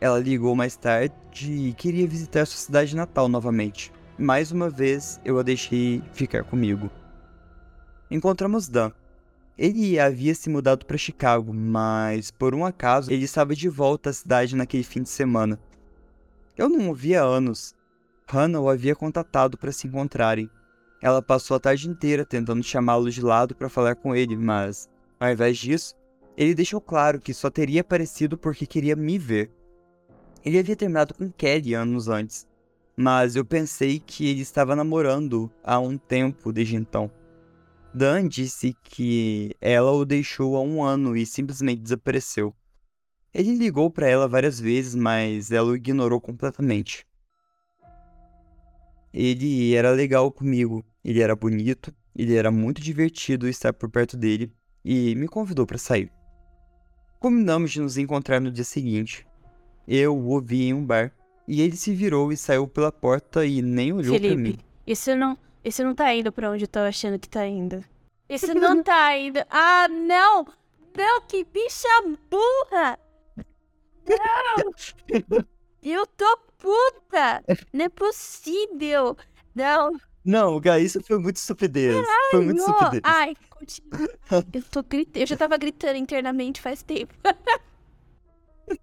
ela 0.00 0.20
ligou 0.20 0.54
mais 0.54 0.76
tarde 0.76 1.52
e 1.52 1.72
queria 1.74 2.06
visitar 2.06 2.46
sua 2.46 2.56
cidade 2.56 2.94
natal 2.94 3.28
novamente. 3.28 3.92
Mais 4.16 4.52
uma 4.52 4.70
vez, 4.70 5.20
eu 5.24 5.38
a 5.38 5.42
deixei 5.42 6.02
ficar 6.12 6.44
comigo. 6.44 6.88
Encontramos 8.10 8.68
Dan. 8.68 8.92
Ele 9.60 10.00
havia 10.00 10.34
se 10.34 10.48
mudado 10.48 10.86
para 10.86 10.96
Chicago, 10.96 11.52
mas 11.52 12.30
por 12.30 12.54
um 12.54 12.64
acaso 12.64 13.12
ele 13.12 13.26
estava 13.26 13.54
de 13.54 13.68
volta 13.68 14.08
à 14.08 14.12
cidade 14.14 14.56
naquele 14.56 14.82
fim 14.82 15.02
de 15.02 15.10
semana. 15.10 15.60
Eu 16.56 16.66
não 16.66 16.88
o 16.88 16.94
via 16.94 17.20
há 17.20 17.26
anos. 17.26 17.74
Hannah 18.26 18.58
o 18.58 18.70
havia 18.70 18.96
contatado 18.96 19.58
para 19.58 19.70
se 19.70 19.86
encontrarem. 19.86 20.48
Ela 21.02 21.20
passou 21.20 21.58
a 21.58 21.60
tarde 21.60 21.90
inteira 21.90 22.24
tentando 22.24 22.62
chamá-lo 22.62 23.10
de 23.10 23.20
lado 23.20 23.54
para 23.54 23.68
falar 23.68 23.96
com 23.96 24.16
ele, 24.16 24.34
mas, 24.34 24.88
ao 25.20 25.30
invés 25.30 25.58
disso, 25.58 25.94
ele 26.38 26.54
deixou 26.54 26.80
claro 26.80 27.20
que 27.20 27.34
só 27.34 27.50
teria 27.50 27.82
aparecido 27.82 28.38
porque 28.38 28.64
queria 28.64 28.96
me 28.96 29.18
ver. 29.18 29.50
Ele 30.42 30.58
havia 30.58 30.74
terminado 30.74 31.12
com 31.12 31.30
Kelly 31.30 31.74
anos 31.74 32.08
antes, 32.08 32.48
mas 32.96 33.36
eu 33.36 33.44
pensei 33.44 34.00
que 34.00 34.26
ele 34.26 34.40
estava 34.40 34.74
namorando 34.74 35.52
há 35.62 35.78
um 35.78 35.98
tempo 35.98 36.50
desde 36.50 36.76
então. 36.76 37.10
Dan 37.92 38.28
disse 38.28 38.74
que 38.84 39.54
ela 39.60 39.90
o 39.90 40.04
deixou 40.04 40.56
há 40.56 40.62
um 40.62 40.82
ano 40.82 41.16
e 41.16 41.26
simplesmente 41.26 41.82
desapareceu. 41.82 42.54
Ele 43.32 43.54
ligou 43.54 43.90
para 43.90 44.08
ela 44.08 44.28
várias 44.28 44.60
vezes, 44.60 44.94
mas 44.94 45.50
ela 45.50 45.70
o 45.70 45.76
ignorou 45.76 46.20
completamente. 46.20 47.06
Ele 49.12 49.74
era 49.74 49.90
legal 49.90 50.30
comigo, 50.30 50.84
ele 51.04 51.20
era 51.20 51.34
bonito, 51.34 51.92
ele 52.14 52.34
era 52.34 52.50
muito 52.50 52.80
divertido 52.80 53.48
estar 53.48 53.72
por 53.72 53.90
perto 53.90 54.16
dele 54.16 54.52
e 54.84 55.14
me 55.16 55.26
convidou 55.26 55.66
para 55.66 55.78
sair. 55.78 56.12
Combinamos 57.18 57.72
de 57.72 57.80
nos 57.80 57.98
encontrar 57.98 58.40
no 58.40 58.50
dia 58.50 58.64
seguinte. 58.64 59.26
Eu 59.86 60.16
o 60.16 60.28
ouvi 60.28 60.68
em 60.68 60.74
um 60.74 60.84
bar 60.84 61.12
e 61.46 61.60
ele 61.60 61.76
se 61.76 61.92
virou 61.92 62.32
e 62.32 62.36
saiu 62.36 62.68
pela 62.68 62.92
porta 62.92 63.44
e 63.44 63.60
nem 63.60 63.92
olhou 63.92 64.18
para 64.18 64.36
mim. 64.36 64.58
Isso 64.86 65.14
não, 65.16 65.36
isso 65.64 65.84
não 65.84 65.94
tá 65.94 66.14
indo 66.14 66.32
para 66.32 66.50
onde 66.50 66.64
eu 66.64 66.68
tô 66.68 66.80
achando 66.80 67.18
que 67.18 67.28
tá 67.28 67.46
indo. 67.46 67.84
Isso 68.28 68.52
não 68.54 68.82
tá 68.82 69.16
indo. 69.16 69.40
Ah, 69.50 69.88
não! 69.88 70.46
Não, 70.96 71.20
que 71.22 71.44
bicha 71.44 71.88
burra! 72.30 72.98
Não! 74.08 74.72
Eu 75.82 76.06
tô 76.06 76.36
puta! 76.58 77.42
Não 77.72 77.84
é 77.84 77.88
possível! 77.88 79.16
Não! 79.54 79.98
Não, 80.24 80.60
Gá, 80.60 80.78
isso 80.78 81.02
foi 81.02 81.18
muito 81.18 81.36
estupidez. 81.36 81.94
Caralho, 81.94 82.30
foi 82.30 82.44
muito 82.44 82.58
estupidez. 82.58 83.02
Ai, 83.04 83.34
continua. 83.48 84.18
Eu 84.52 84.62
tô 84.62 84.82
gritando. 84.82 85.16
Eu 85.16 85.26
já 85.26 85.36
tava 85.36 85.56
gritando 85.56 85.96
internamente 85.96 86.60
faz 86.60 86.82
tempo. 86.82 87.14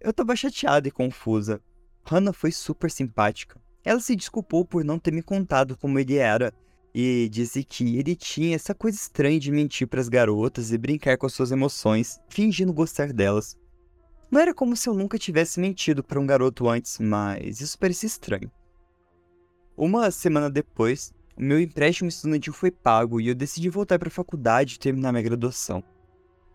eu 0.00 0.12
tava 0.12 0.36
chateada 0.36 0.86
e 0.86 0.90
confusa. 0.90 1.60
Hannah 2.04 2.32
foi 2.32 2.52
super 2.52 2.90
simpática. 2.90 3.60
Ela 3.86 4.00
se 4.00 4.16
desculpou 4.16 4.64
por 4.64 4.84
não 4.84 4.98
ter 4.98 5.12
me 5.12 5.22
contado 5.22 5.76
como 5.76 5.96
ele 6.00 6.16
era 6.16 6.52
e 6.92 7.28
disse 7.30 7.62
que 7.62 7.96
ele 7.96 8.16
tinha 8.16 8.56
essa 8.56 8.74
coisa 8.74 8.98
estranha 8.98 9.38
de 9.38 9.52
mentir 9.52 9.86
para 9.86 10.00
as 10.00 10.08
garotas 10.08 10.72
e 10.72 10.76
brincar 10.76 11.16
com 11.16 11.24
as 11.24 11.32
suas 11.32 11.52
emoções, 11.52 12.18
fingindo 12.28 12.72
gostar 12.72 13.12
delas. 13.12 13.56
Não 14.28 14.40
era 14.40 14.52
como 14.52 14.74
se 14.74 14.88
eu 14.88 14.94
nunca 14.94 15.16
tivesse 15.16 15.60
mentido 15.60 16.02
para 16.02 16.18
um 16.18 16.26
garoto 16.26 16.68
antes, 16.68 16.98
mas 16.98 17.60
isso 17.60 17.78
parecia 17.78 18.08
estranho. 18.08 18.50
Uma 19.76 20.10
semana 20.10 20.50
depois, 20.50 21.12
o 21.36 21.42
meu 21.42 21.60
empréstimo 21.60 22.08
estudantil 22.08 22.52
foi 22.52 22.72
pago 22.72 23.20
e 23.20 23.28
eu 23.28 23.36
decidi 23.36 23.68
voltar 23.68 24.00
para 24.00 24.08
a 24.08 24.10
faculdade 24.10 24.74
e 24.74 24.78
terminar 24.80 25.12
minha 25.12 25.22
graduação. 25.22 25.80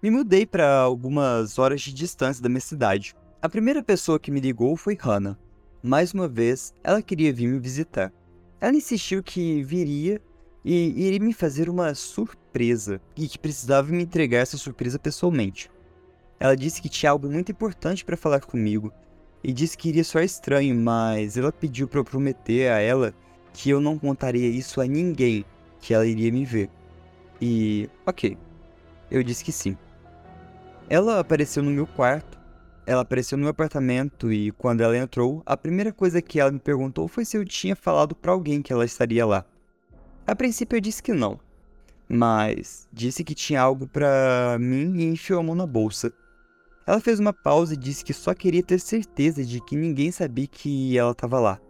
Me 0.04 0.12
mudei 0.12 0.46
para 0.46 0.82
algumas 0.82 1.58
horas 1.58 1.80
de 1.80 1.94
distância 1.94 2.44
da 2.44 2.50
minha 2.50 2.60
cidade. 2.60 3.16
A 3.42 3.48
primeira 3.48 3.82
pessoa 3.82 4.20
que 4.20 4.32
me 4.32 4.42
ligou 4.42 4.76
foi 4.76 4.98
Hannah. 5.00 5.38
Mais 5.84 6.14
uma 6.14 6.28
vez, 6.28 6.76
ela 6.84 7.02
queria 7.02 7.34
vir 7.34 7.48
me 7.48 7.60
visitar. 7.60 8.14
Ela 8.60 8.76
insistiu 8.76 9.24
que 9.24 9.64
viria 9.64 10.22
e 10.64 11.08
iria 11.08 11.20
me 11.20 11.34
fazer 11.34 11.70
uma 11.70 11.96
surpresa 11.96 13.02
e 13.18 13.28
que 13.28 13.40
precisava 13.40 13.92
me 13.92 14.04
entregar 14.04 14.40
essa 14.40 14.58
surpresa 14.58 15.00
pessoalmente. 15.00 15.72
Ela 16.40 16.56
disse 16.56 16.82
que 16.82 16.90
tinha 16.90 17.12
algo 17.12 17.28
muito 17.28 17.52
importante 17.52 18.06
para 18.06 18.16
falar 18.16 18.42
comigo 18.42 18.94
e 19.44 19.52
disse 19.52 19.76
que 19.76 19.90
iria 19.90 20.04
soar 20.04 20.24
estranho, 20.24 20.76
mas 20.76 21.36
ela 21.36 21.52
pediu 21.52 21.88
para 21.88 22.00
eu 22.00 22.06
prometer 22.06 22.72
a 22.72 22.80
ela 22.80 23.12
que 23.52 23.72
eu 23.72 23.82
não 23.82 23.98
contaria 23.98 24.48
isso 24.48 24.80
a 24.80 24.86
ninguém, 24.86 25.44
que 25.80 25.96
ela 25.96 26.06
iria 26.06 26.32
me 26.32 26.46
ver. 26.46 26.70
E, 27.42 27.90
ok, 28.06 28.38
eu 29.10 29.24
disse 29.24 29.44
que 29.44 29.52
sim. 29.52 29.76
Ela 30.88 31.20
apareceu 31.20 31.64
no 31.64 31.72
meu 31.72 31.88
quarto, 31.88 32.40
ela 32.86 33.02
apareceu 33.02 33.38
no 33.38 33.44
meu 33.44 33.52
apartamento 33.52 34.32
e 34.32 34.52
quando 34.52 34.82
ela 34.82 34.98
entrou, 34.98 35.42
a 35.46 35.56
primeira 35.56 35.92
coisa 35.92 36.22
que 36.22 36.40
ela 36.40 36.52
me 36.52 36.60
perguntou 36.60 37.08
foi 37.08 37.26
se 37.26 37.38
eu 37.38 37.46
tinha 37.46 37.76
falado 37.76 38.16
para 38.16 38.32
alguém 38.32 38.62
que 38.62 38.74
ela 38.74 38.86
estaria 38.86 39.26
lá. 39.26 39.46
A 40.26 40.36
princípio 40.36 40.78
eu 40.78 40.82
disse 40.82 41.02
que 41.02 41.14
não, 41.14 41.40
mas 42.08 42.88
disse 42.92 43.24
que 43.24 43.36
tinha 43.36 43.62
algo 43.62 43.88
para 43.88 44.58
mim 44.60 45.00
e 45.00 45.06
enfiou 45.06 45.40
a 45.40 45.44
mão 45.44 45.56
na 45.56 45.66
bolsa. 45.66 46.12
Ela 46.86 47.00
fez 47.00 47.20
uma 47.20 47.32
pausa 47.32 47.74
e 47.74 47.78
disse 47.78 48.04
que 48.04 48.14
só 48.14 48.34
queria 48.34 48.64
ter 48.64 48.80
certeza 48.80 49.46
de 49.46 49.62
que 49.62 49.76
ninguém 49.76 50.12
sabia 50.12 50.48
que 50.48 50.98
ela 50.98 51.12
estava 51.12 51.40
lá. 51.40 51.62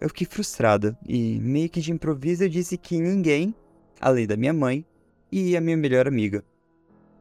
Eu 0.00 0.08
fiquei 0.08 0.26
frustrada 0.26 0.98
e, 1.06 1.38
meio 1.40 1.68
que 1.70 1.80
de 1.80 1.92
improviso, 1.92 2.42
eu 2.42 2.48
disse 2.48 2.76
que 2.76 2.98
ninguém, 2.98 3.54
além 4.00 4.26
da 4.26 4.36
minha 4.36 4.52
mãe 4.52 4.84
e 5.30 5.56
a 5.56 5.60
minha 5.60 5.76
melhor 5.76 6.08
amiga. 6.08 6.44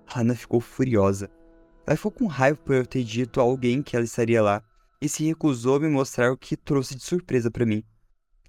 Hannah 0.05 0.36
ficou 0.36 0.59
furiosa. 0.59 1.30
Ela 1.86 1.98
ficou 1.98 2.12
com 2.12 2.28
raiva 2.28 2.60
por 2.64 2.76
eu 2.76 2.86
ter 2.86 3.04
dito 3.04 3.40
a 3.40 3.44
alguém 3.44 3.82
que 3.82 3.96
ela 3.96 4.06
estaria 4.06 4.42
lá 4.42 4.64
e 5.02 5.10
se 5.10 5.26
recusou 5.26 5.78
a 5.78 5.80
me 5.80 5.90
mostrar 5.90 6.32
o 6.32 6.38
que 6.38 6.56
trouxe 6.56 6.96
de 6.96 7.04
surpresa 7.04 7.50
para 7.50 7.66
mim. 7.66 7.84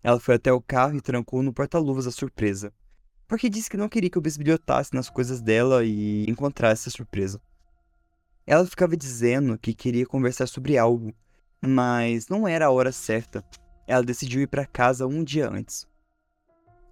Ela 0.02 0.20
foi 0.20 0.34
até 0.34 0.52
o 0.52 0.60
carro 0.60 0.96
e 0.96 1.00
trancou 1.00 1.42
no 1.42 1.52
porta-luvas 1.52 2.06
a 2.06 2.10
surpresa, 2.10 2.72
porque 3.26 3.48
disse 3.48 3.70
que 3.70 3.76
não 3.76 3.88
queria 3.88 4.10
que 4.10 4.18
eu 4.18 4.22
bisbilhotasse 4.22 4.92
nas 4.92 5.08
coisas 5.08 5.40
dela 5.40 5.84
e 5.84 6.24
encontrasse 6.28 6.88
a 6.88 6.92
surpresa. 6.92 7.40
Ela 8.46 8.66
ficava 8.66 8.96
dizendo 8.96 9.56
que 9.56 9.72
queria 9.72 10.04
conversar 10.04 10.46
sobre 10.46 10.76
algo, 10.76 11.14
mas 11.60 12.28
não 12.28 12.46
era 12.46 12.66
a 12.66 12.70
hora 12.70 12.92
certa. 12.92 13.44
Ela 13.86 14.02
decidiu 14.02 14.42
ir 14.42 14.48
para 14.48 14.66
casa 14.66 15.06
um 15.06 15.22
dia 15.22 15.48
antes. 15.48 15.86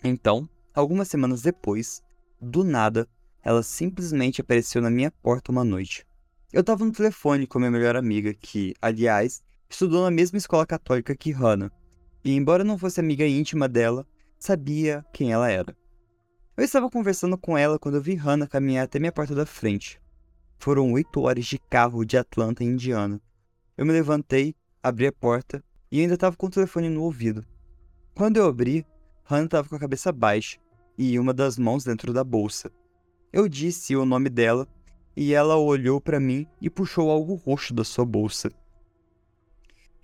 Então, 0.03 0.49
algumas 0.73 1.09
semanas 1.09 1.43
depois, 1.43 2.03
do 2.41 2.65
nada, 2.65 3.09
ela 3.43 3.63
simplesmente 3.63 4.41
apareceu 4.41 4.81
na 4.81 4.91
minha 4.91 5.11
porta 5.11 5.51
uma 5.51 5.65
noite. 5.65 6.07
Eu 6.53 6.65
tava 6.65 6.85
no 6.85 6.91
telefone 6.91 7.47
com 7.47 7.61
minha 7.61 7.71
melhor 7.71 7.95
amiga, 7.95 8.35
que, 8.35 8.75
aliás, 8.83 9.41
estudou 9.69 10.03
na 10.03 10.11
mesma 10.11 10.37
escola 10.37 10.67
católica 10.67 11.15
que 11.15 11.31
Hannah, 11.31 11.71
e 12.25 12.35
embora 12.35 12.65
não 12.65 12.77
fosse 12.77 12.99
amiga 12.99 13.25
íntima 13.25 13.69
dela, 13.69 14.05
sabia 14.37 15.07
quem 15.13 15.31
ela 15.31 15.49
era. 15.49 15.77
Eu 16.57 16.65
estava 16.65 16.91
conversando 16.91 17.39
com 17.39 17.57
ela 17.57 17.79
quando 17.79 17.95
eu 17.95 18.03
vi 18.03 18.17
Hannah 18.17 18.49
caminhar 18.49 18.85
até 18.85 18.99
minha 18.99 19.13
porta 19.13 19.33
da 19.33 19.47
frente. 19.47 20.01
Foram 20.59 20.93
oito 20.93 21.21
horas 21.21 21.47
de 21.47 21.57
carro 21.57 22.05
de 22.05 22.19
Atlanta, 22.19 22.65
Indiana. 22.65 23.21
Eu 23.79 23.87
me 23.87 23.93
levantei, 23.93 24.57
abri 24.83 25.07
a 25.07 25.13
porta 25.13 25.63
e 25.89 26.01
ainda 26.01 26.15
estava 26.15 26.35
com 26.35 26.47
o 26.47 26.51
telefone 26.51 26.89
no 26.89 27.05
ouvido. 27.05 27.47
Quando 28.13 28.39
eu 28.39 28.47
abri, 28.47 28.85
Hannah 29.23 29.45
estava 29.45 29.69
com 29.69 29.77
a 29.77 29.81
cabeça 29.81 30.11
baixa 30.11 30.59
e 30.99 31.17
uma 31.17 31.33
das 31.33 31.57
mãos 31.57 31.85
dentro 31.85 32.13
da 32.13 32.25
bolsa. 32.25 32.73
Eu 33.33 33.49
disse 33.49 33.95
o 33.95 34.05
nome 34.05 34.29
dela 34.29 34.67
e 35.17 35.35
ela 35.35 35.57
olhou 35.57 36.01
para 36.01 36.21
mim 36.21 36.47
e 36.61 36.71
puxou 36.71 37.11
algo 37.11 37.35
roxo 37.35 37.75
da 37.75 37.85
sua 37.85 38.05
bolsa. 38.05 38.51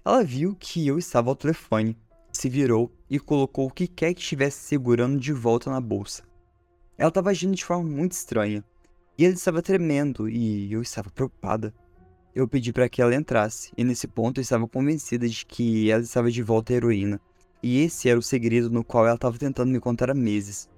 Ela 0.04 0.22
viu 0.22 0.54
que 0.58 0.86
eu 0.86 0.98
estava 0.98 1.30
ao 1.30 1.36
telefone, 1.36 1.96
se 2.32 2.48
virou 2.48 2.92
e 3.10 3.18
colocou 3.18 3.66
o 3.66 3.72
que 3.72 3.86
quer 3.86 4.14
que 4.14 4.20
estivesse 4.20 4.58
segurando 4.58 5.18
de 5.18 5.32
volta 5.32 5.70
na 5.70 5.80
bolsa. 5.80 6.22
Ela 6.98 7.08
estava 7.08 7.30
agindo 7.30 7.54
de 7.54 7.64
forma 7.64 7.88
muito 7.88 8.12
estranha. 8.12 8.64
E 9.18 9.24
ele 9.24 9.34
estava 9.34 9.62
tremendo 9.62 10.28
e 10.28 10.72
eu 10.72 10.82
estava 10.82 11.10
preocupada. 11.10 11.74
Eu 12.34 12.46
pedi 12.46 12.72
para 12.72 12.88
que 12.88 13.00
ela 13.00 13.14
entrasse, 13.14 13.72
e 13.76 13.82
nesse 13.82 14.06
ponto 14.06 14.38
eu 14.38 14.42
estava 14.42 14.68
convencida 14.68 15.26
de 15.26 15.46
que 15.46 15.90
ela 15.90 16.02
estava 16.02 16.30
de 16.30 16.42
volta 16.42 16.72
à 16.72 16.76
heroína. 16.76 17.20
E 17.62 17.80
esse 17.80 18.08
era 18.08 18.18
o 18.18 18.22
segredo 18.22 18.68
no 18.68 18.84
qual 18.84 19.06
ela 19.06 19.14
estava 19.14 19.38
tentando 19.38 19.72
me 19.72 19.80
contar 19.80 20.10
há 20.10 20.14
meses. 20.14 20.68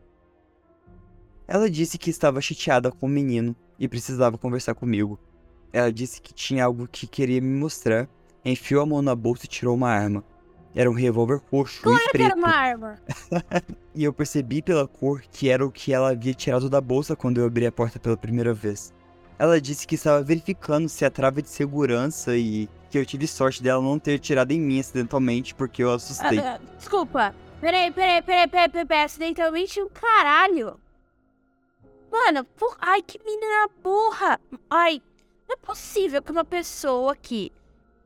Ela 1.49 1.71
disse 1.71 1.97
que 1.97 2.11
estava 2.11 2.43
chateada 2.43 2.93
com 2.93 3.07
o 3.07 3.09
menino 3.09 3.57
e 3.79 3.89
precisava 3.89 4.37
conversar 4.37 4.75
comigo. 4.75 5.19
Ela 5.73 5.91
disse 5.91 6.21
que 6.21 6.35
tinha 6.35 6.67
algo 6.67 6.87
que 6.87 7.07
queria 7.07 7.41
me 7.41 7.59
mostrar, 7.59 8.07
enfiou 8.45 8.83
a 8.83 8.87
mão 8.87 9.01
na 9.01 9.15
bolsa 9.15 9.47
e 9.47 9.49
tirou 9.49 9.75
uma 9.75 9.89
arma. 9.89 10.23
Era 10.75 10.91
um 10.91 10.95
revólver 10.95 11.41
roxo 11.51 11.83
claro 11.83 11.99
e 11.99 12.11
preto. 12.11 12.17
que 12.19 12.23
era 12.23 12.35
uma 12.37 12.55
arma. 12.55 12.99
e 13.95 14.05
eu 14.05 14.13
percebi 14.13 14.61
pela 14.61 14.87
cor 14.87 15.23
que 15.23 15.49
era 15.49 15.65
o 15.65 15.73
que 15.73 15.91
ela 15.91 16.11
havia 16.11 16.35
tirado 16.35 16.69
da 16.69 16.83
bolsa 16.83 17.17
quando 17.17 17.39
eu 17.39 17.47
abri 17.47 17.67
a 17.67 17.73
porta 17.73 17.99
pela 17.99 18.17
primeira 18.17 18.53
vez. 18.53 18.93
Ela 19.39 19.59
disse 19.59 19.87
que 19.87 19.95
estava 19.95 20.23
verificando 20.23 20.87
se 20.87 21.05
a 21.05 21.11
trava 21.11 21.41
de 21.41 21.49
segurança 21.49 22.37
e 22.37 22.69
que 22.91 22.99
eu 22.99 23.07
tive 23.07 23.27
sorte 23.27 23.63
dela 23.63 23.83
não 23.83 23.99
ter 23.99 24.19
tirado 24.19 24.53
em 24.53 24.61
mim 24.61 24.81
acidentalmente 24.81 25.55
porque 25.55 25.83
eu 25.83 25.93
assustei. 25.93 26.39
Ah, 26.41 26.61
desculpa. 26.77 27.35
Peraí, 27.59 27.91
peraí, 27.91 28.21
peraí, 28.21 28.47
peraí, 28.49 28.69
peraí, 28.69 28.87
peraí. 28.87 29.05
Acidentalmente 29.05 29.81
um 29.81 29.89
caralho. 29.89 30.79
Mano, 32.11 32.45
por... 32.45 32.77
ai, 32.81 33.03
que 33.03 33.19
menina 33.25 33.69
burra. 33.83 34.41
Ai, 34.71 35.03
não 35.49 35.55
é 35.55 35.57
possível 35.57 36.23
que 36.23 36.33
uma 36.33 36.45
pessoa 36.45 37.15
que 37.15 37.53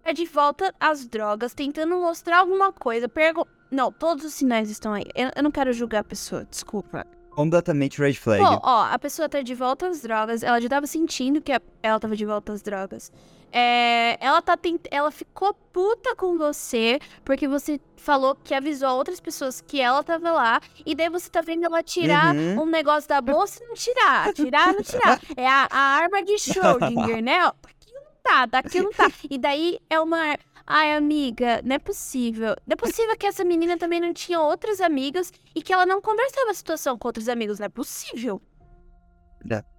é 0.04 0.12
de 0.12 0.26
volta 0.26 0.74
às 0.78 1.06
drogas, 1.06 1.54
tentando 1.54 1.96
mostrar 1.96 2.38
alguma 2.38 2.72
coisa. 2.72 3.08
Pergu 3.08 3.46
não, 3.70 3.90
todos 3.90 4.24
os 4.24 4.34
sinais 4.34 4.68
estão 4.68 4.92
aí. 4.92 5.04
Eu, 5.14 5.30
eu 5.34 5.42
não 5.42 5.50
quero 5.50 5.72
julgar 5.72 6.00
a 6.00 6.04
pessoa, 6.04 6.44
desculpa. 6.44 7.06
Completamente 7.30 7.98
red 7.98 8.12
flag. 8.12 8.42
Pô, 8.42 8.60
ó, 8.62 8.84
a 8.84 8.98
pessoa 8.98 9.28
tá 9.28 9.40
de 9.40 9.54
volta 9.54 9.88
às 9.88 10.02
drogas, 10.02 10.42
ela 10.42 10.60
já 10.60 10.68
tava 10.68 10.86
sentindo 10.86 11.40
que 11.40 11.52
ela 11.82 11.98
tava 11.98 12.14
de 12.14 12.26
volta 12.26 12.52
às 12.52 12.60
drogas. 12.60 13.10
É, 13.52 14.16
ela 14.24 14.40
tá 14.40 14.56
tent... 14.56 14.80
ela 14.90 15.10
ficou 15.10 15.52
puta 15.52 16.16
com 16.16 16.38
você 16.38 16.98
porque 17.22 17.46
você 17.46 17.78
falou 17.96 18.34
que 18.34 18.54
avisou 18.54 18.88
a 18.88 18.94
outras 18.94 19.20
pessoas 19.20 19.60
que 19.60 19.78
ela 19.80 20.02
tava 20.02 20.32
lá 20.32 20.60
e 20.86 20.94
daí 20.94 21.10
você 21.10 21.28
tá 21.28 21.42
vendo 21.42 21.64
ela 21.66 21.82
tirar 21.82 22.34
Uhum. 22.34 22.62
um 22.62 22.66
negócio 22.66 23.08
da 23.08 23.20
bolsa 23.20 23.62
e 23.62 23.66
não 23.68 23.74
tirar, 23.74 24.32
tirar, 24.32 24.72
não 24.72 24.82
tirar. 24.82 25.20
É 25.36 25.46
a, 25.46 25.68
a 25.70 25.78
arma 25.78 26.22
de 26.22 26.32
Schrödinger, 26.38 27.22
né? 27.22 27.38
Daqui 27.62 27.92
não 27.94 28.02
tá, 28.22 28.46
daqui 28.46 28.80
não 28.80 28.90
tá. 28.90 29.10
E 29.30 29.38
daí 29.38 29.78
é 29.90 30.00
uma 30.00 30.34
Ai, 30.66 30.94
amiga, 30.94 31.60
não 31.64 31.74
é 31.76 31.78
possível. 31.78 32.54
Não 32.66 32.72
é 32.72 32.76
possível 32.76 33.16
que 33.16 33.26
essa 33.26 33.44
menina 33.44 33.76
também 33.76 34.00
não 34.00 34.14
tinha 34.14 34.40
outras 34.40 34.80
amigas 34.80 35.32
e 35.54 35.60
que 35.60 35.72
ela 35.72 35.84
não 35.84 36.00
conversava 36.00 36.50
a 36.50 36.54
situação 36.54 36.96
com 36.96 37.08
outros 37.08 37.28
amigos. 37.28 37.58
Não 37.58 37.66
é 37.66 37.68
possível. 37.68 38.40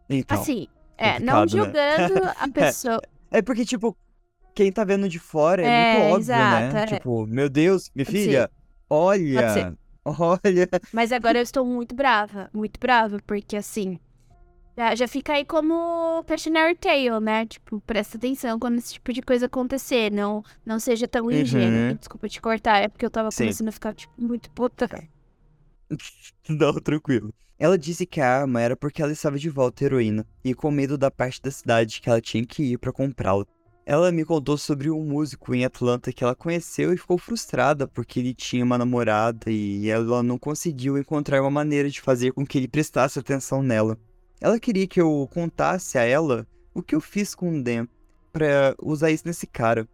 Então, 0.10 0.40
Assim, 0.40 0.68
é, 0.98 1.20
não 1.20 1.42
complicado, 1.42 1.74
né? 1.74 2.08
julgando 2.10 2.32
a 2.40 2.48
pessoa. 2.52 3.02
É 3.34 3.42
porque, 3.42 3.66
tipo, 3.66 3.98
quem 4.56 4.72
tá 4.72 4.84
vendo 4.84 5.10
de 5.10 5.20
fora 5.20 5.62
é, 5.62 5.66
É, 5.66 5.94
muito 5.94 6.06
óbvio, 6.14 6.20
exato, 6.22 6.74
né? 6.74 6.84
é. 6.84 6.86
Tipo, 6.86 7.26
meu 7.28 7.50
Deus, 7.50 7.92
minha 7.94 8.06
Pode 8.06 8.18
filha, 8.18 8.52
olha, 8.90 9.50
ser. 9.54 9.78
olha. 10.06 10.70
Mas 10.94 11.12
agora 11.12 11.40
eu 11.40 11.44
estou 11.44 11.66
muito 11.66 11.94
brava, 11.96 12.50
muito 12.54 12.80
brava, 12.80 13.20
porque 13.26 13.58
assim. 13.58 14.00
Já, 14.76 14.96
já 14.96 15.08
fica 15.08 15.34
aí 15.34 15.46
como 15.46 16.24
cautionary 16.26 16.76
tale, 16.76 17.20
né? 17.20 17.46
Tipo, 17.46 17.80
presta 17.82 18.18
atenção 18.18 18.58
quando 18.58 18.78
esse 18.80 18.94
tipo 18.94 19.14
de 19.14 19.22
coisa 19.22 19.46
acontecer. 19.46 20.12
Não, 20.12 20.44
não 20.66 20.80
seja 20.80 21.08
tão 21.08 21.30
ingênuo. 21.30 21.90
Uhum. 21.90 21.96
Desculpa 21.96 22.28
te 22.28 22.42
cortar, 22.42 22.78
é 22.80 22.88
porque 22.88 23.06
eu 23.06 23.12
tava 23.12 23.30
Sim. 23.30 23.44
começando 23.44 23.68
a 23.68 23.72
ficar, 23.72 23.94
tipo, 23.94 24.12
muito 24.18 24.50
puta. 24.50 24.88
Não, 26.50 26.74
tranquilo. 26.74 27.34
Ela 27.58 27.78
disse 27.78 28.06
que 28.06 28.20
a 28.20 28.42
arma 28.42 28.62
era 28.62 28.76
porque 28.76 29.02
ela 29.02 29.12
estava 29.12 29.38
de 29.38 29.50
volta 29.50 29.86
heroína 29.86 30.26
e 30.44 30.54
com 30.54 30.72
medo 30.72 30.98
da 30.98 31.10
parte 31.10 31.42
da 31.42 31.52
cidade 31.52 32.02
que 32.02 32.10
ela 32.10 32.20
tinha 32.20 32.46
que 32.46 32.74
ir 32.74 32.78
pra 32.78 32.92
comprá-la. 32.92 33.46
Ela 33.86 34.12
me 34.12 34.24
contou 34.24 34.58
sobre 34.58 34.90
um 34.90 35.04
músico 35.04 35.54
em 35.54 35.66
Atlanta 35.66 36.12
que 36.12 36.24
ela 36.24 36.36
conheceu 36.36 36.94
e 36.94 36.98
ficou 36.98 37.18
frustrada 37.18 37.86
porque 37.88 38.20
ele 38.20 38.34
tinha 38.34 38.64
uma 38.64 38.78
namorada 38.78 39.52
e 39.52 39.90
ela 39.90 40.24
não 40.24 40.38
conseguiu 40.38 40.98
encontrar 40.98 41.42
uma 41.42 41.52
maneira 41.52 41.90
de 41.90 42.00
fazer 42.00 42.32
com 42.32 42.46
que 42.46 42.58
ele 42.58 42.68
prestasse 42.68 43.20
atenção 43.20 43.62
nela. 43.62 43.98
Ela 44.40 44.60
queria 44.60 44.88
que 44.88 45.02
eu 45.02 45.30
contasse 45.34 45.98
a 45.98 46.04
ela 46.04 46.48
o 46.74 46.82
que 46.82 46.96
eu 46.96 47.02
fiz 47.02 47.36
com 47.36 47.60
o 47.60 47.64
Dan 47.64 47.88
pra 48.32 48.74
usar 48.82 49.12
isso 49.12 49.24
nesse 49.26 49.46
cara. 49.46 49.88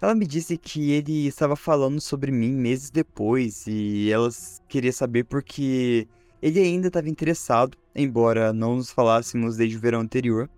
Ela 0.00 0.14
me 0.14 0.26
disse 0.26 0.58
que 0.58 0.92
ele 0.92 1.26
estava 1.26 1.56
falando 1.56 2.00
sobre 2.00 2.30
mim 2.30 2.52
meses 2.52 2.90
depois 2.90 3.66
e 3.66 4.10
ela 4.10 4.28
queria 4.68 4.92
saber 4.92 5.24
porque 5.24 6.06
ele 6.42 6.60
ainda 6.60 6.88
estava 6.88 7.08
interessado, 7.08 7.78
embora 7.94 8.52
não 8.52 8.76
nos 8.76 8.90
falássemos 8.90 9.56
desde 9.56 9.76
o 9.76 9.80
verão 9.80 10.00
anterior, 10.00 10.50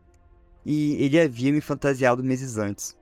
e 0.66 0.94
ele 1.02 1.20
havia 1.20 1.52
me 1.52 1.60
fantasiado 1.60 2.22
meses 2.22 2.58
antes. 2.58 2.98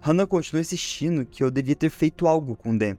Hannah 0.00 0.26
continuou 0.26 0.60
insistindo 0.60 1.26
que 1.26 1.42
eu 1.42 1.50
devia 1.50 1.74
ter 1.74 1.90
feito 1.90 2.26
algo 2.26 2.56
com 2.56 2.76
Dan. 2.76 2.96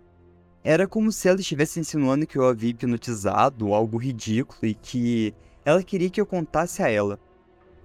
Era 0.64 0.86
como 0.86 1.12
se 1.12 1.28
ela 1.28 1.40
estivesse 1.40 1.80
insinuando 1.80 2.28
que 2.28 2.38
eu 2.38 2.46
havia 2.46 2.70
hipnotizado, 2.70 3.74
algo 3.74 3.98
ridículo, 3.98 4.60
e 4.64 4.76
que 4.76 5.34
ela 5.66 5.82
queria 5.82 6.10
que 6.10 6.22
eu 6.22 6.26
contasse 6.26 6.84
a 6.84 6.90
ela. 6.90 7.20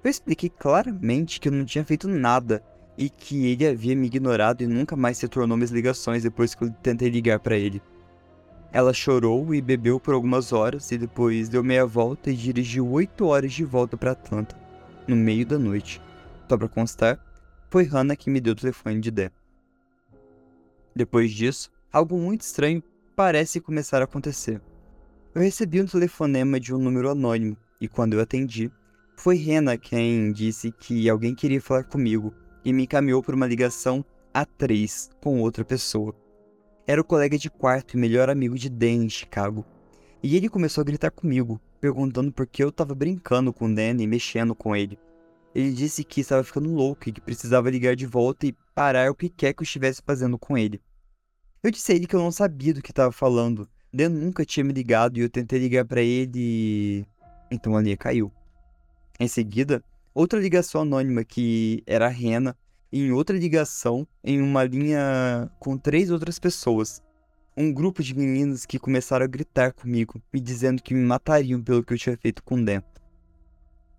Eu 0.04 0.10
expliquei 0.10 0.50
claramente 0.50 1.40
que 1.40 1.48
eu 1.48 1.52
não 1.52 1.64
tinha 1.64 1.84
feito 1.84 2.06
nada 2.06 2.62
e 2.96 3.10
que 3.10 3.46
ele 3.46 3.66
havia 3.66 3.94
me 3.94 4.06
ignorado 4.06 4.62
e 4.62 4.66
nunca 4.66 4.96
mais 4.96 5.20
retornou 5.20 5.56
minhas 5.56 5.70
ligações 5.70 6.22
depois 6.22 6.54
que 6.54 6.64
eu 6.64 6.70
tentei 6.82 7.08
ligar 7.08 7.38
pra 7.40 7.56
ele. 7.56 7.82
Ela 8.72 8.92
chorou 8.92 9.54
e 9.54 9.60
bebeu 9.60 10.00
por 10.00 10.14
algumas 10.14 10.52
horas 10.52 10.90
e 10.90 10.98
depois 10.98 11.48
deu 11.48 11.62
meia 11.62 11.86
volta 11.86 12.30
e 12.30 12.36
dirigiu 12.36 12.88
oito 12.90 13.26
horas 13.26 13.52
de 13.52 13.64
volta 13.64 13.96
pra 13.96 14.12
Atlanta, 14.12 14.56
no 15.06 15.16
meio 15.16 15.46
da 15.46 15.58
noite. 15.58 16.00
Só 16.48 16.56
pra 16.56 16.68
constar, 16.68 17.18
foi 17.70 17.84
Hannah 17.84 18.16
que 18.16 18.30
me 18.30 18.40
deu 18.40 18.52
o 18.52 18.56
telefone 18.56 19.00
de 19.00 19.10
Dan. 19.10 19.30
Depois 20.94 21.32
disso, 21.32 21.70
algo 21.92 22.18
muito 22.18 22.42
estranho 22.42 22.82
parece 23.14 23.60
começar 23.60 24.00
a 24.00 24.04
acontecer. 24.04 24.60
Eu 25.34 25.42
recebi 25.42 25.80
um 25.80 25.86
telefonema 25.86 26.58
de 26.58 26.74
um 26.74 26.78
número 26.78 27.10
anônimo 27.10 27.56
e 27.80 27.88
quando 27.88 28.14
eu 28.14 28.20
atendi, 28.20 28.70
foi 29.16 29.36
Rena 29.36 29.76
quem 29.76 30.32
disse 30.32 30.72
que 30.72 31.08
alguém 31.08 31.34
queria 31.34 31.60
falar 31.60 31.84
comigo 31.84 32.34
e 32.66 32.72
me 32.72 32.82
encaminhou 32.82 33.22
por 33.22 33.32
uma 33.32 33.46
ligação 33.46 34.04
a 34.34 34.44
três 34.44 35.08
com 35.20 35.40
outra 35.40 35.64
pessoa. 35.64 36.12
Era 36.84 37.00
o 37.00 37.04
colega 37.04 37.38
de 37.38 37.48
quarto 37.48 37.94
e 37.94 37.96
melhor 37.96 38.28
amigo 38.28 38.58
de 38.58 38.68
Dan 38.68 39.04
em 39.04 39.08
Chicago. 39.08 39.64
E 40.20 40.36
ele 40.36 40.48
começou 40.48 40.82
a 40.82 40.84
gritar 40.84 41.12
comigo, 41.12 41.60
perguntando 41.80 42.32
por 42.32 42.44
que 42.44 42.64
eu 42.64 42.70
estava 42.70 42.92
brincando 42.92 43.52
com 43.52 43.72
Dan 43.72 43.98
e 44.00 44.06
mexendo 44.08 44.52
com 44.52 44.74
ele. 44.74 44.98
Ele 45.54 45.72
disse 45.72 46.02
que 46.02 46.20
estava 46.20 46.42
ficando 46.42 46.68
louco 46.74 47.08
e 47.08 47.12
que 47.12 47.20
precisava 47.20 47.70
ligar 47.70 47.94
de 47.94 48.04
volta 48.04 48.48
e 48.48 48.56
parar 48.74 49.12
o 49.12 49.14
que 49.14 49.28
quer 49.28 49.52
que 49.52 49.62
eu 49.62 49.64
estivesse 49.64 50.02
fazendo 50.04 50.36
com 50.36 50.58
ele. 50.58 50.82
Eu 51.62 51.70
disse 51.70 51.92
a 51.92 51.94
ele 51.94 52.08
que 52.08 52.16
eu 52.16 52.20
não 52.20 52.32
sabia 52.32 52.74
do 52.74 52.82
que 52.82 52.90
estava 52.90 53.12
falando. 53.12 53.68
Dan 53.94 54.08
nunca 54.08 54.44
tinha 54.44 54.64
me 54.64 54.72
ligado 54.72 55.18
e 55.18 55.20
eu 55.20 55.30
tentei 55.30 55.60
ligar 55.60 55.84
para 55.84 56.02
ele 56.02 56.32
e... 56.34 57.06
Então 57.48 57.76
a 57.76 57.80
linha 57.80 57.96
caiu. 57.96 58.32
Em 59.20 59.28
seguida, 59.28 59.84
outra 60.16 60.40
ligação 60.40 60.80
anônima 60.80 61.22
que 61.22 61.82
era 61.86 62.06
a 62.06 62.08
Rena, 62.08 62.56
em 62.90 63.12
outra 63.12 63.36
ligação, 63.36 64.08
em 64.24 64.40
uma 64.40 64.64
linha 64.64 65.50
com 65.60 65.76
três 65.76 66.10
outras 66.10 66.38
pessoas. 66.38 67.02
Um 67.54 67.70
grupo 67.70 68.02
de 68.02 68.16
meninas 68.16 68.64
que 68.64 68.78
começaram 68.78 69.26
a 69.26 69.28
gritar 69.28 69.74
comigo, 69.74 70.22
me 70.32 70.40
dizendo 70.40 70.82
que 70.82 70.94
me 70.94 71.04
matariam 71.04 71.62
pelo 71.62 71.84
que 71.84 71.92
eu 71.92 71.98
tinha 71.98 72.16
feito 72.16 72.42
com 72.42 72.64
Dan. 72.64 72.80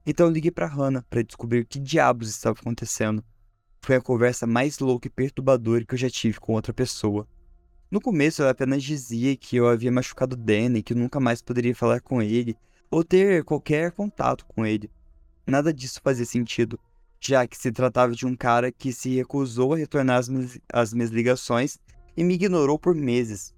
Então 0.07 0.25
eu 0.25 0.31
liguei 0.31 0.49
pra 0.49 0.65
Hannah 0.65 1.05
para 1.07 1.21
descobrir 1.21 1.59
o 1.59 1.65
que 1.67 1.77
diabos 1.77 2.29
estava 2.29 2.57
acontecendo. 2.59 3.23
Foi 3.83 3.95
a 3.95 4.01
conversa 4.01 4.47
mais 4.47 4.79
louca 4.79 5.05
e 5.07 5.11
perturbadora 5.11 5.85
que 5.85 5.93
eu 5.93 5.99
já 5.99 6.09
tive 6.09 6.39
com 6.39 6.53
outra 6.53 6.73
pessoa. 6.73 7.27
No 7.91 8.01
começo 8.01 8.41
ela 8.41 8.51
apenas 8.51 8.81
dizia 8.81 9.37
que 9.37 9.55
eu 9.55 9.67
havia 9.67 9.91
machucado 9.91 10.35
Dan 10.35 10.77
e 10.77 10.81
que 10.81 10.93
eu 10.93 10.97
nunca 10.97 11.19
mais 11.19 11.43
poderia 11.43 11.75
falar 11.75 12.01
com 12.01 12.23
ele 12.23 12.57
ou 12.89 13.03
ter 13.03 13.43
qualquer 13.43 13.91
contato 13.91 14.47
com 14.47 14.65
ele. 14.65 14.89
Nada 15.47 15.73
disso 15.73 16.01
fazia 16.03 16.25
sentido, 16.25 16.77
já 17.21 17.47
que 17.47 17.57
se 17.57 17.71
tratava 17.71 18.11
de 18.11 18.25
um 18.25 18.35
cara 18.35 18.69
que 18.69 18.91
se 18.91 19.15
recusou 19.15 19.73
a 19.73 19.77
retornar 19.77 20.21
minhas, 20.29 20.59
as 20.71 20.93
minhas 20.93 21.09
ligações 21.09 21.79
e 22.17 22.23
me 22.23 22.33
ignorou 22.33 22.77
por 22.77 22.93
meses. 22.93 23.55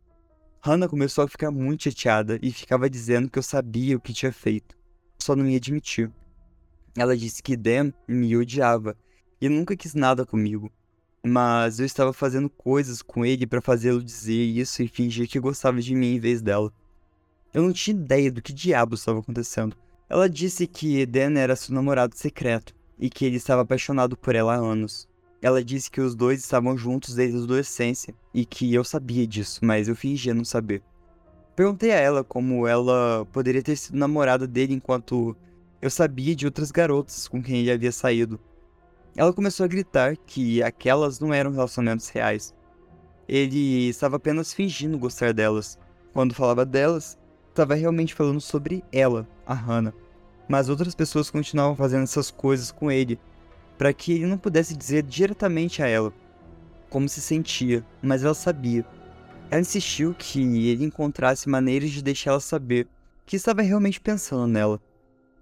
Hannah 0.61 0.87
começou 0.87 1.23
a 1.23 1.27
ficar 1.27 1.49
muito 1.49 1.85
chateada 1.85 2.37
e 2.43 2.51
ficava 2.51 2.87
dizendo 2.87 3.27
que 3.27 3.39
eu 3.39 3.43
sabia 3.43 3.97
o 3.97 3.99
que 3.99 4.13
tinha 4.13 4.31
feito, 4.31 4.77
só 5.17 5.35
não 5.35 5.47
ia 5.47 5.57
admitir. 5.57 6.11
Ela 6.95 7.17
disse 7.17 7.41
que 7.41 7.57
Dan 7.57 7.91
me 8.07 8.37
odiava 8.37 8.95
e 9.41 9.49
nunca 9.49 9.75
quis 9.75 9.95
nada 9.95 10.27
comigo, 10.27 10.71
mas 11.23 11.79
eu 11.79 11.87
estava 11.87 12.13
fazendo 12.13 12.51
coisas 12.51 13.01
com 13.01 13.25
ele 13.25 13.47
para 13.47 13.61
fazê-lo 13.61 14.03
dizer 14.03 14.43
isso 14.43 14.83
e 14.83 14.87
fingir 14.87 15.27
que 15.27 15.39
gostava 15.39 15.81
de 15.81 15.95
mim 15.95 16.15
em 16.15 16.19
vez 16.19 16.39
dela. 16.39 16.71
Eu 17.51 17.63
não 17.63 17.73
tinha 17.73 17.97
ideia 17.97 18.31
do 18.31 18.43
que 18.43 18.53
diabos 18.53 18.99
estava 18.99 19.21
acontecendo. 19.21 19.75
Ela 20.09 20.27
disse 20.27 20.65
que 20.65 21.05
Dan 21.05 21.37
era 21.37 21.55
seu 21.55 21.75
namorado 21.75 22.17
secreto 22.17 22.73
e 22.97 23.11
que 23.11 23.25
ele 23.25 23.35
estava 23.35 23.61
apaixonado 23.61 24.17
por 24.17 24.33
ela 24.33 24.55
há 24.55 24.57
anos. 24.57 25.07
Ela 25.39 25.63
disse 25.63 25.91
que 25.91 26.01
os 26.01 26.15
dois 26.15 26.39
estavam 26.39 26.75
juntos 26.75 27.13
desde 27.13 27.37
a 27.37 27.43
adolescência 27.43 28.15
e 28.33 28.43
que 28.43 28.73
eu 28.73 28.83
sabia 28.83 29.27
disso, 29.27 29.59
mas 29.63 29.87
eu 29.87 29.95
fingia 29.95 30.33
não 30.33 30.43
saber. 30.43 30.81
Perguntei 31.55 31.91
a 31.91 31.99
ela 31.99 32.23
como 32.23 32.65
ela 32.65 33.23
poderia 33.31 33.61
ter 33.61 33.75
sido 33.75 33.97
namorada 33.97 34.47
dele 34.47 34.73
enquanto 34.73 35.37
eu 35.79 35.91
sabia 35.91 36.35
de 36.35 36.45
outras 36.45 36.71
garotas 36.71 37.27
com 37.27 37.41
quem 37.41 37.59
ele 37.59 37.71
havia 37.71 37.91
saído. 37.91 38.39
Ela 39.15 39.31
começou 39.31 39.63
a 39.63 39.67
gritar 39.67 40.17
que 40.17 40.63
aquelas 40.63 41.19
não 41.19 41.31
eram 41.31 41.51
relacionamentos 41.51 42.09
reais. 42.09 42.55
Ele 43.27 43.89
estava 43.89 44.15
apenas 44.15 44.53
fingindo 44.53 44.97
gostar 44.97 45.33
delas. 45.33 45.77
Quando 46.13 46.33
falava 46.33 46.65
delas, 46.65 47.15
estava 47.59 47.75
realmente 47.75 48.15
falando 48.15 48.39
sobre 48.39 48.83
ela, 48.91 49.27
a 49.45 49.53
Hannah. 49.53 49.93
Mas 50.47 50.69
outras 50.69 50.95
pessoas 50.95 51.29
continuavam 51.29 51.75
fazendo 51.75 52.03
essas 52.03 52.31
coisas 52.31 52.71
com 52.71 52.89
ele, 52.89 53.19
para 53.77 53.91
que 53.91 54.13
ele 54.13 54.25
não 54.25 54.37
pudesse 54.37 54.75
dizer 54.75 55.03
diretamente 55.03 55.83
a 55.83 55.87
ela 55.87 56.13
como 56.89 57.07
se 57.07 57.21
sentia, 57.21 57.85
mas 58.01 58.23
ela 58.23 58.33
sabia. 58.33 58.85
Ela 59.51 59.61
insistiu 59.61 60.15
que 60.17 60.39
ele 60.69 60.85
encontrasse 60.85 61.47
maneiras 61.47 61.91
de 61.91 62.01
deixar 62.01 62.31
ela 62.31 62.39
saber 62.39 62.87
que 63.25 63.35
estava 63.35 63.61
realmente 63.61 64.01
pensando 64.01 64.47
nela. 64.47 64.81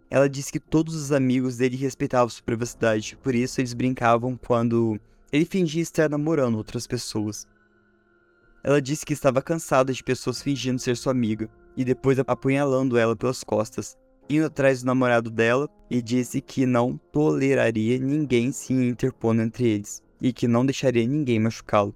Ela 0.09 0.27
disse 0.27 0.51
que 0.51 0.59
todos 0.59 0.95
os 0.95 1.11
amigos 1.11 1.57
dele 1.57 1.77
respeitavam 1.77 2.29
sua 2.29 2.43
privacidade, 2.43 3.17
por 3.21 3.33
isso 3.33 3.61
eles 3.61 3.73
brincavam 3.73 4.35
quando 4.35 4.99
ele 5.31 5.45
fingia 5.45 5.81
estar 5.81 6.09
namorando 6.09 6.55
outras 6.55 6.87
pessoas. 6.87 7.47
Ela 8.63 8.81
disse 8.81 9.05
que 9.05 9.13
estava 9.13 9.41
cansada 9.41 9.93
de 9.93 10.03
pessoas 10.03 10.41
fingindo 10.41 10.79
ser 10.79 10.97
sua 10.97 11.11
amiga 11.11 11.49
e 11.77 11.85
depois 11.85 12.17
apunhalando 12.19 12.97
ela 12.97 13.15
pelas 13.15 13.43
costas, 13.43 13.95
indo 14.27 14.47
atrás 14.47 14.81
do 14.81 14.87
namorado 14.87 15.29
dela 15.29 15.69
e 15.89 16.01
disse 16.01 16.41
que 16.41 16.65
não 16.65 16.97
toleraria 16.97 17.99
ninguém 17.99 18.51
se 18.51 18.73
interpondo 18.73 19.43
entre 19.43 19.69
eles 19.69 20.03
e 20.19 20.33
que 20.33 20.47
não 20.47 20.65
deixaria 20.65 21.07
ninguém 21.07 21.39
machucá-lo. 21.39 21.95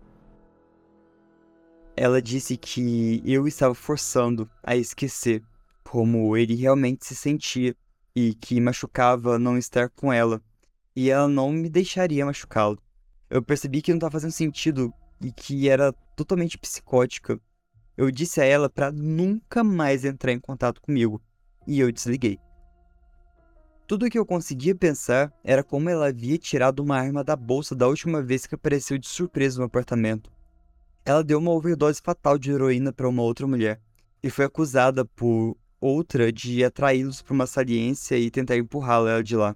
Ela 1.98 2.22
disse 2.22 2.56
que 2.56 3.22
eu 3.26 3.48
estava 3.48 3.74
forçando 3.74 4.50
a 4.64 4.76
esquecer 4.76 5.44
como 5.84 6.38
ele 6.38 6.56
realmente 6.56 7.06
se 7.06 7.16
sentia 7.16 7.76
e 8.16 8.34
que 8.36 8.62
machucava 8.62 9.38
não 9.38 9.58
estar 9.58 9.90
com 9.90 10.12
ela, 10.12 10.42
e 10.96 11.10
ela 11.10 11.28
não 11.28 11.52
me 11.52 11.70
deixaria 11.70 12.26
machucá-lo. 12.26 12.80
Eu 13.30 13.42
percebi 13.42 13.82
que 13.82 13.92
não 13.92 13.98
estava 13.98 14.12
fazendo 14.12 14.32
sentido 14.32 14.94
e 15.20 15.32
que 15.32 15.68
era 15.68 15.92
totalmente 16.16 16.58
psicótica. 16.58 17.40
Eu 18.02 18.10
disse 18.10 18.42
a 18.42 18.44
ela 18.44 18.68
para 18.68 18.92
nunca 18.92 19.64
mais 19.64 20.04
entrar 20.04 20.32
em 20.32 20.40
contato 20.40 20.82
comigo, 20.82 21.22
e 21.68 21.80
eu 21.80 21.92
desliguei. 21.92 22.40
Tudo 23.86 24.08
o 24.08 24.10
que 24.10 24.18
eu 24.18 24.26
conseguia 24.26 24.74
pensar 24.74 25.32
era 25.44 25.64
como 25.64 25.88
ela 25.88 26.08
havia 26.08 26.36
tirado 26.40 26.80
uma 26.80 26.98
arma 26.98 27.24
da 27.24 27.36
bolsa 27.36 27.76
da 27.76 27.88
última 27.88 28.20
vez 28.20 28.48
que 28.48 28.56
apareceu 28.56 28.98
de 28.98 29.08
surpresa 29.08 29.60
no 29.60 29.66
apartamento. 29.66 30.32
Ela 31.06 31.24
deu 31.24 31.38
uma 31.38 31.52
overdose 31.52 32.02
fatal 32.04 32.40
de 32.40 32.50
heroína 32.50 32.92
para 32.92 33.08
uma 33.08 33.22
outra 33.22 33.46
mulher 33.46 33.80
e 34.24 34.32
foi 34.32 34.46
acusada 34.46 35.06
por 35.06 35.56
outra 35.80 36.32
de 36.32 36.64
atraí-los 36.66 37.22
para 37.22 37.36
uma 37.36 37.46
saliência 37.46 38.18
e 38.18 38.32
tentar 38.32 38.58
empurrá-la 38.58 39.22
de 39.22 39.36
lá. 39.36 39.56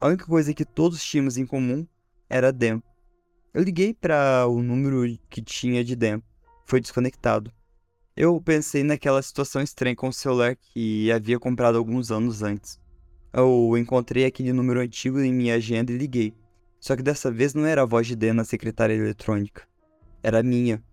A 0.00 0.08
única 0.08 0.26
coisa 0.26 0.52
que 0.52 0.64
todos 0.64 1.04
tínhamos 1.04 1.38
em 1.38 1.46
comum 1.46 1.86
era 2.28 2.52
Dan. 2.52 2.82
Eu 3.54 3.62
liguei 3.62 3.94
para 3.94 4.44
o 4.48 4.60
número 4.60 5.16
que 5.28 5.40
tinha 5.40 5.84
de 5.84 5.94
Dan. 5.94 6.20
Foi 6.66 6.80
desconectado. 6.80 7.52
Eu 8.22 8.38
pensei 8.38 8.84
naquela 8.84 9.22
situação 9.22 9.62
estranha 9.62 9.96
com 9.96 10.08
o 10.08 10.12
celular 10.12 10.54
que 10.54 11.10
havia 11.10 11.38
comprado 11.38 11.78
alguns 11.78 12.10
anos 12.10 12.42
antes. 12.42 12.78
Eu 13.32 13.74
encontrei 13.78 14.26
aquele 14.26 14.52
número 14.52 14.78
antigo 14.78 15.18
em 15.20 15.32
minha 15.32 15.54
agenda 15.54 15.90
e 15.90 15.96
liguei. 15.96 16.34
Só 16.78 16.94
que 16.94 17.02
dessa 17.02 17.30
vez 17.30 17.54
não 17.54 17.64
era 17.64 17.80
a 17.80 17.86
voz 17.86 18.06
de 18.06 18.14
Dan 18.14 18.34
na 18.34 18.44
secretária 18.44 18.92
eletrônica. 18.92 19.66
Era 20.22 20.42
minha. 20.42 20.84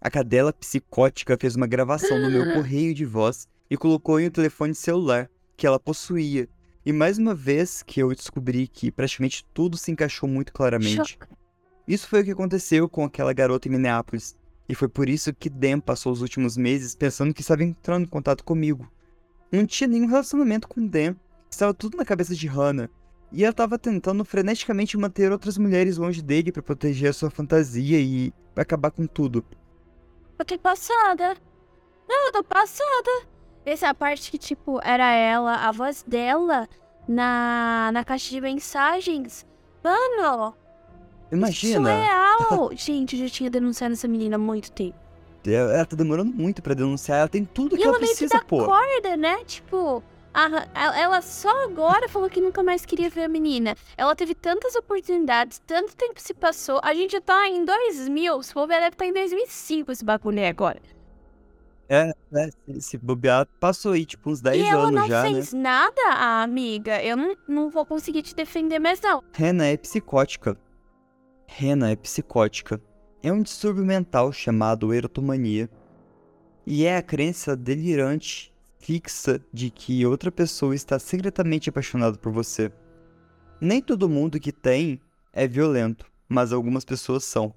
A 0.00 0.10
cadela 0.10 0.50
psicótica 0.50 1.36
fez 1.38 1.54
uma 1.54 1.66
gravação 1.66 2.18
no 2.18 2.30
meu 2.30 2.46
correio 2.56 2.94
de 2.94 3.04
voz 3.04 3.46
e 3.68 3.76
colocou 3.76 4.18
em 4.18 4.28
um 4.28 4.30
telefone 4.30 4.74
celular 4.74 5.30
que 5.54 5.66
ela 5.66 5.78
possuía. 5.78 6.48
E 6.82 6.94
mais 6.94 7.18
uma 7.18 7.34
vez 7.34 7.82
que 7.82 8.00
eu 8.00 8.08
descobri 8.14 8.66
que 8.66 8.90
praticamente 8.90 9.44
tudo 9.52 9.76
se 9.76 9.92
encaixou 9.92 10.26
muito 10.26 10.54
claramente. 10.54 11.18
Isso 11.86 12.08
foi 12.08 12.22
o 12.22 12.24
que 12.24 12.30
aconteceu 12.30 12.88
com 12.88 13.04
aquela 13.04 13.34
garota 13.34 13.68
em 13.68 13.72
Minneapolis. 13.72 14.34
E 14.68 14.74
foi 14.74 14.88
por 14.88 15.08
isso 15.08 15.32
que 15.32 15.48
Dan 15.48 15.80
passou 15.80 16.12
os 16.12 16.20
últimos 16.20 16.56
meses 16.56 16.94
pensando 16.94 17.32
que 17.32 17.40
estava 17.40 17.64
entrando 17.64 18.04
em 18.04 18.08
contato 18.08 18.44
comigo. 18.44 18.90
Não 19.50 19.64
tinha 19.64 19.88
nenhum 19.88 20.06
relacionamento 20.06 20.68
com 20.68 20.86
Dan. 20.86 21.16
Estava 21.50 21.72
tudo 21.72 21.96
na 21.96 22.04
cabeça 22.04 22.34
de 22.34 22.46
Hannah. 22.46 22.90
E 23.32 23.42
ela 23.44 23.50
estava 23.50 23.78
tentando 23.78 24.24
freneticamente 24.24 24.96
manter 24.96 25.32
outras 25.32 25.56
mulheres 25.56 25.96
longe 25.96 26.22
dele 26.22 26.52
para 26.52 26.62
proteger 26.62 27.10
a 27.10 27.12
sua 27.12 27.30
fantasia 27.30 27.98
e 27.98 28.32
acabar 28.54 28.90
com 28.90 29.06
tudo. 29.06 29.44
Eu 30.38 30.44
tô 30.44 30.58
passada. 30.58 31.36
Não, 32.08 32.26
eu 32.26 32.32
tô 32.32 32.44
passada. 32.44 33.26
Essa 33.64 33.86
é 33.86 33.88
a 33.88 33.94
parte 33.94 34.30
que, 34.30 34.38
tipo, 34.38 34.80
era 34.82 35.12
ela, 35.12 35.66
a 35.66 35.72
voz 35.72 36.02
dela 36.02 36.68
na, 37.06 37.90
na 37.92 38.04
caixa 38.04 38.30
de 38.30 38.40
mensagens. 38.40 39.46
Mano! 39.82 40.54
Imagina! 41.30 41.80
Isso 41.80 41.88
é 41.88 42.04
real! 42.04 42.70
Gente, 42.76 43.16
eu 43.16 43.26
já 43.26 43.32
tinha 43.32 43.50
denunciado 43.50 43.92
essa 43.92 44.08
menina 44.08 44.36
há 44.36 44.38
muito 44.38 44.70
tempo. 44.72 44.96
Ela 45.46 45.84
tá 45.86 45.96
demorando 45.96 46.32
muito 46.34 46.60
para 46.60 46.74
denunciar, 46.74 47.20
ela 47.20 47.28
tem 47.28 47.44
tudo 47.44 47.76
que 47.76 47.82
e 47.82 47.84
ela, 47.84 47.96
ela 47.96 47.98
precisa, 47.98 48.42
pô. 48.44 48.60
dá 48.60 48.66
corda, 48.66 49.16
né? 49.16 49.44
Tipo, 49.44 50.02
a, 50.34 50.98
ela 50.98 51.22
só 51.22 51.64
agora 51.64 52.08
falou 52.08 52.28
que 52.28 52.40
nunca 52.40 52.62
mais 52.62 52.84
queria 52.84 53.08
ver 53.08 53.24
a 53.24 53.28
menina. 53.28 53.74
Ela 53.96 54.14
teve 54.14 54.34
tantas 54.34 54.74
oportunidades, 54.74 55.60
tanto 55.66 55.96
tempo 55.96 56.20
se 56.20 56.34
passou. 56.34 56.80
A 56.82 56.92
gente 56.94 57.12
já 57.12 57.20
tá 57.20 57.48
em 57.48 57.64
2000, 57.64 58.42
se 58.42 58.54
ver, 58.54 58.66
deve 58.68 58.88
estar 58.88 59.06
em 59.06 59.12
2005 59.12 59.92
esse 59.92 60.04
bagulho 60.04 60.38
aí 60.38 60.46
agora. 60.46 60.80
É, 61.88 62.12
né? 62.30 62.50
Se, 62.80 62.98
bobear, 62.98 63.48
passou 63.58 63.92
aí, 63.92 64.04
tipo, 64.04 64.28
uns 64.28 64.42
10 64.42 64.62
e 64.62 64.66
ela 64.66 64.88
anos 64.88 65.00
não 65.00 65.08
já, 65.08 65.22
né? 65.22 65.30
fez 65.32 65.52
nada, 65.54 66.02
amiga. 66.42 67.02
Eu 67.02 67.16
não, 67.16 67.36
não 67.48 67.70
vou 67.70 67.86
conseguir 67.86 68.22
te 68.22 68.34
defender 68.34 68.78
mais, 68.78 69.00
não. 69.00 69.24
Rena 69.32 69.66
é 69.66 69.76
psicótica. 69.76 70.56
Rena 71.50 71.90
é 71.90 71.96
psicótica. 71.96 72.80
É 73.22 73.32
um 73.32 73.42
distúrbio 73.42 73.84
mental 73.84 74.30
chamado 74.32 74.94
erotomania. 74.94 75.68
E 76.64 76.84
é 76.84 76.98
a 76.98 77.02
crença 77.02 77.56
delirante, 77.56 78.52
fixa, 78.78 79.40
de 79.52 79.70
que 79.70 80.06
outra 80.06 80.30
pessoa 80.30 80.74
está 80.74 80.98
secretamente 80.98 81.70
apaixonada 81.70 82.16
por 82.18 82.30
você. 82.30 82.70
Nem 83.60 83.80
todo 83.80 84.08
mundo 84.10 84.38
que 84.38 84.52
tem 84.52 85.00
é 85.32 85.48
violento, 85.48 86.06
mas 86.28 86.52
algumas 86.52 86.84
pessoas 86.84 87.24
são. 87.24 87.52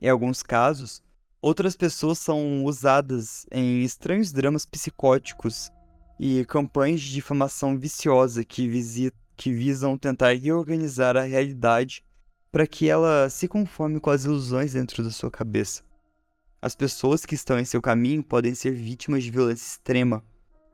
Em 0.00 0.08
alguns 0.08 0.42
casos, 0.42 1.02
outras 1.40 1.76
pessoas 1.76 2.18
são 2.18 2.64
usadas 2.64 3.46
em 3.52 3.82
estranhos 3.82 4.32
dramas 4.32 4.64
psicóticos 4.64 5.70
e 6.18 6.44
campanhas 6.46 7.02
de 7.02 7.12
difamação 7.12 7.78
viciosa 7.78 8.42
que, 8.42 8.66
visi 8.66 9.12
que 9.36 9.52
visam 9.52 9.96
tentar 9.98 10.32
reorganizar 10.32 11.16
a 11.16 11.22
realidade 11.22 12.02
para 12.50 12.66
que 12.66 12.88
ela 12.88 13.28
se 13.28 13.46
conforme 13.46 14.00
com 14.00 14.10
as 14.10 14.24
ilusões 14.24 14.72
dentro 14.72 15.02
da 15.02 15.10
sua 15.10 15.30
cabeça. 15.30 15.82
As 16.60 16.74
pessoas 16.74 17.24
que 17.24 17.34
estão 17.34 17.58
em 17.58 17.64
seu 17.64 17.80
caminho 17.80 18.22
podem 18.22 18.54
ser 18.54 18.72
vítimas 18.72 19.22
de 19.22 19.30
violência 19.30 19.64
extrema. 19.64 20.24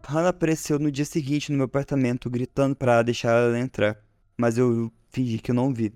Hannah 0.03 0.31
apareceu 0.31 0.79
no 0.79 0.91
dia 0.91 1.05
seguinte 1.05 1.51
no 1.51 1.59
meu 1.59 1.67
apartamento 1.67 2.31
gritando 2.31 2.75
para 2.77 3.03
deixar 3.03 3.31
ela 3.31 3.59
entrar, 3.59 3.99
mas 4.37 4.57
eu 4.57 4.93
fingi 5.11 5.39
que 5.39 5.53
não 5.53 5.73
vi. 5.73 5.93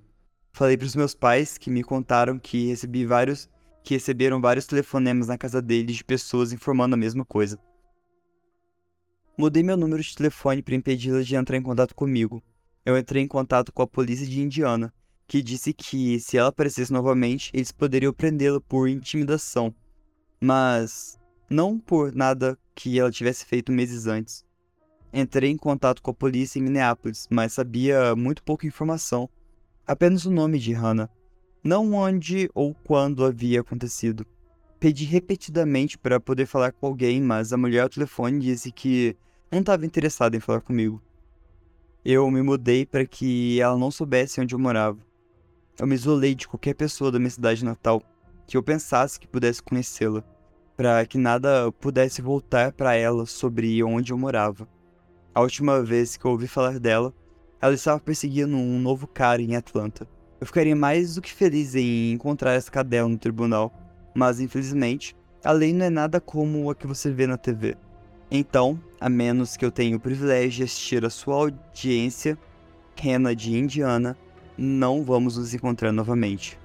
Falei 0.52 0.76
para 0.76 0.86
os 0.86 0.96
meus 0.96 1.14
pais 1.14 1.56
que 1.56 1.70
me 1.70 1.84
contaram 1.84 2.38
que 2.38 2.66
recebi 2.66 3.06
vários 3.06 3.48
que 3.82 3.94
receberam 3.94 4.40
vários 4.40 4.66
telefonemas 4.66 5.28
na 5.28 5.38
casa 5.38 5.62
deles 5.62 5.96
de 5.96 6.04
pessoas 6.04 6.52
informando 6.52 6.94
a 6.94 6.98
mesma 6.98 7.24
coisa. 7.24 7.58
Mudei 9.38 9.62
meu 9.62 9.76
número 9.76 10.02
de 10.02 10.14
telefone 10.14 10.62
para 10.62 10.74
impedi-las 10.74 11.26
de 11.26 11.36
entrar 11.36 11.56
em 11.56 11.62
contato 11.62 11.94
comigo. 11.94 12.42
Eu 12.84 12.98
entrei 12.98 13.22
em 13.22 13.28
contato 13.28 13.72
com 13.72 13.80
a 13.80 13.86
polícia 13.86 14.26
de 14.26 14.40
Indiana, 14.42 14.92
que 15.28 15.42
disse 15.42 15.74
que 15.74 16.18
se 16.18 16.38
ela 16.38 16.48
aparecesse 16.48 16.90
novamente, 16.90 17.50
eles 17.52 17.70
poderiam 17.70 18.14
prendê-la 18.14 18.60
por 18.62 18.88
intimidação, 18.88 19.74
mas 20.40 21.18
não 21.50 21.78
por 21.78 22.14
nada 22.14 22.58
que 22.74 22.98
ela 22.98 23.10
tivesse 23.10 23.44
feito 23.44 23.70
meses 23.70 24.06
antes. 24.06 24.42
Entrei 25.12 25.50
em 25.50 25.56
contato 25.56 26.00
com 26.00 26.10
a 26.10 26.14
polícia 26.14 26.58
em 26.58 26.62
Minneapolis, 26.62 27.28
mas 27.30 27.52
sabia 27.52 28.16
muito 28.16 28.42
pouca 28.42 28.66
informação, 28.66 29.28
apenas 29.86 30.24
o 30.24 30.30
nome 30.30 30.58
de 30.58 30.72
Hannah, 30.72 31.10
não 31.62 31.92
onde 31.92 32.48
ou 32.54 32.74
quando 32.74 33.24
havia 33.24 33.60
acontecido. 33.60 34.26
Pedi 34.80 35.04
repetidamente 35.04 35.98
para 35.98 36.18
poder 36.18 36.46
falar 36.46 36.72
com 36.72 36.86
alguém, 36.86 37.20
mas 37.20 37.52
a 37.52 37.58
mulher 37.58 37.82
ao 37.82 37.88
telefone 37.90 38.38
disse 38.38 38.72
que 38.72 39.14
não 39.52 39.60
estava 39.60 39.84
interessada 39.84 40.36
em 40.36 40.40
falar 40.40 40.62
comigo. 40.62 41.02
Eu 42.02 42.30
me 42.30 42.40
mudei 42.42 42.86
para 42.86 43.04
que 43.04 43.60
ela 43.60 43.76
não 43.76 43.90
soubesse 43.90 44.40
onde 44.40 44.54
eu 44.54 44.58
morava. 44.58 45.07
Eu 45.80 45.86
me 45.86 45.94
isolei 45.94 46.34
de 46.34 46.48
qualquer 46.48 46.74
pessoa 46.74 47.12
da 47.12 47.20
minha 47.20 47.30
cidade 47.30 47.64
natal 47.64 48.02
que 48.48 48.56
eu 48.56 48.62
pensasse 48.62 49.20
que 49.20 49.28
pudesse 49.28 49.62
conhecê-la, 49.62 50.24
para 50.76 51.06
que 51.06 51.16
nada 51.16 51.70
pudesse 51.72 52.20
voltar 52.20 52.72
para 52.72 52.96
ela 52.96 53.26
sobre 53.26 53.80
onde 53.84 54.12
eu 54.12 54.18
morava. 54.18 54.66
A 55.32 55.40
última 55.40 55.80
vez 55.82 56.16
que 56.16 56.24
eu 56.24 56.32
ouvi 56.32 56.48
falar 56.48 56.80
dela, 56.80 57.14
ela 57.60 57.74
estava 57.74 58.00
perseguindo 58.00 58.56
um 58.56 58.80
novo 58.80 59.06
cara 59.06 59.40
em 59.40 59.54
Atlanta. 59.54 60.08
Eu 60.40 60.46
ficaria 60.46 60.74
mais 60.74 61.14
do 61.14 61.22
que 61.22 61.32
feliz 61.32 61.76
em 61.76 62.12
encontrar 62.12 62.54
essa 62.54 62.70
cadela 62.70 63.08
no 63.08 63.18
tribunal, 63.18 63.72
mas 64.14 64.40
infelizmente, 64.40 65.14
a 65.44 65.52
lei 65.52 65.72
não 65.72 65.86
é 65.86 65.90
nada 65.90 66.20
como 66.20 66.70
a 66.70 66.74
que 66.74 66.88
você 66.88 67.10
vê 67.12 67.26
na 67.26 67.36
TV. 67.36 67.76
Então, 68.30 68.80
a 69.00 69.08
menos 69.08 69.56
que 69.56 69.64
eu 69.64 69.70
tenha 69.70 69.96
o 69.96 70.00
privilégio 70.00 70.50
de 70.50 70.62
assistir 70.64 71.04
a 71.04 71.10
sua 71.10 71.36
audiência, 71.36 72.36
Rena 72.96 73.34
de 73.34 73.56
Indiana, 73.56 74.16
não 74.58 75.04
vamos 75.04 75.38
nos 75.38 75.54
encontrar 75.54 75.92
novamente. 75.92 76.58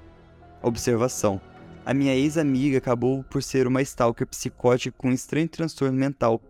Observação: 0.62 1.40
A 1.86 1.94
minha 1.94 2.16
ex-amiga 2.16 2.80
acabou 2.80 3.24
por 3.24 3.44
ser 3.44 3.68
uma 3.68 3.82
stalker 3.84 4.26
psicótica 4.26 4.96
com 4.98 5.10
um 5.10 5.14
estranho 5.14 5.48
transtorno 5.48 5.98
mental, 5.98 6.42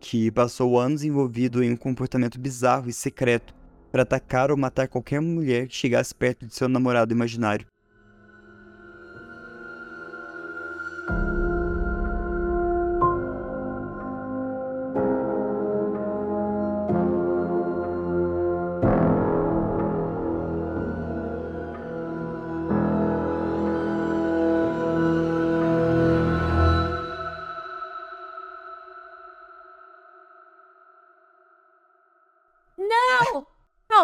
que 0.00 0.30
passou 0.30 0.78
anos 0.78 1.04
envolvido 1.04 1.62
em 1.62 1.72
um 1.72 1.76
comportamento 1.76 2.38
bizarro 2.38 2.88
e 2.88 2.92
secreto 2.92 3.54
para 3.92 4.02
atacar 4.02 4.50
ou 4.50 4.56
matar 4.56 4.88
qualquer 4.88 5.20
mulher 5.20 5.68
que 5.68 5.76
chegasse 5.76 6.14
perto 6.14 6.46
de 6.46 6.54
seu 6.54 6.68
namorado 6.68 7.14
imaginário. 7.14 7.66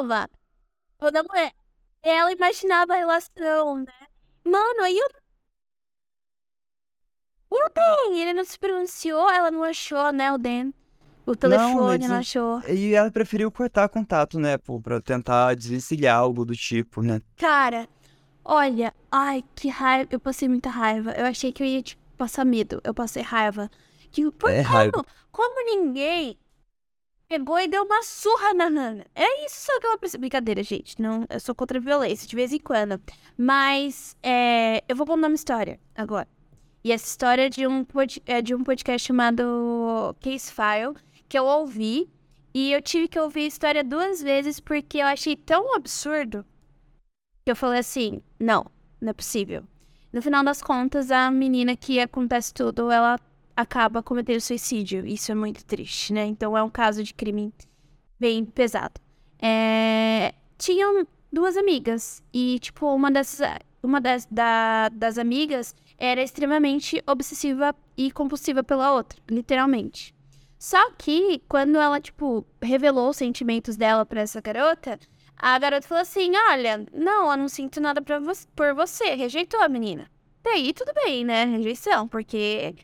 Calma. 0.06 0.28
Toda 0.98 1.22
mulher. 1.22 1.52
Ela 2.02 2.32
imaginava 2.32 2.92
a 2.94 2.96
relação, 2.96 3.78
né? 3.78 3.92
Mano, 4.44 4.82
aí 4.82 4.98
eu. 4.98 5.08
O 7.50 7.68
Dan, 7.74 8.14
ele 8.16 8.32
não 8.32 8.44
se 8.44 8.58
pronunciou, 8.58 9.30
ela 9.30 9.50
não 9.50 9.62
achou, 9.62 10.12
né, 10.12 10.32
o 10.32 10.38
Dan. 10.38 10.72
O 11.26 11.34
telefone 11.34 12.06
não 12.06 12.16
o- 12.16 12.18
achou. 12.18 12.60
E 12.68 12.94
ela 12.94 13.10
preferiu 13.10 13.50
cortar 13.50 13.88
contato, 13.88 14.38
né, 14.38 14.58
pô, 14.58 14.80
pra 14.80 15.00
tentar 15.00 15.54
desvencilhar 15.54 16.18
algo 16.18 16.44
do 16.44 16.54
tipo, 16.54 17.00
né? 17.00 17.22
Cara, 17.36 17.88
olha, 18.44 18.92
ai, 19.10 19.42
que 19.54 19.68
raiva. 19.68 20.08
Eu 20.12 20.20
passei 20.20 20.48
muita 20.48 20.68
raiva. 20.68 21.12
Eu 21.12 21.24
achei 21.26 21.50
que 21.52 21.62
eu 21.62 21.66
ia, 21.66 21.82
tipo, 21.82 22.02
passar 22.18 22.44
medo. 22.44 22.80
Eu 22.84 22.92
passei 22.92 23.22
raiva. 23.22 23.70
Que, 24.10 24.30
por 24.32 24.50
É 24.50 24.62
como? 24.62 24.74
raiva. 24.74 25.06
Como 25.32 25.64
ninguém 25.64 26.38
pegou 27.38 27.58
e 27.58 27.66
deu 27.66 27.82
uma 27.84 28.02
surra 28.02 28.54
na 28.54 28.66
Hannah? 28.66 29.04
É 29.14 29.44
isso 29.44 29.66
só 29.66 29.80
que 29.80 29.86
ela 29.86 29.98
precisa. 29.98 30.18
Brincadeira, 30.18 30.62
gente. 30.62 31.00
Não, 31.00 31.26
eu 31.28 31.40
sou 31.40 31.54
contra 31.54 31.78
a 31.78 31.80
violência 31.80 32.28
de 32.28 32.36
vez 32.36 32.52
em 32.52 32.58
quando. 32.58 33.00
Mas 33.36 34.16
é, 34.22 34.82
eu 34.88 34.94
vou 34.94 35.06
contar 35.06 35.26
uma 35.26 35.34
história 35.34 35.80
agora. 35.94 36.28
E 36.84 36.92
essa 36.92 37.06
história 37.06 37.46
é 37.46 37.48
de 37.48 37.66
um, 37.66 37.84
pod- 37.84 38.22
é 38.26 38.40
de 38.40 38.54
um 38.54 38.62
podcast 38.62 39.06
chamado 39.06 40.14
Case 40.20 40.52
File, 40.52 40.94
que 41.28 41.38
eu 41.38 41.44
ouvi. 41.44 42.08
E 42.52 42.72
eu 42.72 42.80
tive 42.80 43.08
que 43.08 43.18
ouvir 43.18 43.44
a 43.44 43.48
história 43.48 43.82
duas 43.82 44.22
vezes 44.22 44.60
porque 44.60 44.98
eu 44.98 45.06
achei 45.06 45.34
tão 45.34 45.74
absurdo 45.74 46.46
que 47.44 47.50
eu 47.50 47.56
falei 47.56 47.80
assim: 47.80 48.22
não, 48.38 48.66
não 49.00 49.10
é 49.10 49.12
possível. 49.12 49.64
No 50.12 50.22
final 50.22 50.44
das 50.44 50.62
contas, 50.62 51.10
a 51.10 51.30
menina 51.32 51.74
que 51.74 51.98
acontece 51.98 52.54
tudo, 52.54 52.92
ela 52.92 53.18
acaba 53.56 54.02
cometendo 54.02 54.40
suicídio. 54.40 55.06
Isso 55.06 55.30
é 55.32 55.34
muito 55.34 55.64
triste, 55.64 56.12
né? 56.12 56.24
Então 56.26 56.56
é 56.56 56.62
um 56.62 56.70
caso 56.70 57.02
de 57.02 57.14
crime 57.14 57.52
bem 58.18 58.44
pesado. 58.44 59.00
É, 59.40 60.34
Tinham 60.58 61.06
duas 61.32 61.56
amigas. 61.56 62.22
E, 62.32 62.58
tipo, 62.60 62.86
uma 62.94 63.10
dessas. 63.10 63.58
Uma 63.82 64.00
das, 64.00 64.24
da- 64.30 64.88
das 64.88 65.18
amigas 65.18 65.74
era 65.98 66.22
extremamente 66.22 67.02
obsessiva 67.06 67.74
e 67.96 68.10
compulsiva 68.10 68.64
pela 68.64 68.92
outra, 68.94 69.20
literalmente. 69.30 70.14
Só 70.58 70.90
que, 70.92 71.42
quando 71.46 71.76
ela, 71.76 72.00
tipo, 72.00 72.46
revelou 72.62 73.10
os 73.10 73.16
sentimentos 73.18 73.76
dela 73.76 74.06
pra 74.06 74.22
essa 74.22 74.40
garota, 74.40 74.98
a 75.36 75.58
garota 75.58 75.86
falou 75.86 76.00
assim: 76.00 76.32
Olha, 76.50 76.86
não, 76.94 77.30
eu 77.30 77.36
não 77.36 77.48
sinto 77.48 77.78
nada 77.78 78.00
vo 78.00 78.32
por 78.56 78.72
você. 78.74 79.14
Rejeitou 79.14 79.60
a 79.60 79.68
menina. 79.68 80.10
Daí 80.42 80.72
tudo 80.72 80.92
bem, 81.04 81.22
né? 81.24 81.44
Rejeição, 81.44 82.08
porque 82.08 82.74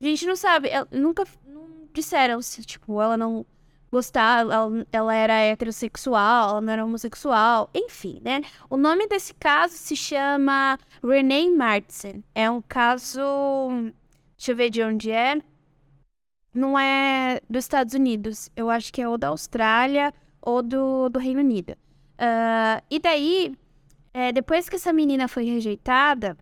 a 0.00 0.04
gente 0.04 0.26
não 0.26 0.36
sabe. 0.36 0.68
Ela, 0.68 0.86
nunca 0.90 1.24
não 1.46 1.88
disseram 1.92 2.40
se, 2.42 2.64
tipo, 2.64 3.00
ela 3.00 3.16
não 3.16 3.46
gostava, 3.90 4.52
ela, 4.52 4.86
ela 4.92 5.14
era 5.14 5.34
heterossexual, 5.34 6.50
ela 6.50 6.60
não 6.60 6.72
era 6.72 6.84
homossexual, 6.84 7.70
enfim, 7.74 8.20
né? 8.22 8.42
O 8.68 8.76
nome 8.76 9.06
desse 9.06 9.32
caso 9.34 9.74
se 9.74 9.96
chama 9.96 10.78
Renee 11.02 11.50
Martin. 11.50 12.22
É 12.34 12.50
um 12.50 12.60
caso. 12.62 13.20
Deixa 14.36 14.52
eu 14.52 14.56
ver 14.56 14.70
de 14.70 14.82
onde 14.82 15.10
é. 15.10 15.40
Não 16.52 16.78
é 16.78 17.40
dos 17.48 17.64
Estados 17.64 17.94
Unidos. 17.94 18.50
Eu 18.56 18.70
acho 18.70 18.92
que 18.92 19.00
é 19.02 19.08
ou 19.08 19.18
da 19.18 19.28
Austrália 19.28 20.12
ou 20.40 20.62
do, 20.62 21.08
do 21.08 21.18
Reino 21.18 21.40
Unido. 21.40 21.76
Ah, 22.18 22.82
e 22.90 22.98
daí, 22.98 23.54
é, 24.12 24.32
depois 24.32 24.68
que 24.68 24.76
essa 24.76 24.92
menina 24.92 25.28
foi 25.28 25.44
rejeitada, 25.44 26.36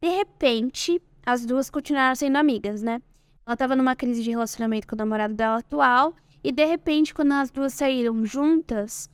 de 0.00 0.08
repente, 0.08 1.00
as 1.24 1.44
duas 1.46 1.70
continuaram 1.70 2.14
sendo 2.14 2.36
amigas, 2.36 2.82
né? 2.82 3.00
Ela 3.46 3.56
tava 3.56 3.74
numa 3.76 3.96
crise 3.96 4.22
de 4.22 4.30
relacionamento 4.30 4.86
com 4.86 4.94
o 4.94 4.98
namorado 4.98 5.34
dela 5.34 5.58
atual. 5.58 6.14
E 6.44 6.50
de 6.52 6.64
repente, 6.64 7.14
quando 7.14 7.32
as 7.32 7.50
duas 7.50 7.72
saíram 7.74 8.24
juntas, 8.24 9.08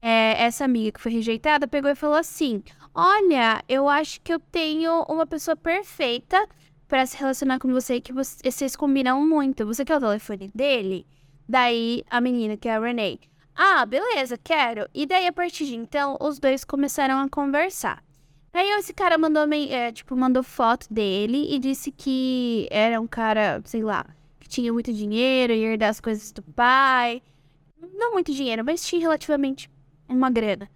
é, 0.00 0.42
essa 0.42 0.64
amiga 0.64 0.92
que 0.92 1.00
foi 1.00 1.12
rejeitada 1.12 1.68
pegou 1.68 1.90
e 1.90 1.94
falou 1.94 2.16
assim: 2.16 2.62
Olha, 2.94 3.62
eu 3.68 3.88
acho 3.88 4.20
que 4.20 4.32
eu 4.32 4.38
tenho 4.40 5.02
uma 5.08 5.26
pessoa 5.26 5.56
perfeita 5.56 6.44
pra 6.88 7.06
se 7.06 7.16
relacionar 7.16 7.58
com 7.58 7.68
você 7.72 8.00
que 8.00 8.12
você- 8.12 8.50
vocês 8.50 8.76
combinam 8.76 9.24
muito. 9.26 9.64
Você 9.66 9.84
quer 9.84 9.96
o 9.96 10.00
telefone 10.00 10.50
dele? 10.54 11.06
Daí 11.48 12.04
a 12.10 12.20
menina, 12.20 12.56
que 12.56 12.68
é 12.68 12.76
a 12.76 12.80
Renee. 12.80 13.20
Ah, 13.54 13.84
beleza, 13.86 14.38
quero. 14.38 14.88
E 14.94 15.06
daí, 15.06 15.26
a 15.26 15.32
partir 15.32 15.66
de 15.66 15.74
então, 15.76 16.16
os 16.20 16.38
dois 16.38 16.64
começaram 16.64 17.18
a 17.20 17.28
conversar. 17.28 18.02
Aí 18.54 18.70
esse 18.72 18.92
cara 18.92 19.16
mandou, 19.16 19.50
é, 19.52 19.90
tipo, 19.92 20.14
mandou 20.14 20.42
foto 20.42 20.86
dele 20.92 21.54
e 21.54 21.58
disse 21.58 21.90
que 21.90 22.68
era 22.70 23.00
um 23.00 23.06
cara, 23.06 23.62
sei 23.64 23.82
lá, 23.82 24.04
que 24.38 24.48
tinha 24.48 24.72
muito 24.72 24.92
dinheiro, 24.92 25.52
ia 25.52 25.72
herdar 25.72 25.88
as 25.88 26.00
coisas 26.00 26.30
do 26.32 26.42
pai. 26.42 27.22
Não 27.94 28.12
muito 28.12 28.32
dinheiro, 28.32 28.64
mas 28.64 28.84
tinha 28.84 29.00
relativamente 29.00 29.70
uma 30.08 30.30
grana. 30.30 30.70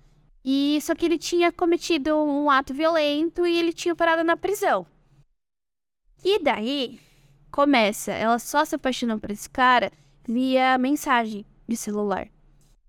E 0.44 0.78
só 0.80 0.94
que 0.94 1.04
ele 1.04 1.18
tinha 1.18 1.52
cometido 1.52 2.16
um 2.16 2.50
ato 2.50 2.72
violento 2.72 3.46
e 3.46 3.58
ele 3.58 3.72
tinha 3.72 3.94
parado 3.94 4.24
na 4.24 4.36
prisão. 4.36 4.86
E 6.24 6.38
daí 6.38 6.98
começa, 7.50 8.12
ela 8.12 8.38
só 8.38 8.64
se 8.64 8.74
apaixonou 8.74 9.18
por 9.18 9.30
esse 9.30 9.50
cara 9.50 9.92
via 10.26 10.78
mensagem 10.78 11.44
de 11.68 11.76
celular. 11.76 12.28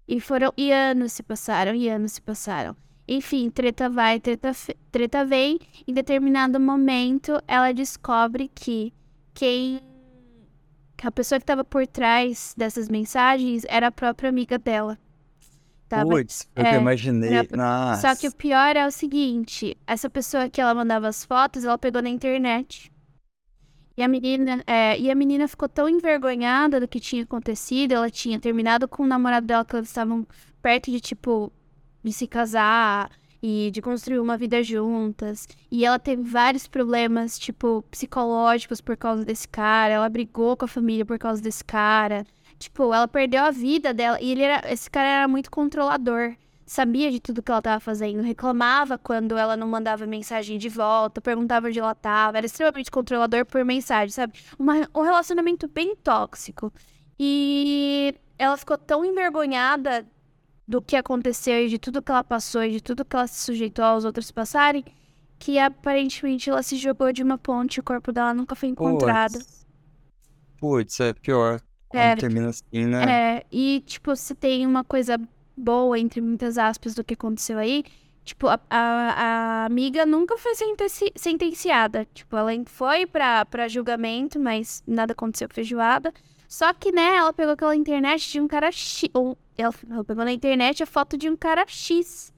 E 0.08 0.22
foram 0.22 0.54
e 0.56 0.72
anos 0.72 1.14
se 1.14 1.24
passaram, 1.24 1.76
e 1.76 1.90
anos 1.90 2.14
se 2.14 2.22
passaram. 2.22 2.76
Enfim, 3.08 3.50
treta 3.50 3.90
vai, 3.90 4.20
treta, 4.20 4.52
treta 4.92 5.26
vem. 5.26 5.60
Em 5.88 5.94
determinado 5.94 6.60
momento, 6.60 7.42
ela 7.48 7.72
descobre 7.72 8.52
que 8.54 8.94
quem. 9.34 9.80
que 10.98 11.08
a 11.08 11.12
pessoa 11.12 11.40
que 11.40 11.44
estava 11.44 11.64
por 11.64 11.88
trás 11.88 12.54
dessas 12.58 12.90
mensagens 12.90 13.64
era 13.70 13.88
a 13.88 13.92
própria 13.92 14.30
amiga 14.30 14.58
dela. 14.58 14.98
Tava- 15.88 16.04
que 16.54 16.62
é, 16.62 16.76
eu 16.76 16.82
imaginei. 16.82 17.30
era-. 17.34 17.96
Só 17.96 18.14
que 18.16 18.28
o 18.28 18.36
pior 18.36 18.76
é 18.76 18.86
o 18.86 18.92
seguinte: 18.92 19.78
essa 19.88 20.10
pessoa 20.10 20.50
que 20.50 20.60
ela 20.60 20.76
mandava 20.76 21.08
as 21.08 21.24
fotos, 21.24 21.64
ela 21.64 21.78
pegou 21.78 22.02
na 22.02 22.10
internet. 22.10 22.92
E 23.96 24.04
a 24.04 24.08
menina, 24.08 24.62
é, 24.68 25.00
e 25.00 25.10
a 25.10 25.16
menina 25.16 25.48
ficou 25.48 25.68
tão 25.70 25.88
envergonhada 25.88 26.80
do 26.80 26.88
que 26.88 27.00
tinha 27.00 27.24
acontecido. 27.24 27.94
Ela 27.94 28.10
tinha 28.12 28.38
terminado 28.40 28.88
com 28.88 29.04
o 29.04 29.08
namorado 29.08 29.48
dela, 29.48 29.64
que 29.64 29.76
eles 29.76 29.88
estavam 29.88 30.28
perto 30.62 30.92
de, 30.92 31.00
tipo, 31.00 31.52
de 32.04 32.12
se 32.14 32.28
casar 32.28 33.10
e 33.42 33.70
de 33.72 33.82
construir 33.82 34.20
uma 34.20 34.38
vida 34.38 34.64
juntas. 34.64 35.48
E 35.72 35.86
ela 35.86 36.00
teve 36.00 36.24
vários 36.24 36.68
problemas, 36.68 37.38
tipo, 37.38 37.84
psicológicos 37.92 38.82
por 38.82 38.98
causa 38.98 39.24
desse 39.24 39.48
cara. 39.48 39.94
Ela 39.94 40.10
brigou 40.10 40.58
com 40.58 40.66
a 40.66 40.68
família 40.68 41.06
por 41.06 41.20
causa 41.20 41.42
desse 41.42 41.64
cara. 41.64 42.26
Tipo, 42.58 42.94
ela 42.94 43.08
perdeu 43.08 43.44
a 43.44 43.52
vida 43.52 43.94
dela. 43.94 44.20
E 44.22 44.32
ele 44.32 44.42
era, 44.42 44.72
esse 44.72 44.90
cara 44.90 45.08
era 45.08 45.28
muito 45.28 45.52
controlador. 45.52 46.36
Sabia 46.66 47.10
de 47.12 47.20
tudo 47.20 47.42
que 47.42 47.52
ela 47.52 47.62
tava 47.62 47.80
fazendo. 47.80 48.22
Reclamava 48.22 48.98
quando 48.98 49.38
ela 49.38 49.56
não 49.56 49.68
mandava 49.68 50.06
mensagem 50.06 50.58
de 50.58 50.68
volta. 50.68 51.22
Perguntava 51.22 51.68
onde 51.68 51.80
ela 51.80 51.94
tava. 51.96 52.38
Era 52.38 52.46
extremamente 52.48 52.90
controlador 52.92 53.46
por 53.46 53.64
mensagem, 53.64 54.10
sabe? 54.10 54.34
Uma- 54.58 54.90
um 54.94 55.02
relacionamento 55.02 55.68
bem 55.68 55.96
tóxico. 55.96 56.74
E 57.20 58.14
ela 58.38 58.58
ficou 58.58 58.78
tão 58.78 59.06
envergonhada 59.06 60.06
do 60.68 60.82
que 60.82 60.96
aconteceu 60.96 61.66
e 61.66 61.70
de 61.70 61.78
tudo 61.80 62.02
que 62.02 62.12
ela 62.12 62.24
passou 62.24 62.64
e 62.64 62.72
de 62.72 62.82
tudo 62.82 63.06
que 63.06 63.16
ela 63.16 63.28
se 63.28 63.42
sujeitou 63.46 63.86
aos 63.86 64.04
outros 64.06 64.32
passarem, 64.32 64.84
que 65.40 65.58
aparentemente 65.60 66.50
ela 66.50 66.62
se 66.64 66.76
jogou 66.76 67.12
de 67.14 67.24
uma 67.24 67.38
ponte 67.38 67.78
e 67.78 67.80
o 67.80 67.84
corpo 67.84 68.12
dela 68.12 68.34
nunca 68.34 68.56
foi 68.56 68.70
encontrado. 68.70 69.40
Putz. 70.60 71.00
É 71.00 71.14
pior. 71.14 71.62
É, 71.94 72.16
termina 72.16 72.50
assim, 72.50 72.86
né? 72.86 73.38
É, 73.38 73.46
e, 73.52 73.82
tipo, 73.86 74.16
se 74.16 74.36
tem 74.36 74.66
uma 74.66 74.84
coisa 74.84 75.18
boa, 75.56 75.98
entre 75.98 76.20
muitas 76.20 76.58
aspas, 76.58 76.94
do 76.94 77.04
que 77.04 77.14
aconteceu 77.14 77.58
aí, 77.58 77.84
tipo, 78.26 78.48
a, 78.48 78.60
a, 78.70 79.62
a 79.62 79.66
amiga 79.66 80.06
nunca 80.06 80.38
foi 80.38 80.54
sentenci- 80.56 81.14
sentenciada. 81.16 82.06
Tipo, 82.14 82.36
ela 82.36 82.52
foi 82.66 83.06
pra, 83.06 83.46
pra 83.46 83.68
julgamento, 83.70 84.38
mas 84.40 84.84
nada 84.86 85.14
aconteceu 85.14 85.48
feijoada. 85.50 86.14
Só 86.48 86.74
que, 86.74 86.92
né, 86.92 87.18
ela 87.18 87.34
pegou 87.34 87.54
aquela 87.54 87.76
internet 87.76 88.32
de 88.32 88.40
um 88.40 88.48
cara 88.48 88.72
X. 88.72 89.10
Ou 89.14 89.38
ela, 89.58 89.74
pegou 90.06 90.24
na 90.24 90.32
internet 90.32 90.82
a 90.82 90.86
foto 90.86 91.18
de 91.18 91.30
um 91.30 91.36
cara 91.36 91.66
X. 91.68 92.34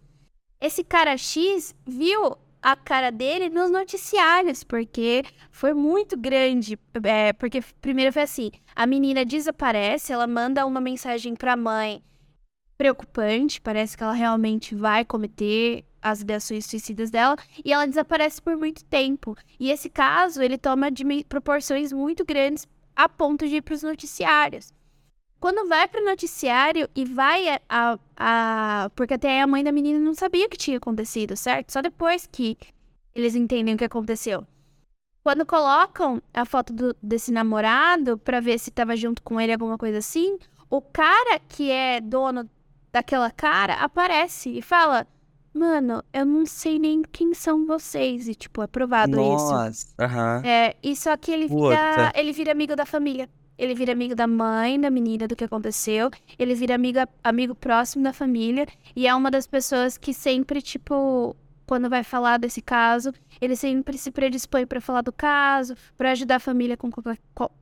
Esse 0.60 0.84
cara 0.84 1.16
X 1.18 1.76
viu 1.86 2.36
a 2.62 2.76
cara 2.76 3.12
dele 3.12 3.49
nos 3.49 3.72
noticiários, 3.72 4.64
porque 4.64 5.24
foi 5.51 5.74
muito 5.74 6.18
grande. 6.18 6.78
é, 7.03 7.34
porque 7.34 7.62
primeiro 7.82 8.12
foi 8.12 8.24
assim: 8.24 8.51
a 8.76 8.86
menina 8.86 9.24
desaparece, 9.24 10.12
ela 10.12 10.28
manda 10.28 10.66
uma 10.66 10.82
mensagem 10.82 11.36
pra 11.36 11.55
mãe 11.55 12.03
preocupante, 12.78 13.60
parece 13.60 13.97
que 13.97 14.03
ela 14.03 14.14
realmente 14.14 14.74
vai 14.74 15.03
cometer 15.03 15.84
as 16.01 16.22
ideações 16.22 16.66
suicidas 16.66 17.12
dela, 17.12 17.36
e 17.64 17.74
ela 17.74 17.86
desaparece 17.86 18.41
por 18.41 18.55
muito 18.55 18.86
tempo. 18.86 19.36
E 19.60 19.70
esse 19.70 19.89
caso, 19.89 20.41
ele 20.41 20.57
toma 20.57 20.88
proporções 21.28 21.91
muito 21.91 22.24
grandes 22.24 22.66
a 23.03 23.07
ponto 23.07 23.47
de 23.47 23.55
ir 23.57 23.61
pros 23.61 23.81
noticiários. 23.83 24.73
Quando 25.39 25.69
vai 25.69 25.87
pro 25.87 26.03
noticiário 26.03 26.89
e 26.93 27.05
vai 27.05 27.47
a, 27.47 27.61
a, 27.69 27.99
a- 28.17 28.89
Porque 28.95 29.13
até 29.13 29.41
a 29.41 29.47
mãe 29.47 29.63
da 29.63 29.71
menina 29.71 29.97
não 29.99 30.13
sabia 30.13 30.45
o 30.45 30.49
que 30.49 30.57
tinha 30.57 30.77
acontecido, 30.77 31.37
certo? 31.37 31.71
Só 31.71 31.81
depois 31.81 32.27
que 32.29 32.57
eles 33.15 33.35
entendem 33.35 33.75
o 33.75 33.77
que 33.77 33.85
aconteceu. 33.85 34.45
Quando 35.23 35.45
colocam 35.45 36.21
a 36.33 36.43
foto 36.43 36.73
do- 36.73 36.95
desse 37.01 37.31
namorado 37.31 38.17
pra 38.17 38.41
ver 38.41 38.59
se 38.59 38.69
tava 38.71 38.97
junto 38.97 39.21
com 39.23 39.39
ele, 39.39 39.53
alguma 39.53 39.77
coisa 39.77 39.99
assim, 39.99 40.37
o 40.69 40.81
cara 40.81 41.39
que 41.47 41.71
é 41.71 42.01
dono 42.01 42.49
daquela 42.91 43.31
cara 43.31 43.75
aparece 43.75 44.49
e 44.49 44.61
fala: 44.61 45.07
Mano, 45.53 46.03
eu 46.13 46.25
não 46.25 46.45
sei 46.45 46.77
nem 46.79 47.01
quem 47.01 47.33
são 47.33 47.65
vocês. 47.65 48.27
E, 48.27 48.35
tipo, 48.35 48.61
é 48.61 48.67
provado 48.67 49.13
isso. 49.13 49.51
Nossa. 49.51 49.87
Aham. 49.99 50.41
É, 50.45 50.75
e 50.81 50.95
só 50.95 51.15
que 51.17 51.31
ele 51.31 51.47
vira, 51.47 51.57
Puta. 51.57 52.11
ele 52.15 52.31
vira 52.31 52.51
amigo 52.51 52.75
da 52.75 52.85
família. 52.85 53.29
ele 53.57 53.75
vira 53.75 53.91
amigo 53.91 54.15
da 54.15 54.25
mãe 54.25 54.79
da 54.79 54.89
menina 54.89 55.27
do 55.27 55.35
que 55.35 55.43
aconteceu, 55.43 56.09
ele 56.37 56.55
vira 56.55 56.75
amigo, 56.75 56.99
amigo 57.21 57.53
próximo 57.53 58.01
da 58.03 58.13
família, 58.13 58.65
e 58.95 59.05
é 59.05 59.13
uma 59.13 59.29
das 59.29 59.45
pessoas 59.45 59.97
que 59.97 60.13
sempre, 60.13 60.61
tipo, 60.61 61.35
quando 61.67 61.89
vai 61.89 62.03
falar 62.03 62.37
desse 62.39 62.61
caso, 62.61 63.13
ele 63.39 63.55
sempre 63.55 63.97
se 63.97 64.11
predispõe 64.11 64.65
para 64.65 64.79
falar 64.81 65.01
do 65.01 65.11
caso, 65.11 65.75
para 65.97 66.11
ajudar 66.11 66.37
a 66.37 66.39
família 66.39 66.75
com, 66.77 66.89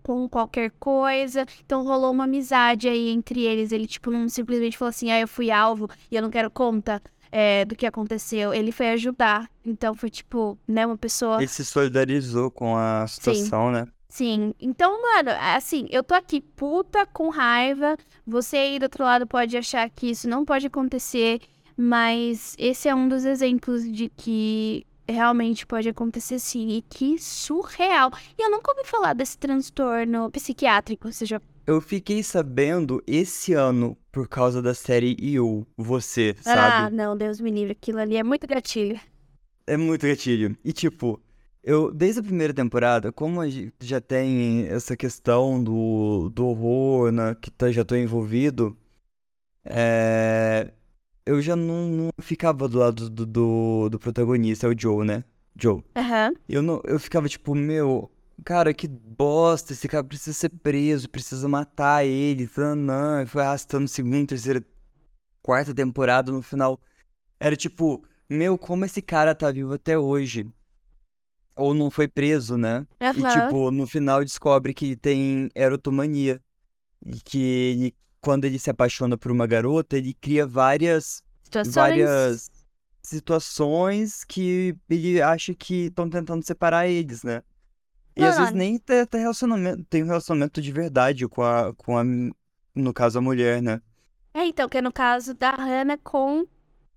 com 0.03 0.29
qualquer 0.29 0.71
coisa. 0.79 1.45
Então 1.65 1.83
rolou 1.83 2.11
uma 2.11 2.23
amizade 2.23 2.87
aí 2.87 3.09
entre 3.09 3.41
eles. 3.41 3.71
Ele, 3.73 3.85
tipo, 3.85 4.09
não 4.09 4.29
simplesmente 4.29 4.77
falou 4.77 4.91
assim: 4.91 5.11
ah, 5.11 5.19
eu 5.19 5.27
fui 5.27 5.51
alvo 5.51 5.89
e 6.09 6.15
eu 6.15 6.21
não 6.21 6.29
quero 6.29 6.49
conta. 6.49 7.01
É, 7.31 7.65
do 7.65 7.75
que 7.75 7.85
aconteceu, 7.85 8.53
ele 8.53 8.71
foi 8.71 8.89
ajudar. 8.91 9.49
Então 9.65 9.93
foi 9.93 10.09
tipo, 10.09 10.57
né, 10.67 10.85
uma 10.85 10.97
pessoa. 10.97 11.37
Ele 11.37 11.47
se 11.47 11.65
solidarizou 11.65 12.49
com 12.49 12.75
a 12.77 13.05
situação, 13.07 13.67
Sim. 13.67 13.73
né? 13.73 13.87
Sim. 14.09 14.53
Então, 14.59 15.01
mano, 15.01 15.29
assim, 15.39 15.87
eu 15.91 16.03
tô 16.03 16.13
aqui 16.13 16.41
puta 16.41 17.05
com 17.05 17.29
raiva. 17.29 17.97
Você 18.25 18.57
aí 18.57 18.79
do 18.79 18.83
outro 18.83 19.03
lado 19.03 19.27
pode 19.27 19.55
achar 19.57 19.89
que 19.89 20.09
isso 20.09 20.27
não 20.27 20.45
pode 20.45 20.67
acontecer, 20.67 21.41
mas 21.75 22.55
esse 22.57 22.87
é 22.87 22.95
um 22.95 23.07
dos 23.07 23.25
exemplos 23.25 23.83
de 23.91 24.09
que 24.09 24.87
realmente 25.07 25.65
pode 25.65 25.87
acontecer 25.89 26.39
sim. 26.39 26.69
E 26.69 26.81
que 26.81 27.19
surreal. 27.19 28.11
E 28.37 28.41
eu 28.41 28.49
nunca 28.49 28.71
ouvi 28.71 28.85
falar 28.85 29.13
desse 29.13 29.37
transtorno 29.37 30.31
psiquiátrico, 30.31 31.11
você 31.11 31.25
já 31.25 31.39
Eu 31.67 31.81
fiquei 31.81 32.23
sabendo 32.23 33.03
esse 33.05 33.51
ano 33.53 33.97
por 34.09 34.27
causa 34.27 34.61
da 34.61 34.73
série 34.73 35.15
You, 35.19 35.67
você, 35.75 36.33
Ah, 36.39 36.43
sabe? 36.43 36.95
não, 36.95 37.15
Deus 37.17 37.41
me 37.41 37.51
livre, 37.51 37.73
aquilo 37.73 37.99
ali 37.99 38.15
é 38.15 38.23
muito 38.23 38.47
gatilho. 38.47 38.97
É 39.65 39.75
muito 39.75 40.07
gatilho. 40.07 40.57
E 40.63 40.71
tipo, 40.71 41.21
eu 41.61 41.91
desde 41.93 42.21
a 42.21 42.23
primeira 42.23 42.53
temporada, 42.53 43.11
como 43.11 43.41
a 43.41 43.49
gente 43.49 43.73
já 43.81 43.99
tem 43.99 44.65
essa 44.67 44.95
questão 44.95 45.61
do, 45.61 46.29
do 46.29 46.47
horror, 46.47 47.11
né, 47.11 47.35
que 47.35 47.51
tá- 47.51 47.69
já 47.69 47.83
tô 47.83 47.95
envolvido, 47.97 48.77
é, 49.65 50.71
eu 51.25 51.41
já 51.41 51.55
não, 51.55 51.89
não 51.89 52.09
ficava 52.21 52.67
do 52.69 52.77
lado 52.79 53.09
do, 53.09 53.25
do, 53.25 53.89
do 53.89 53.99
protagonista, 53.99 54.67
é 54.67 54.69
o 54.69 54.79
Joe, 54.79 55.05
né? 55.05 55.23
Joe. 55.59 55.83
Aham. 55.95 56.33
Eu 56.47 56.61
não, 56.61 56.81
eu 56.85 56.97
ficava 56.99 57.27
tipo, 57.27 57.53
meu, 57.53 58.09
cara, 58.43 58.73
que 58.73 58.87
bosta, 58.87 59.73
esse 59.73 59.87
cara 59.87 60.03
precisa 60.03 60.33
ser 60.37 60.49
preso, 60.49 61.09
precisa 61.09 61.47
matar 61.47 62.05
ele, 62.05 62.47
tanã, 62.47 63.23
e 63.23 63.25
foi 63.25 63.41
arrastando 63.43 63.87
segunda, 63.87 64.27
terceira, 64.27 64.63
quarta 65.41 65.73
temporada 65.73 66.31
no 66.31 66.41
final. 66.41 66.79
Era 67.39 67.55
tipo, 67.55 68.03
meu, 68.29 68.57
como 68.57 68.85
esse 68.85 69.01
cara 69.01 69.35
tá 69.35 69.51
vivo 69.51 69.73
até 69.73 69.97
hoje? 69.97 70.45
Ou 71.55 71.73
não 71.73 71.89
foi 71.89 72.07
preso, 72.07 72.57
né? 72.57 72.85
E 72.99 73.05
Aham. 73.05 73.47
tipo, 73.47 73.71
no 73.71 73.87
final 73.87 74.23
descobre 74.23 74.73
que 74.73 74.95
tem 74.95 75.49
erotomania. 75.55 76.41
E 77.05 77.19
que 77.21 77.39
ele, 77.39 77.95
quando 78.19 78.45
ele 78.45 78.59
se 78.59 78.69
apaixona 78.69 79.17
por 79.17 79.31
uma 79.31 79.47
garota, 79.47 79.97
ele 79.97 80.13
cria 80.13 80.45
várias 80.45 81.23
Situações. 81.43 81.75
várias 81.75 82.51
situações 83.01 84.23
que 84.25 84.75
ele 84.89 85.21
acha 85.21 85.53
que 85.55 85.85
estão 85.85 86.09
tentando 86.09 86.45
separar 86.45 86.87
eles, 86.87 87.23
né? 87.23 87.41
E 88.17 88.25
às 88.25 88.37
vezes 88.37 88.51
Mano. 88.51 88.57
nem 88.57 88.77
tem, 88.79 89.05
tem 89.05 89.21
relacionamento, 89.21 89.83
tem 89.85 90.03
um 90.03 90.07
relacionamento 90.07 90.61
de 90.61 90.71
verdade 90.71 91.27
com 91.27 91.43
a, 91.43 91.73
com 91.75 91.97
a, 91.97 92.03
no 92.75 92.93
caso, 92.93 93.19
a 93.19 93.21
mulher, 93.21 93.61
né? 93.61 93.81
É, 94.33 94.45
então, 94.45 94.69
que 94.69 94.77
é 94.77 94.81
no 94.81 94.91
caso 94.91 95.33
da 95.33 95.51
Hannah 95.51 95.97
com 95.97 96.45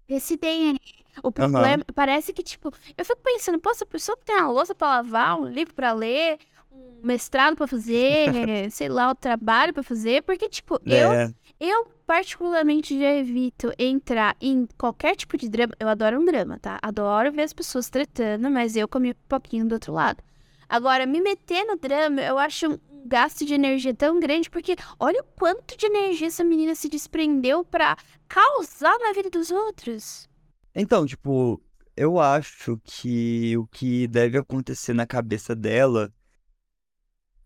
esse 0.09 0.37
DNA. 0.37 0.79
O 1.23 1.33
problema, 1.33 1.85
parece 1.95 2.33
que, 2.33 2.43
tipo, 2.43 2.73
eu 2.97 3.05
fico 3.05 3.21
pensando, 3.23 3.59
pô, 3.61 3.71
essa 3.71 3.85
pessoa 3.87 4.17
tem 4.25 4.37
uma 4.37 4.51
louça 4.51 4.75
pra 4.75 4.89
lavar, 4.89 5.41
um 5.41 5.47
livro 5.47 5.75
pra 5.75 5.93
ler, 5.93 6.39
um 6.71 7.01
mestrado 7.03 7.57
pra 7.57 7.67
fazer, 7.67 8.29
sei 8.71 8.89
lá, 8.89 9.11
o 9.11 9.15
trabalho 9.15 9.73
pra 9.75 9.83
fazer, 9.83 10.23
porque, 10.23 10.49
tipo, 10.49 10.81
eu, 10.87 11.13
É, 11.13 11.33
eu 11.59 11.87
particularmente 12.07 12.99
já 12.99 13.13
evito 13.15 13.73
entrar 13.79 14.37
em 14.41 14.67
qualquer 14.79 15.17
tipo 15.17 15.37
de 15.37 15.49
drama. 15.49 15.75
Eu 15.79 15.89
adoro 15.89 16.21
um 16.21 16.25
drama, 16.25 16.59
tá? 16.59 16.79
Adoro 16.83 17.33
ver 17.33 17.43
as 17.43 17.53
pessoas 17.53 17.89
tretando, 17.91 18.51
mas 18.51 18.77
eu 18.77 18.89
comi 18.89 19.15
pipoquinho 19.15 19.67
do 19.67 19.73
outro 19.75 19.93
lado. 19.93 20.23
Agora, 20.71 21.05
me 21.05 21.21
meter 21.21 21.65
no 21.65 21.77
drama, 21.77 22.21
eu 22.21 22.39
acho 22.39 22.71
um 22.71 22.79
gasto 23.05 23.45
de 23.45 23.55
energia 23.55 23.93
tão 23.93 24.21
grande, 24.21 24.49
porque 24.49 24.77
olha 25.01 25.21
o 25.21 25.25
quanto 25.25 25.77
de 25.77 25.85
energia 25.85 26.29
essa 26.29 26.45
menina 26.45 26.77
se 26.77 26.89
desprendeu 26.89 27.65
pra 27.65 27.97
causar 28.29 28.97
na 29.01 29.13
vida 29.13 29.29
dos 29.29 29.51
outros. 29.51 30.29
Então, 30.73 31.05
tipo, 31.05 31.61
eu 31.97 32.21
acho 32.21 32.81
que 32.85 33.57
o 33.57 33.67
que 33.67 34.07
deve 34.07 34.39
acontecer 34.39 34.95
na 34.95 35.05
cabeça 35.05 35.57
dela 35.57 36.15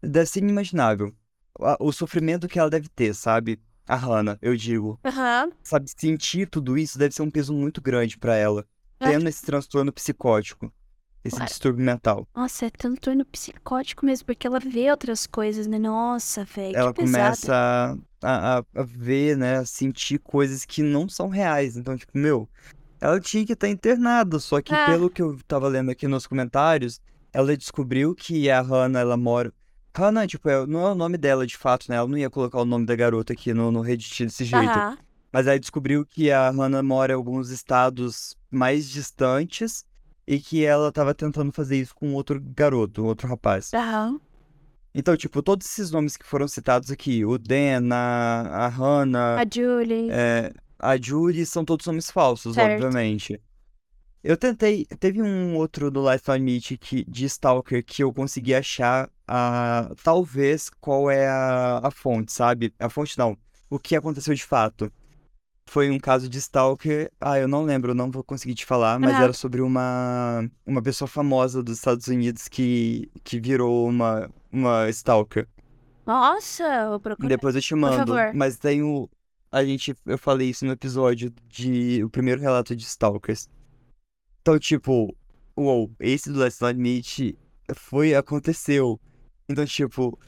deve 0.02 0.26
ser 0.26 0.40
inimaginável. 0.40 1.10
O 1.80 1.92
sofrimento 1.92 2.46
que 2.46 2.58
ela 2.58 2.68
deve 2.68 2.90
ter, 2.90 3.14
sabe? 3.14 3.58
A 3.88 3.96
Hannah, 3.96 4.38
eu 4.42 4.54
digo. 4.54 5.00
Aham. 5.02 5.50
Sabe, 5.62 5.90
sentir 5.96 6.46
tudo 6.50 6.76
isso 6.76 6.98
deve 6.98 7.14
ser 7.14 7.22
um 7.22 7.30
peso 7.30 7.54
muito 7.54 7.80
grande 7.80 8.18
pra 8.18 8.36
ela. 8.36 8.66
Tendo 8.98 9.26
esse 9.30 9.42
transtorno 9.42 9.90
psicótico, 9.90 10.70
esse 11.24 11.42
distúrbio 11.44 11.84
mental. 11.84 12.28
Nossa, 12.34 12.66
é 12.66 12.70
transtorno 12.70 13.24
psicótico 13.24 14.04
mesmo, 14.04 14.26
porque 14.26 14.46
ela 14.46 14.60
vê 14.60 14.90
outras 14.90 15.26
coisas, 15.26 15.66
né? 15.66 15.78
Nossa, 15.78 16.44
velho, 16.44 16.76
Ela 16.76 16.92
começa 16.92 17.98
a, 18.22 18.58
a, 18.58 18.58
a 18.58 18.82
ver, 18.82 19.36
né, 19.36 19.56
a 19.56 19.64
sentir 19.64 20.18
coisas 20.18 20.64
que 20.64 20.82
não 20.82 21.08
são 21.08 21.28
reais. 21.28 21.76
Então, 21.76 21.96
tipo, 21.96 22.16
meu, 22.16 22.48
ela 23.00 23.18
tinha 23.18 23.44
que 23.46 23.54
estar 23.54 23.68
internada, 23.68 24.38
só 24.38 24.60
que 24.60 24.74
É. 24.74 24.86
pelo 24.86 25.08
que 25.08 25.22
eu 25.22 25.38
tava 25.48 25.66
lendo 25.68 25.90
aqui 25.90 26.06
nos 26.06 26.26
comentários, 26.26 27.00
ela 27.32 27.56
descobriu 27.56 28.14
que 28.14 28.50
a 28.50 28.60
Hannah, 28.60 29.00
ela 29.00 29.16
mora... 29.16 29.52
Hannah, 29.96 30.26
tipo, 30.26 30.48
é- 30.48 30.66
não 30.66 30.86
é 30.86 30.90
o 30.90 30.94
nome 30.94 31.16
dela 31.16 31.46
de 31.46 31.56
fato, 31.56 31.86
né? 31.88 31.96
Ela 31.96 32.08
não 32.08 32.18
ia 32.18 32.28
colocar 32.28 32.60
o 32.60 32.64
nome 32.64 32.84
da 32.84 32.96
garota 32.96 33.32
aqui 33.32 33.54
no, 33.54 33.70
no 33.70 33.80
Reddit 33.80 34.26
desse 34.26 34.44
jeito. 34.44 34.78
Aham. 34.78 34.98
Mas 35.32 35.48
aí 35.48 35.58
descobriu 35.58 36.04
que 36.04 36.30
a 36.30 36.50
Hannah 36.50 36.82
mora 36.82 37.12
em 37.12 37.16
alguns 37.16 37.50
estados 37.50 38.36
mais 38.50 38.88
distantes 38.88 39.84
e 40.26 40.38
que 40.40 40.64
ela 40.64 40.90
tava 40.92 41.14
tentando 41.14 41.52
fazer 41.52 41.76
isso 41.78 41.94
com 41.94 42.14
outro 42.14 42.40
garoto, 42.40 43.04
outro 43.04 43.28
rapaz. 43.28 43.72
Aham. 43.74 44.20
Então, 44.94 45.16
tipo, 45.16 45.42
todos 45.42 45.66
esses 45.66 45.90
nomes 45.90 46.16
que 46.16 46.24
foram 46.24 46.46
citados 46.46 46.90
aqui, 46.90 47.24
o 47.24 47.36
Dan, 47.36 47.88
a, 47.92 48.66
a 48.66 48.68
Hannah, 48.68 49.40
A 49.40 49.44
Julie. 49.52 50.08
é, 50.10 50.52
a 50.78 50.96
Julie, 50.96 51.44
são 51.44 51.64
todos 51.64 51.84
nomes 51.86 52.10
falsos, 52.10 52.54
Certo. 52.54 52.84
obviamente. 52.84 53.40
Eu 54.22 54.36
tentei, 54.36 54.86
teve 55.00 55.20
um 55.20 55.56
outro 55.56 55.90
do 55.90 56.08
Lifeline 56.10 56.44
Meet 56.44 56.78
que, 56.78 57.04
de 57.04 57.24
Stalker 57.26 57.84
que 57.84 58.02
eu 58.02 58.12
consegui 58.12 58.54
achar 58.54 59.10
a, 59.28 59.90
talvez 60.02 60.70
qual 60.80 61.10
é 61.10 61.28
a, 61.28 61.80
a 61.82 61.90
fonte, 61.90 62.32
sabe? 62.32 62.72
A 62.78 62.88
fonte 62.88 63.18
não, 63.18 63.36
o 63.68 63.78
que 63.78 63.94
aconteceu 63.96 64.32
de 64.32 64.44
fato. 64.44 64.90
Foi 65.66 65.90
um 65.90 65.98
caso 65.98 66.28
de 66.28 66.38
Stalker, 66.38 67.10
ah, 67.20 67.38
eu 67.38 67.48
não 67.48 67.64
lembro, 67.64 67.94
não 67.94 68.10
vou 68.10 68.22
conseguir 68.22 68.54
te 68.54 68.66
falar, 68.66 68.98
mas 68.98 69.18
era 69.18 69.32
sobre 69.32 69.62
uma, 69.62 70.48
uma 70.64 70.82
pessoa 70.82 71.08
famosa 71.08 71.62
dos 71.62 71.78
Estados 71.78 72.06
Unidos 72.06 72.48
que, 72.48 73.10
que 73.24 73.40
virou 73.40 73.88
uma, 73.88 74.30
uma 74.52 74.88
Stalker. 74.90 75.48
Nossa, 76.06 76.64
eu 76.64 77.00
procuro. 77.00 77.28
Depois 77.28 77.54
eu 77.54 77.62
te 77.62 77.74
mando. 77.74 77.96
favor. 77.96 78.34
Mas 78.34 78.58
tem 78.58 78.82
o. 78.82 79.08
A 79.50 79.64
gente. 79.64 79.94
Eu 80.04 80.18
falei 80.18 80.50
isso 80.50 80.64
no 80.66 80.72
episódio 80.72 81.32
de. 81.48 82.04
O 82.04 82.10
primeiro 82.10 82.40
relato 82.40 82.76
de 82.76 82.84
Stalkers. 82.84 83.48
Então, 84.42 84.58
tipo. 84.58 85.14
Uou, 85.56 85.90
esse 86.00 86.30
do 86.30 86.40
Last 86.40 86.62
Night 86.62 86.78
Meet 86.78 87.36
foi. 87.74 88.14
Aconteceu. 88.14 89.00
Então, 89.48 89.64
tipo. 89.64 90.18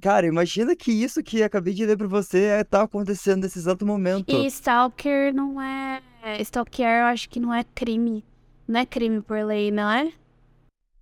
Cara, 0.00 0.26
imagina 0.26 0.76
que 0.76 0.92
isso 0.92 1.22
que 1.22 1.42
acabei 1.42 1.74
de 1.74 1.84
ler 1.84 1.96
pra 1.96 2.06
você 2.06 2.44
é, 2.44 2.64
tá 2.64 2.82
acontecendo 2.82 3.42
nesse 3.42 3.58
exato 3.58 3.84
momento. 3.84 4.30
E 4.30 4.46
Stalker 4.46 5.34
não 5.34 5.60
é. 5.60 6.00
Stalker 6.40 6.86
eu 6.86 7.04
acho 7.06 7.28
que 7.28 7.40
não 7.40 7.52
é 7.52 7.64
crime. 7.64 8.24
Não 8.66 8.80
é 8.80 8.86
crime 8.86 9.20
por 9.20 9.44
lei, 9.44 9.70
não 9.70 9.90
é? 9.90 10.12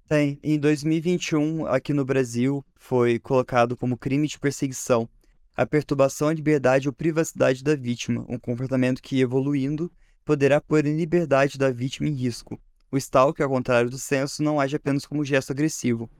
Tem. 0.08 0.38
Em 0.42 0.58
2021, 0.58 1.66
aqui 1.66 1.92
no 1.92 2.04
Brasil, 2.04 2.64
foi 2.76 3.18
colocado 3.18 3.76
como 3.76 3.98
crime 3.98 4.28
de 4.28 4.38
perseguição 4.38 5.08
a 5.56 5.64
perturbação 5.64 6.28
à 6.28 6.34
liberdade 6.34 6.86
ou 6.86 6.92
privacidade 6.92 7.64
da 7.64 7.74
vítima, 7.74 8.26
um 8.28 8.38
comportamento 8.38 9.00
que, 9.00 9.20
evoluindo, 9.20 9.90
poderá 10.22 10.60
pôr 10.60 10.84
em 10.84 10.96
liberdade 10.96 11.56
da 11.56 11.70
vítima 11.70 12.08
em 12.08 12.12
risco. 12.12 12.60
O 12.92 12.98
stalker, 12.98 13.44
ao 13.44 13.50
contrário 13.50 13.88
do 13.88 13.96
censo, 13.96 14.42
não 14.42 14.60
age 14.60 14.76
apenas 14.76 15.06
como 15.06 15.24
gesto 15.24 15.52
agressivo, 15.52 16.10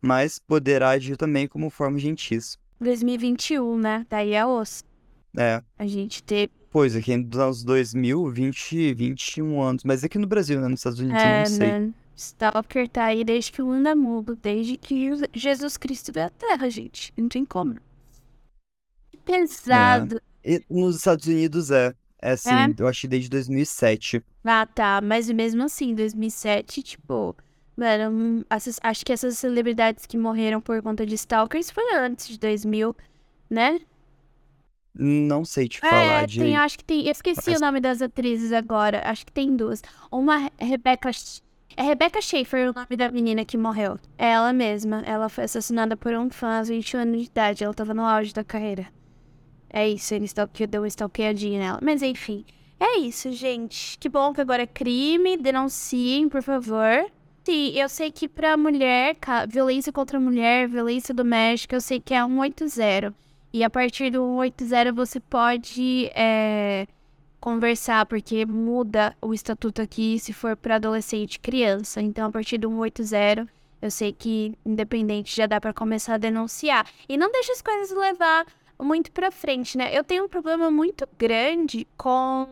mas 0.00 0.38
poderá 0.38 0.90
agir 0.90 1.16
também 1.16 1.46
como 1.48 1.70
forma 1.70 1.98
gentis. 1.98 2.58
2021, 2.80 3.78
né? 3.78 4.06
Daí 4.08 4.32
é 4.34 4.44
osso. 4.44 4.84
É, 5.36 5.62
A 5.78 5.86
gente 5.86 6.22
teve. 6.22 6.50
pois, 6.70 6.94
aqui 6.96 7.16
nos 7.16 7.38
anos 7.38 7.64
2000, 7.64 8.30
20, 8.30 8.94
21 8.94 9.60
anos, 9.62 9.84
mas 9.84 10.02
aqui 10.04 10.18
no 10.18 10.26
Brasil, 10.26 10.60
né, 10.60 10.68
nos 10.68 10.80
Estados 10.80 10.98
Unidos, 10.98 11.22
eu 11.22 11.28
É, 11.28 11.38
não 11.40 11.46
sei. 11.46 11.66
né? 11.80 11.92
Stalker 12.16 12.88
tá 12.88 13.04
aí 13.04 13.22
desde 13.24 13.52
que 13.52 13.60
o 13.60 13.66
mundo 13.66 13.86
é 13.88 13.94
mundo, 13.94 14.38
desde 14.42 14.78
que 14.78 15.10
Jesus 15.34 15.76
Cristo 15.76 16.10
veio 16.12 16.26
à 16.26 16.30
Terra, 16.30 16.70
gente. 16.70 17.12
Não 17.16 17.28
tem 17.28 17.44
como. 17.44 17.74
Que 19.10 19.18
pesado. 19.18 20.20
E 20.42 20.62
nos 20.70 20.96
Estados 20.96 21.26
Unidos 21.26 21.70
é, 21.70 21.92
é 22.22 22.30
assim, 22.30 22.48
É? 22.50 22.74
eu 22.78 22.88
achei 22.88 23.08
desde 23.10 23.28
2007. 23.28 24.22
Ah, 24.44 24.64
tá. 24.66 25.00
Mas 25.02 25.28
mesmo 25.30 25.62
assim, 25.64 25.94
2007, 25.94 26.82
tipo, 26.82 27.36
Mano, 27.76 28.44
essas- 28.48 28.80
acho 28.82 29.04
que 29.04 29.12
essas 29.12 29.36
celebridades 29.38 30.06
que 30.06 30.16
morreram 30.16 30.60
por 30.60 30.80
conta 30.82 31.04
de 31.04 31.14
stalkers 31.14 31.70
foi 31.70 31.94
antes 31.94 32.26
de 32.28 32.38
2000, 32.38 32.96
né? 33.50 33.78
Não 34.98 35.44
sei 35.44 35.68
te 35.68 35.78
É, 35.84 35.90
falar 35.90 36.18
tem, 36.20 36.26
direito. 36.28 36.56
acho 36.58 36.78
que 36.78 36.84
tem. 36.84 37.04
Eu 37.04 37.12
esqueci 37.12 37.50
Mas- 37.50 37.60
o 37.60 37.64
nome 37.64 37.80
das 37.80 38.00
atrizes 38.00 38.50
agora. 38.52 39.02
Acho 39.04 39.26
que 39.26 39.32
tem 39.32 39.54
duas. 39.54 39.82
Uma 40.10 40.50
é 40.56 40.64
Rebecca. 40.64 41.10
É 41.76 41.82
Rebecca 41.82 42.22
Schaefer 42.22 42.70
o 42.70 42.72
nome 42.72 42.96
da 42.96 43.10
menina 43.10 43.44
que 43.44 43.58
morreu. 43.58 43.98
É 44.16 44.30
ela 44.30 44.54
mesma. 44.54 45.02
Ela 45.04 45.28
foi 45.28 45.44
assassinada 45.44 45.94
por 45.98 46.14
um 46.14 46.30
fã 46.30 46.56
aos 46.58 46.68
21 46.68 47.00
anos 47.00 47.20
de 47.20 47.26
idade. 47.26 47.62
Ela 47.62 47.74
tava 47.74 47.92
no 47.92 48.06
auge 48.06 48.32
da 48.32 48.42
carreira. 48.42 48.86
É 49.68 49.86
isso, 49.86 50.14
ele 50.14 50.24
deu 50.70 50.80
uma 50.80 50.88
stalkeadinha 50.88 51.58
nela. 51.60 51.78
Mas 51.82 52.00
enfim. 52.00 52.46
É 52.80 52.98
isso, 52.98 53.30
gente. 53.32 53.98
Que 53.98 54.08
bom 54.08 54.32
que 54.32 54.40
agora 54.40 54.62
é 54.62 54.66
crime. 54.66 55.36
Denunciem, 55.36 56.26
por 56.30 56.42
favor. 56.42 57.04
Sim, 57.46 57.78
eu 57.78 57.88
sei 57.88 58.10
que 58.10 58.28
pra 58.28 58.56
mulher, 58.56 59.16
violência 59.48 59.92
contra 59.92 60.18
a 60.18 60.20
mulher, 60.20 60.66
violência 60.66 61.14
doméstica, 61.14 61.76
eu 61.76 61.80
sei 61.80 62.00
que 62.00 62.12
é 62.12 62.20
180. 62.20 63.14
E 63.52 63.62
a 63.62 63.70
partir 63.70 64.10
do 64.10 64.18
180 64.18 64.90
você 64.90 65.20
pode 65.20 66.10
é, 66.12 66.88
conversar, 67.38 68.04
porque 68.06 68.44
muda 68.44 69.16
o 69.22 69.32
estatuto 69.32 69.80
aqui 69.80 70.18
se 70.18 70.32
for 70.32 70.56
para 70.56 70.74
adolescente 70.74 71.36
e 71.36 71.38
criança. 71.38 72.02
Então, 72.02 72.26
a 72.26 72.32
partir 72.32 72.58
do 72.58 72.68
180, 72.68 73.46
eu 73.80 73.90
sei 73.92 74.12
que 74.12 74.52
independente 74.66 75.36
já 75.36 75.46
dá 75.46 75.60
para 75.60 75.72
começar 75.72 76.14
a 76.14 76.18
denunciar. 76.18 76.84
E 77.08 77.16
não 77.16 77.30
deixe 77.30 77.52
as 77.52 77.62
coisas 77.62 77.96
levar 77.96 78.44
muito 78.76 79.12
pra 79.12 79.30
frente, 79.30 79.78
né? 79.78 79.96
Eu 79.96 80.02
tenho 80.02 80.24
um 80.24 80.28
problema 80.28 80.68
muito 80.68 81.08
grande 81.16 81.86
com. 81.96 82.48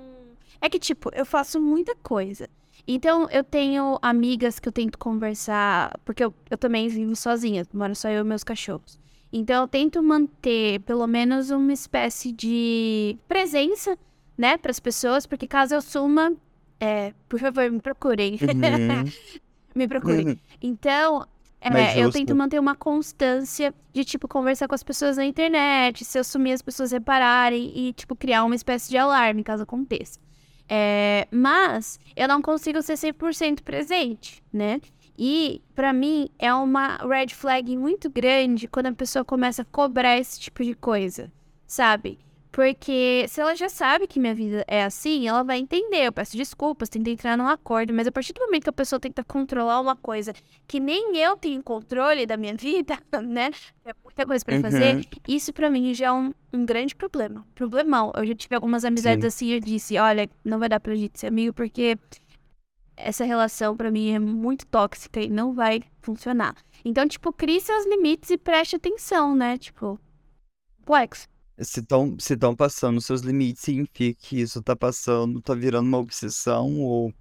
É 0.60 0.70
que, 0.70 0.78
tipo, 0.78 1.10
eu 1.12 1.26
faço 1.26 1.60
muita 1.60 1.96
coisa. 1.96 2.48
Então, 2.86 3.28
eu 3.30 3.42
tenho 3.42 3.98
amigas 4.02 4.58
que 4.58 4.68
eu 4.68 4.72
tento 4.72 4.98
conversar, 4.98 5.98
porque 6.04 6.24
eu, 6.24 6.34
eu 6.50 6.58
também 6.58 6.88
vivo 6.88 7.16
sozinha, 7.16 7.66
moro 7.72 7.94
só 7.94 8.08
eu 8.08 8.20
e 8.22 8.24
meus 8.24 8.44
cachorros. 8.44 8.98
Então, 9.32 9.62
eu 9.62 9.68
tento 9.68 10.02
manter 10.02 10.80
pelo 10.80 11.06
menos 11.06 11.50
uma 11.50 11.72
espécie 11.72 12.30
de 12.30 13.18
presença, 13.26 13.98
né, 14.36 14.56
para 14.56 14.70
as 14.70 14.78
pessoas, 14.78 15.26
porque 15.26 15.46
caso 15.46 15.74
eu 15.74 15.80
suma, 15.80 16.32
é, 16.78 17.12
por 17.28 17.40
favor, 17.40 17.70
me 17.70 17.80
procurem. 17.80 18.34
Uhum. 18.34 19.10
me 19.74 19.88
procurem. 19.88 20.28
Uhum. 20.28 20.38
Então, 20.60 21.26
é, 21.60 21.98
eu 21.98 22.10
tento 22.10 22.36
manter 22.36 22.58
uma 22.58 22.74
constância 22.74 23.72
de, 23.92 24.04
tipo, 24.04 24.28
conversar 24.28 24.68
com 24.68 24.74
as 24.74 24.82
pessoas 24.82 25.16
na 25.16 25.24
internet, 25.24 26.04
se 26.04 26.18
eu 26.18 26.22
sumir, 26.22 26.52
as 26.52 26.60
pessoas 26.60 26.92
repararem 26.92 27.72
e, 27.74 27.92
tipo, 27.94 28.14
criar 28.14 28.44
uma 28.44 28.54
espécie 28.54 28.90
de 28.90 28.98
alarme 28.98 29.42
caso 29.42 29.62
aconteça. 29.62 30.20
É, 30.76 31.28
mas 31.30 32.00
eu 32.16 32.26
não 32.26 32.42
consigo 32.42 32.82
ser 32.82 32.94
100% 32.94 33.62
presente, 33.62 34.42
né? 34.52 34.80
E, 35.16 35.62
pra 35.72 35.92
mim, 35.92 36.28
é 36.36 36.52
uma 36.52 36.96
red 36.96 37.28
flag 37.28 37.76
muito 37.76 38.10
grande 38.10 38.66
quando 38.66 38.86
a 38.86 38.92
pessoa 38.92 39.24
começa 39.24 39.62
a 39.62 39.64
cobrar 39.64 40.18
esse 40.18 40.40
tipo 40.40 40.64
de 40.64 40.74
coisa, 40.74 41.30
sabe? 41.64 42.18
Porque 42.54 43.26
se 43.26 43.40
ela 43.40 43.56
já 43.56 43.68
sabe 43.68 44.06
que 44.06 44.20
minha 44.20 44.32
vida 44.32 44.64
é 44.68 44.84
assim, 44.84 45.26
ela 45.26 45.42
vai 45.42 45.58
entender. 45.58 46.06
Eu 46.06 46.12
peço 46.12 46.36
desculpas, 46.36 46.88
tento 46.88 47.08
entrar 47.08 47.36
num 47.36 47.48
acordo, 47.48 47.92
mas 47.92 48.06
a 48.06 48.12
partir 48.12 48.32
do 48.32 48.40
momento 48.42 48.62
que 48.62 48.70
a 48.70 48.72
pessoa 48.72 49.00
tenta 49.00 49.24
controlar 49.24 49.80
uma 49.80 49.96
coisa 49.96 50.32
que 50.64 50.78
nem 50.78 51.16
eu 51.16 51.36
tenho 51.36 51.60
controle 51.64 52.24
da 52.26 52.36
minha 52.36 52.54
vida, 52.56 52.96
né? 53.24 53.50
É 53.84 53.92
muita 54.04 54.24
coisa 54.24 54.44
pra 54.44 54.60
fazer. 54.60 54.94
Uhum. 54.94 55.02
Isso 55.26 55.52
pra 55.52 55.68
mim 55.68 55.92
já 55.94 56.06
é 56.06 56.12
um, 56.12 56.32
um 56.52 56.64
grande 56.64 56.94
problema. 56.94 57.44
Problemão. 57.56 58.12
Eu 58.14 58.24
já 58.24 58.36
tive 58.36 58.54
algumas 58.54 58.84
amizades 58.84 59.22
Sim. 59.22 59.26
assim, 59.26 59.54
eu 59.54 59.58
disse, 59.58 59.98
olha, 59.98 60.30
não 60.44 60.60
vai 60.60 60.68
dar 60.68 60.78
pra 60.78 60.94
gente 60.94 61.18
ser 61.18 61.26
amigo 61.26 61.52
porque 61.52 61.98
essa 62.96 63.24
relação 63.24 63.76
pra 63.76 63.90
mim 63.90 64.12
é 64.12 64.20
muito 64.20 64.64
tóxica 64.66 65.20
e 65.20 65.28
não 65.28 65.52
vai 65.52 65.82
funcionar. 66.00 66.54
Então, 66.84 67.08
tipo, 67.08 67.32
crie 67.32 67.60
seus 67.60 67.84
limites 67.84 68.30
e 68.30 68.38
preste 68.38 68.76
atenção, 68.76 69.34
né? 69.34 69.58
Tipo, 69.58 69.98
complexo. 70.78 71.33
Se 71.58 71.80
estão 71.80 72.16
se 72.18 72.36
tão 72.36 72.54
passando 72.54 73.00
seus 73.00 73.20
limites, 73.20 73.62
significa 73.62 74.18
que 74.20 74.40
isso 74.40 74.62
tá 74.62 74.74
passando, 74.74 75.40
tá 75.40 75.54
virando 75.54 75.86
uma 75.86 75.98
obsessão 75.98 76.80
ou 76.80 77.12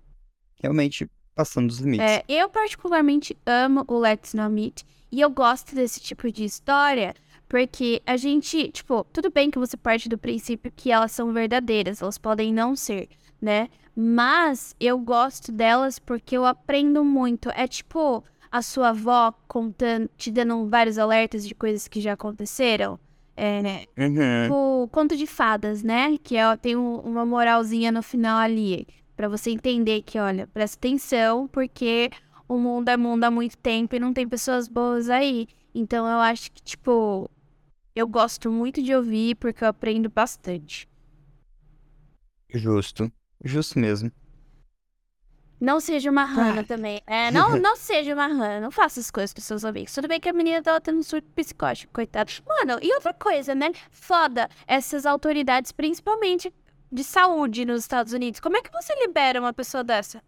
realmente 0.61 1.09
passando 1.35 1.67
dos 1.67 1.79
limites. 1.79 2.05
É, 2.05 2.23
eu 2.27 2.49
particularmente 2.49 3.37
amo 3.45 3.83
o 3.87 3.99
Let's 3.99 4.33
Not 4.33 4.51
Meet 4.51 4.81
e 5.11 5.21
eu 5.21 5.29
gosto 5.29 5.75
desse 5.75 5.99
tipo 5.99 6.31
de 6.31 6.43
história 6.43 7.13
porque 7.47 8.01
a 8.03 8.17
gente, 8.17 8.69
tipo, 8.71 9.05
tudo 9.13 9.29
bem 9.29 9.51
que 9.51 9.59
você 9.59 9.77
parte 9.77 10.09
do 10.09 10.17
princípio 10.17 10.73
que 10.75 10.91
elas 10.91 11.11
são 11.11 11.31
verdadeiras, 11.31 12.01
elas 12.01 12.17
podem 12.17 12.51
não 12.51 12.75
ser, 12.75 13.09
né? 13.39 13.69
Mas 13.95 14.75
eu 14.79 14.97
gosto 14.97 15.51
delas 15.51 15.99
porque 15.99 16.35
eu 16.35 16.47
aprendo 16.47 17.05
muito. 17.05 17.51
É 17.51 17.67
tipo 17.67 18.23
a 18.51 18.61
sua 18.63 18.89
avó 18.89 19.31
contando, 19.47 20.09
te 20.17 20.31
dando 20.31 20.67
vários 20.67 20.97
alertas 20.97 21.47
de 21.47 21.53
coisas 21.53 21.87
que 21.87 22.01
já 22.01 22.13
aconteceram. 22.13 22.99
É, 23.35 23.61
né? 23.61 23.85
Uhum. 23.97 24.43
Tipo, 24.43 24.87
conto 24.91 25.15
de 25.17 25.25
fadas, 25.25 25.83
né? 25.83 26.17
Que 26.17 26.37
é, 26.37 26.55
tem 26.57 26.75
um- 26.75 26.99
uma 26.99 27.25
moralzinha 27.25 27.91
no 27.91 28.03
final 28.03 28.37
ali. 28.37 28.87
Pra 29.15 29.27
você 29.27 29.51
entender 29.51 30.01
que, 30.03 30.19
olha, 30.19 30.47
presta 30.47 30.77
atenção, 30.77 31.47
porque 31.47 32.09
o 32.47 32.57
mundo 32.57 32.89
é 32.89 32.97
mundo 32.97 33.23
há 33.23 33.31
muito 33.31 33.57
tempo 33.57 33.95
e 33.95 33.99
não 33.99 34.13
tem 34.13 34.27
pessoas 34.27 34.67
boas 34.67 35.09
aí. 35.09 35.47
Então 35.73 36.05
eu 36.07 36.19
acho 36.19 36.51
que, 36.51 36.61
tipo, 36.61 37.29
eu 37.95 38.07
gosto 38.07 38.51
muito 38.51 38.81
de 38.83 38.95
ouvir 38.95 39.35
porque 39.35 39.63
eu 39.63 39.69
aprendo 39.69 40.09
bastante. 40.09 40.87
Justo. 42.53 43.11
Justo 43.43 43.77
mesmo. 43.79 44.11
Não 45.63 45.79
seja 45.79 46.11
uma 46.11 46.25
rana 46.25 46.61
também. 46.61 47.01
É, 47.07 47.31
não, 47.31 47.55
não 47.57 47.77
seja 47.77 48.13
uma 48.13 48.27
rana. 48.27 48.59
Não 48.59 48.69
faça 48.69 48.99
as 48.99 49.09
coisas 49.09 49.31
pros 49.31 49.45
seus 49.45 49.63
amigos. 49.63 49.93
Tudo 49.93 50.09
bem 50.09 50.19
que 50.19 50.27
a 50.27 50.33
menina 50.33 50.61
tava 50.61 50.81
tendo 50.81 50.99
um 50.99 51.03
surto 51.03 51.25
psicótico, 51.33 51.93
coitado. 51.93 52.33
Mano, 52.45 52.79
e 52.81 52.93
outra 52.93 53.13
coisa, 53.13 53.55
né? 53.55 53.71
Foda 53.89 54.49
essas 54.67 55.05
autoridades, 55.05 55.71
principalmente 55.71 56.53
de 56.91 57.01
saúde 57.01 57.63
nos 57.63 57.79
Estados 57.79 58.11
Unidos. 58.11 58.41
Como 58.41 58.57
é 58.57 58.61
que 58.61 58.73
você 58.73 58.93
libera 59.07 59.39
uma 59.39 59.53
pessoa 59.53 59.85
dessa? 59.85 60.21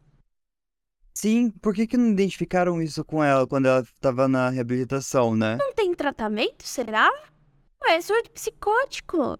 Sim, 1.13 1.49
por 1.49 1.75
que 1.75 1.85
que 1.85 1.97
não 1.97 2.11
identificaram 2.11 2.81
isso 2.81 3.03
com 3.03 3.21
ela 3.21 3.45
quando 3.45 3.65
ela 3.65 3.85
tava 3.99 4.29
na 4.29 4.49
reabilitação, 4.49 5.35
né? 5.35 5.57
Não 5.59 5.73
tem 5.73 5.93
tratamento, 5.93 6.63
será? 6.63 7.11
Ué, 7.83 7.97
é 7.97 8.01
surto 8.01 8.31
psicótico. 8.31 9.37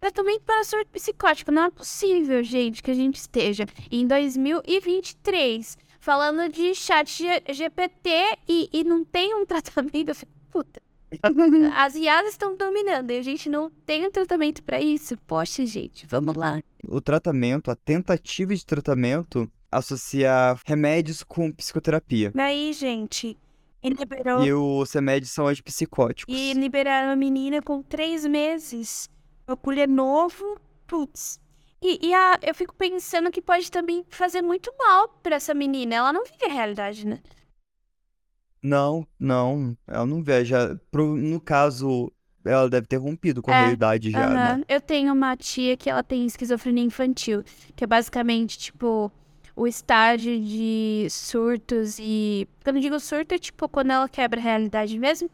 Tratamento 0.00 0.42
para 0.42 0.62
surto 0.64 0.90
psicótico. 0.92 1.50
Não 1.50 1.64
é 1.64 1.70
possível, 1.70 2.42
gente, 2.42 2.82
que 2.82 2.90
a 2.90 2.94
gente 2.94 3.16
esteja 3.16 3.64
em 3.90 4.06
2023 4.06 5.76
falando 5.98 6.50
de 6.52 6.74
chat 6.74 7.10
G- 7.22 7.42
GPT 7.52 8.10
e, 8.48 8.68
e 8.72 8.84
não 8.84 9.04
tem 9.04 9.34
um 9.34 9.44
tratamento. 9.46 10.08
Eu 10.10 10.14
fico, 10.14 10.32
puta. 10.50 10.80
As 11.76 11.94
IAs 11.94 12.28
estão 12.28 12.56
dominando 12.56 13.10
e 13.12 13.18
a 13.18 13.22
gente 13.22 13.48
não 13.48 13.70
tem 13.84 14.06
um 14.06 14.10
tratamento 14.10 14.62
para 14.62 14.80
isso. 14.80 15.16
Poxa, 15.26 15.64
gente, 15.64 16.06
vamos 16.06 16.34
lá. 16.34 16.60
O 16.86 17.00
tratamento, 17.00 17.70
a 17.70 17.76
tentativa 17.76 18.54
de 18.54 18.66
tratamento, 18.66 19.50
associar 19.70 20.60
remédios 20.66 21.22
com 21.22 21.50
psicoterapia. 21.52 22.32
Daí, 22.34 22.72
gente, 22.72 23.36
e 23.82 23.88
liberou. 23.88 24.44
E 24.44 24.52
os 24.52 24.92
remédios 24.92 25.30
são 25.30 25.46
antipsicóticos. 25.46 26.34
E 26.34 26.52
liberaram 26.54 27.12
a 27.12 27.16
menina 27.16 27.62
com 27.62 27.82
três 27.82 28.26
meses. 28.26 29.08
O 29.48 29.56
culho 29.56 29.80
é 29.80 29.86
novo. 29.86 30.58
Putz. 30.86 31.40
E, 31.82 32.08
e 32.08 32.14
a- 32.14 32.38
eu 32.42 32.54
fico 32.54 32.74
pensando 32.74 33.30
que 33.30 33.42
pode 33.42 33.70
também 33.70 34.04
fazer 34.08 34.42
muito 34.42 34.72
mal 34.78 35.08
pra 35.22 35.36
essa 35.36 35.54
menina. 35.54 35.94
Ela 35.96 36.12
não 36.12 36.24
vive 36.24 36.44
a 36.44 36.48
realidade, 36.52 37.06
né? 37.06 37.20
Não, 38.62 39.06
não, 39.18 39.76
ela 39.86 40.04
não 40.06 40.22
vê. 40.22 40.44
Já, 40.44 40.76
pro- 40.90 41.16
no 41.16 41.40
caso, 41.40 42.12
ela 42.44 42.68
deve 42.68 42.86
ter 42.86 42.96
rompido 42.96 43.42
com 43.42 43.50
a 43.50 43.54
É, 43.54 43.54
realidade 43.54 44.10
já, 44.10 44.36
né? 44.38 44.58
Aham. 44.58 44.64
Eu 44.68 44.80
tenho 44.80 45.12
uma 45.12 45.36
tia 45.36 45.76
que 45.76 45.90
ela 45.90 46.02
tem 46.02 46.26
esquizofrenia 46.26 46.82
infantil, 46.84 47.44
que 47.74 47.84
é 47.84 47.86
basicamente, 47.86 48.58
tipo, 48.58 49.10
o 49.54 49.66
estágio 49.66 50.40
de 50.40 51.06
surtos 51.10 51.98
e. 51.98 52.48
Quando 52.64 52.76
eu 52.76 52.82
digo 52.82 52.98
surto, 53.00 53.34
é 53.34 53.38
tipo 53.38 53.68
quando 53.68 53.90
ela 53.92 54.08
quebra 54.08 54.40
a 54.40 54.42
realidade 54.42 54.98
mesmo. 54.98 55.28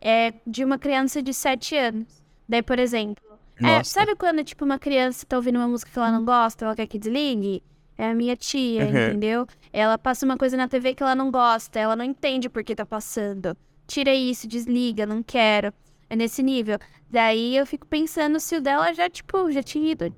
É 0.00 0.34
de 0.46 0.64
uma 0.64 0.78
criança 0.78 1.22
de 1.22 1.34
7 1.34 1.76
anos. 1.76 2.22
Daí, 2.48 2.62
por 2.62 2.78
exemplo. 2.78 3.29
É, 3.62 3.84
sabe 3.84 4.14
quando, 4.16 4.42
tipo, 4.44 4.64
uma 4.64 4.78
criança 4.78 5.26
tá 5.26 5.36
ouvindo 5.36 5.56
uma 5.56 5.68
música 5.68 5.90
que 5.90 5.98
ela 5.98 6.10
não 6.10 6.24
gosta, 6.24 6.64
ela 6.64 6.74
quer 6.76 6.86
que 6.86 6.98
desligue? 6.98 7.62
É 7.98 8.10
a 8.10 8.14
minha 8.14 8.34
tia, 8.36 8.84
Uhum. 8.84 8.88
entendeu? 8.88 9.46
Ela 9.72 9.98
passa 9.98 10.24
uma 10.24 10.36
coisa 10.36 10.56
na 10.56 10.66
TV 10.68 10.94
que 10.94 11.02
ela 11.02 11.14
não 11.14 11.30
gosta, 11.30 11.78
ela 11.78 11.94
não 11.94 12.04
entende 12.04 12.48
por 12.48 12.64
que 12.64 12.74
tá 12.74 12.86
passando. 12.86 13.54
Tira 13.86 14.14
isso, 14.14 14.46
desliga, 14.48 15.04
não 15.04 15.22
quero. 15.22 15.72
É 16.08 16.16
nesse 16.16 16.42
nível. 16.42 16.78
Daí 17.10 17.56
eu 17.56 17.66
fico 17.66 17.86
pensando 17.86 18.40
se 18.40 18.56
o 18.56 18.60
dela 18.60 18.92
já, 18.94 19.08
tipo, 19.10 19.50
já 19.50 19.62
tinha 19.62 19.92
ido. 19.92 20.14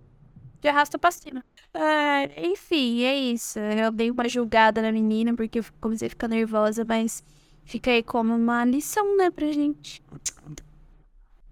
De 0.60 0.68
arrasta 0.68 0.96
pra 0.98 1.10
cima. 1.10 1.44
Ah, 1.74 2.28
enfim, 2.36 3.02
é 3.02 3.16
isso. 3.16 3.58
Eu 3.58 3.90
dei 3.90 4.10
uma 4.10 4.28
julgada 4.28 4.80
na 4.80 4.92
menina 4.92 5.34
porque 5.34 5.58
eu 5.58 5.64
comecei 5.80 6.06
a 6.06 6.10
ficar 6.10 6.28
nervosa, 6.28 6.84
mas 6.86 7.24
fica 7.64 7.90
aí 7.90 8.02
como 8.02 8.34
uma 8.34 8.64
lição, 8.64 9.16
né, 9.16 9.30
pra 9.30 9.50
gente. 9.50 10.00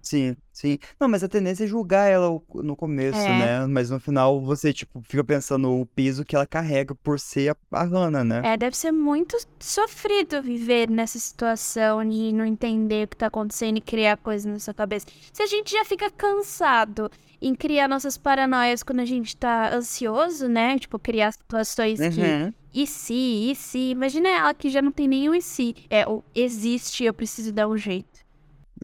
Sim, 0.03 0.35
sim. 0.53 0.79
Não, 0.99 1.09
mas 1.09 1.23
a 1.23 1.29
tendência 1.29 1.65
é 1.65 1.67
julgar 1.67 2.09
ela 2.11 2.31
o- 2.31 2.43
no 2.63 2.75
começo, 2.75 3.19
É. 3.19 3.39
né? 3.61 3.67
Mas 3.67 3.91
no 3.91 4.01
final 4.01 4.41
você, 4.41 4.73
tipo, 4.73 5.03
fica 5.03 5.23
pensando 5.23 5.71
o 5.79 5.85
peso 5.85 6.25
que 6.25 6.35
ela 6.35 6.47
carrega 6.47 6.95
por 6.95 7.21
ser 7.21 7.51
a, 7.51 7.57
a 7.81 7.85
Hannah, 7.85 8.25
né? 8.25 8.41
É, 8.45 8.57
deve 8.57 8.77
ser 8.77 8.93
muito 8.93 9.37
sofrido 9.59 10.43
viver 10.43 10.89
nessa 10.89 11.19
situação 11.19 12.03
de 12.09 12.33
não 12.33 12.45
entender 12.47 13.05
o 13.05 13.09
que 13.09 13.17
tá 13.17 13.27
acontecendo 13.27 13.77
e 13.77 13.81
criar 13.81 14.17
coisas 14.17 14.51
na 14.51 14.59
sua 14.59 14.73
cabeça. 14.75 15.07
Se 15.33 15.43
a 15.43 15.47
gente 15.47 15.71
já 15.73 15.85
fica 15.85 16.11
cansado 16.11 17.11
em 17.43 17.55
criar 17.55 17.89
nossas 17.89 18.17
paranoias 18.19 18.83
quando 18.83 19.01
a 19.01 19.05
gente 19.05 19.37
tá 19.37 19.75
ansioso, 19.75 20.49
né? 20.49 20.79
Tipo, 20.79 20.99
criar 20.99 21.33
situações 21.33 21.99
que 21.99 22.21
Uhum. 22.21 22.53
e 22.73 22.87
se, 22.87 23.15
e 23.51 23.55
se. 23.55 23.91
Imagina 23.91 24.29
ela 24.29 24.55
que 24.55 24.69
já 24.71 24.81
não 24.83 24.93
tem 24.93 25.07
nenhum 25.09 25.35
e 25.35 25.43
se. 25.43 25.75
É, 25.89 26.07
o 26.09 26.23
existe, 26.35 27.05
eu 27.05 27.13
preciso 27.15 27.53
dar 27.53 27.69
um 27.69 27.77
jeito. 27.77 28.21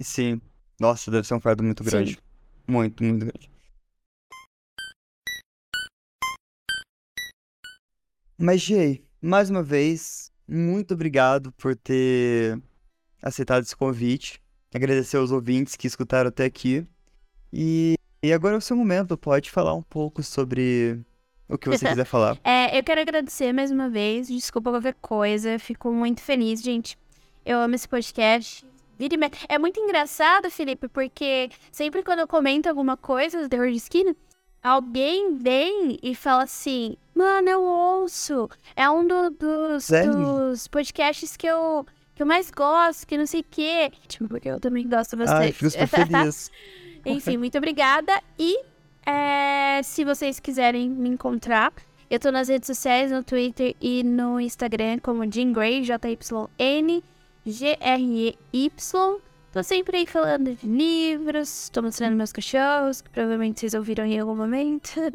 Sim. 0.01 0.41
Nossa, 0.79 1.11
deve 1.11 1.27
ser 1.27 1.35
um 1.35 1.41
fardo 1.41 1.62
muito 1.62 1.83
Sim. 1.83 1.91
grande. 1.91 2.18
Muito, 2.66 3.03
muito 3.03 3.27
grande. 3.27 3.51
Mas, 8.39 8.61
Jay, 8.61 9.03
mais 9.20 9.49
uma 9.49 9.62
vez, 9.62 10.31
muito 10.47 10.93
obrigado 10.93 11.51
por 11.53 11.74
ter 11.74 12.61
aceitado 13.22 13.62
esse 13.62 13.74
convite. 13.74 14.43
Agradecer 14.74 15.16
aos 15.16 15.31
ouvintes 15.31 15.74
que 15.74 15.87
escutaram 15.87 16.29
até 16.29 16.45
aqui. 16.45 16.87
E, 17.51 17.95
e 18.22 18.33
agora 18.33 18.57
é 18.57 18.59
o 18.59 18.61
seu 18.61 18.77
momento, 18.77 19.16
pode 19.16 19.51
falar 19.51 19.72
um 19.72 19.83
pouco 19.83 20.22
sobre 20.22 21.01
o 21.49 21.57
que 21.57 21.68
você 21.68 21.87
quiser 21.89 22.05
falar. 22.05 22.39
É, 22.45 22.79
eu 22.79 22.85
quero 22.85 23.01
agradecer 23.01 23.53
mais 23.53 23.70
uma 23.70 23.89
vez. 23.89 24.29
Desculpa 24.29 24.70
qualquer 24.70 24.95
coisa. 25.01 25.59
Fico 25.59 25.91
muito 25.91 26.20
feliz, 26.20 26.62
gente. 26.62 26.99
Eu 27.45 27.59
amo 27.59 27.74
esse 27.74 27.89
podcast. 27.89 28.66
Vira. 28.99 29.16
É 29.49 29.59
muito 29.59 29.78
engraçado, 29.80 30.51
Felipe, 30.51 30.88
porque 30.88 31.51
sempre 31.70 32.03
quando 32.03 32.20
eu 32.20 32.26
comento 32.26 32.68
alguma 32.68 32.97
coisa 32.97 33.42
do 33.42 33.49
terror 33.49 33.68
de 33.70 33.76
esquina, 33.76 34.16
alguém 34.62 35.36
vem 35.36 35.99
e 36.03 36.14
fala 36.14 36.44
assim: 36.44 36.97
Mano, 37.14 37.49
eu 37.49 37.62
ouço. 37.62 38.49
É 38.74 38.88
um 38.90 39.07
do- 39.07 39.30
dos, 39.30 39.88
dos 40.12 40.66
podcasts 40.68 41.36
que 41.36 41.47
eu, 41.47 41.86
que 42.14 42.22
eu 42.22 42.26
mais 42.26 42.51
gosto, 42.51 43.07
que 43.07 43.16
não 43.18 43.26
sei 43.26 43.40
o 43.40 43.47
quê. 43.51 43.92
Tipo, 44.09 44.28
porque 44.28 44.49
eu 44.49 44.59
também 44.61 44.88
gosto 44.88 45.16
bastante. 45.16 45.57
Ai, 45.64 45.70
super 45.70 45.86
feliz. 45.88 46.51
Enfim, 47.05 47.36
muito 47.36 47.57
obrigada. 47.59 48.20
E 48.38 48.59
é, 49.07 49.80
se 49.84 50.05
vocês 50.05 50.40
quiserem 50.40 50.88
me 50.90 51.09
encontrar, 51.09 51.72
eu 52.11 52.18
tô 52.18 52.30
nas 52.32 52.49
redes 52.49 52.66
sociais, 52.66 53.11
no 53.12 53.22
Twitter 53.22 53.76
e 53.80 54.03
no 54.03 54.40
Instagram, 54.40 54.99
como 55.01 55.30
Jean 55.30 55.53
Grey, 55.53 55.82
J-Y-N, 55.84 57.05
G-R-E-Y. 57.47 59.20
Tô 59.53 59.62
sempre 59.62 59.97
aí 59.99 60.07
falando 60.07 60.55
de 60.55 60.66
livros, 60.66 61.70
tô 61.70 61.80
mostrando 61.80 62.14
meus 62.14 62.30
cachorros, 62.30 63.01
que 63.01 63.09
provavelmente 63.09 63.61
vocês 63.61 63.72
ouviram 63.72 64.05
em 64.05 64.18
algum 64.18 64.36
momento. 64.36 64.90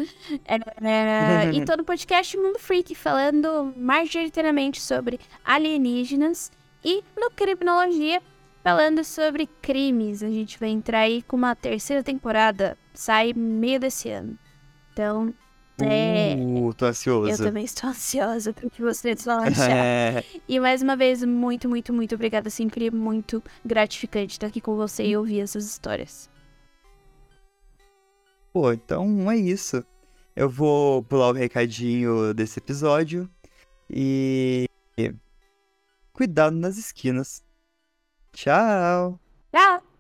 É, 0.84 1.52
e 1.54 1.64
tô 1.64 1.78
no 1.78 1.84
podcast 1.84 2.36
Mundo 2.38 2.58
Freak, 2.58 2.96
falando 2.96 3.72
majoritariamente 3.78 4.82
sobre 4.82 5.20
alienígenas. 5.46 6.52
E 6.84 7.04
no 7.16 7.30
Criminologia, 7.30 8.22
falando 8.64 9.04
sobre 9.04 9.48
crimes. 9.62 10.24
A 10.24 10.30
gente 10.30 10.60
vai 10.60 10.70
entrar 10.70 11.02
aí 11.02 11.22
com 11.22 11.36
uma 11.36 11.56
terceira 11.56 12.02
temporada, 12.02 12.78
sai 12.94 13.34
meio 13.34 13.80
desse 13.80 14.10
ano. 14.10 14.38
Então, 14.92 15.34
é, 15.84 16.36
Uh, 16.38 16.74
tô 16.74 16.86
ansioso. 16.86 17.30
eu 17.30 17.38
também 17.38 17.64
estou 17.66 17.90
ansiosa 17.90 18.54
para 18.54 18.68
o 18.68 18.70
que 18.70 18.82
vocês 18.82 19.26
vão 19.26 19.40
achar. 19.40 19.70
É, 19.72 20.24
E 20.48 20.60
mais 20.60 20.82
uma 20.82 20.96
vez, 20.96 21.24
muito, 21.24 21.68
muito, 21.70 21.94
muito 21.94 22.16
obrigada. 22.16 22.50
Sempre 22.50 22.88
é 22.88 22.92
muito 22.92 23.44
gratificante 23.66 24.34
estar 24.34 24.48
aqui 24.48 24.62
com 24.62 24.76
você 24.76 25.06
e 25.06 25.18
ouvir 25.18 25.42
essas 25.42 25.66
histórias. 25.66 26.30
Pô, 28.54 28.72
então 28.72 29.32
é 29.32 29.38
isso. 29.38 29.84
Eu 30.36 30.50
vou 30.50 31.04
pular 31.04 31.30
o 31.30 31.34
recadinho 31.34 32.34
desse 32.34 32.60
episódio 32.60 33.30
e. 33.90 34.66
Cuidado 36.14 36.56
nas 36.56 36.78
esquinas. 36.78 37.44
Tchau! 38.34 39.20
Tchau! 39.52 39.91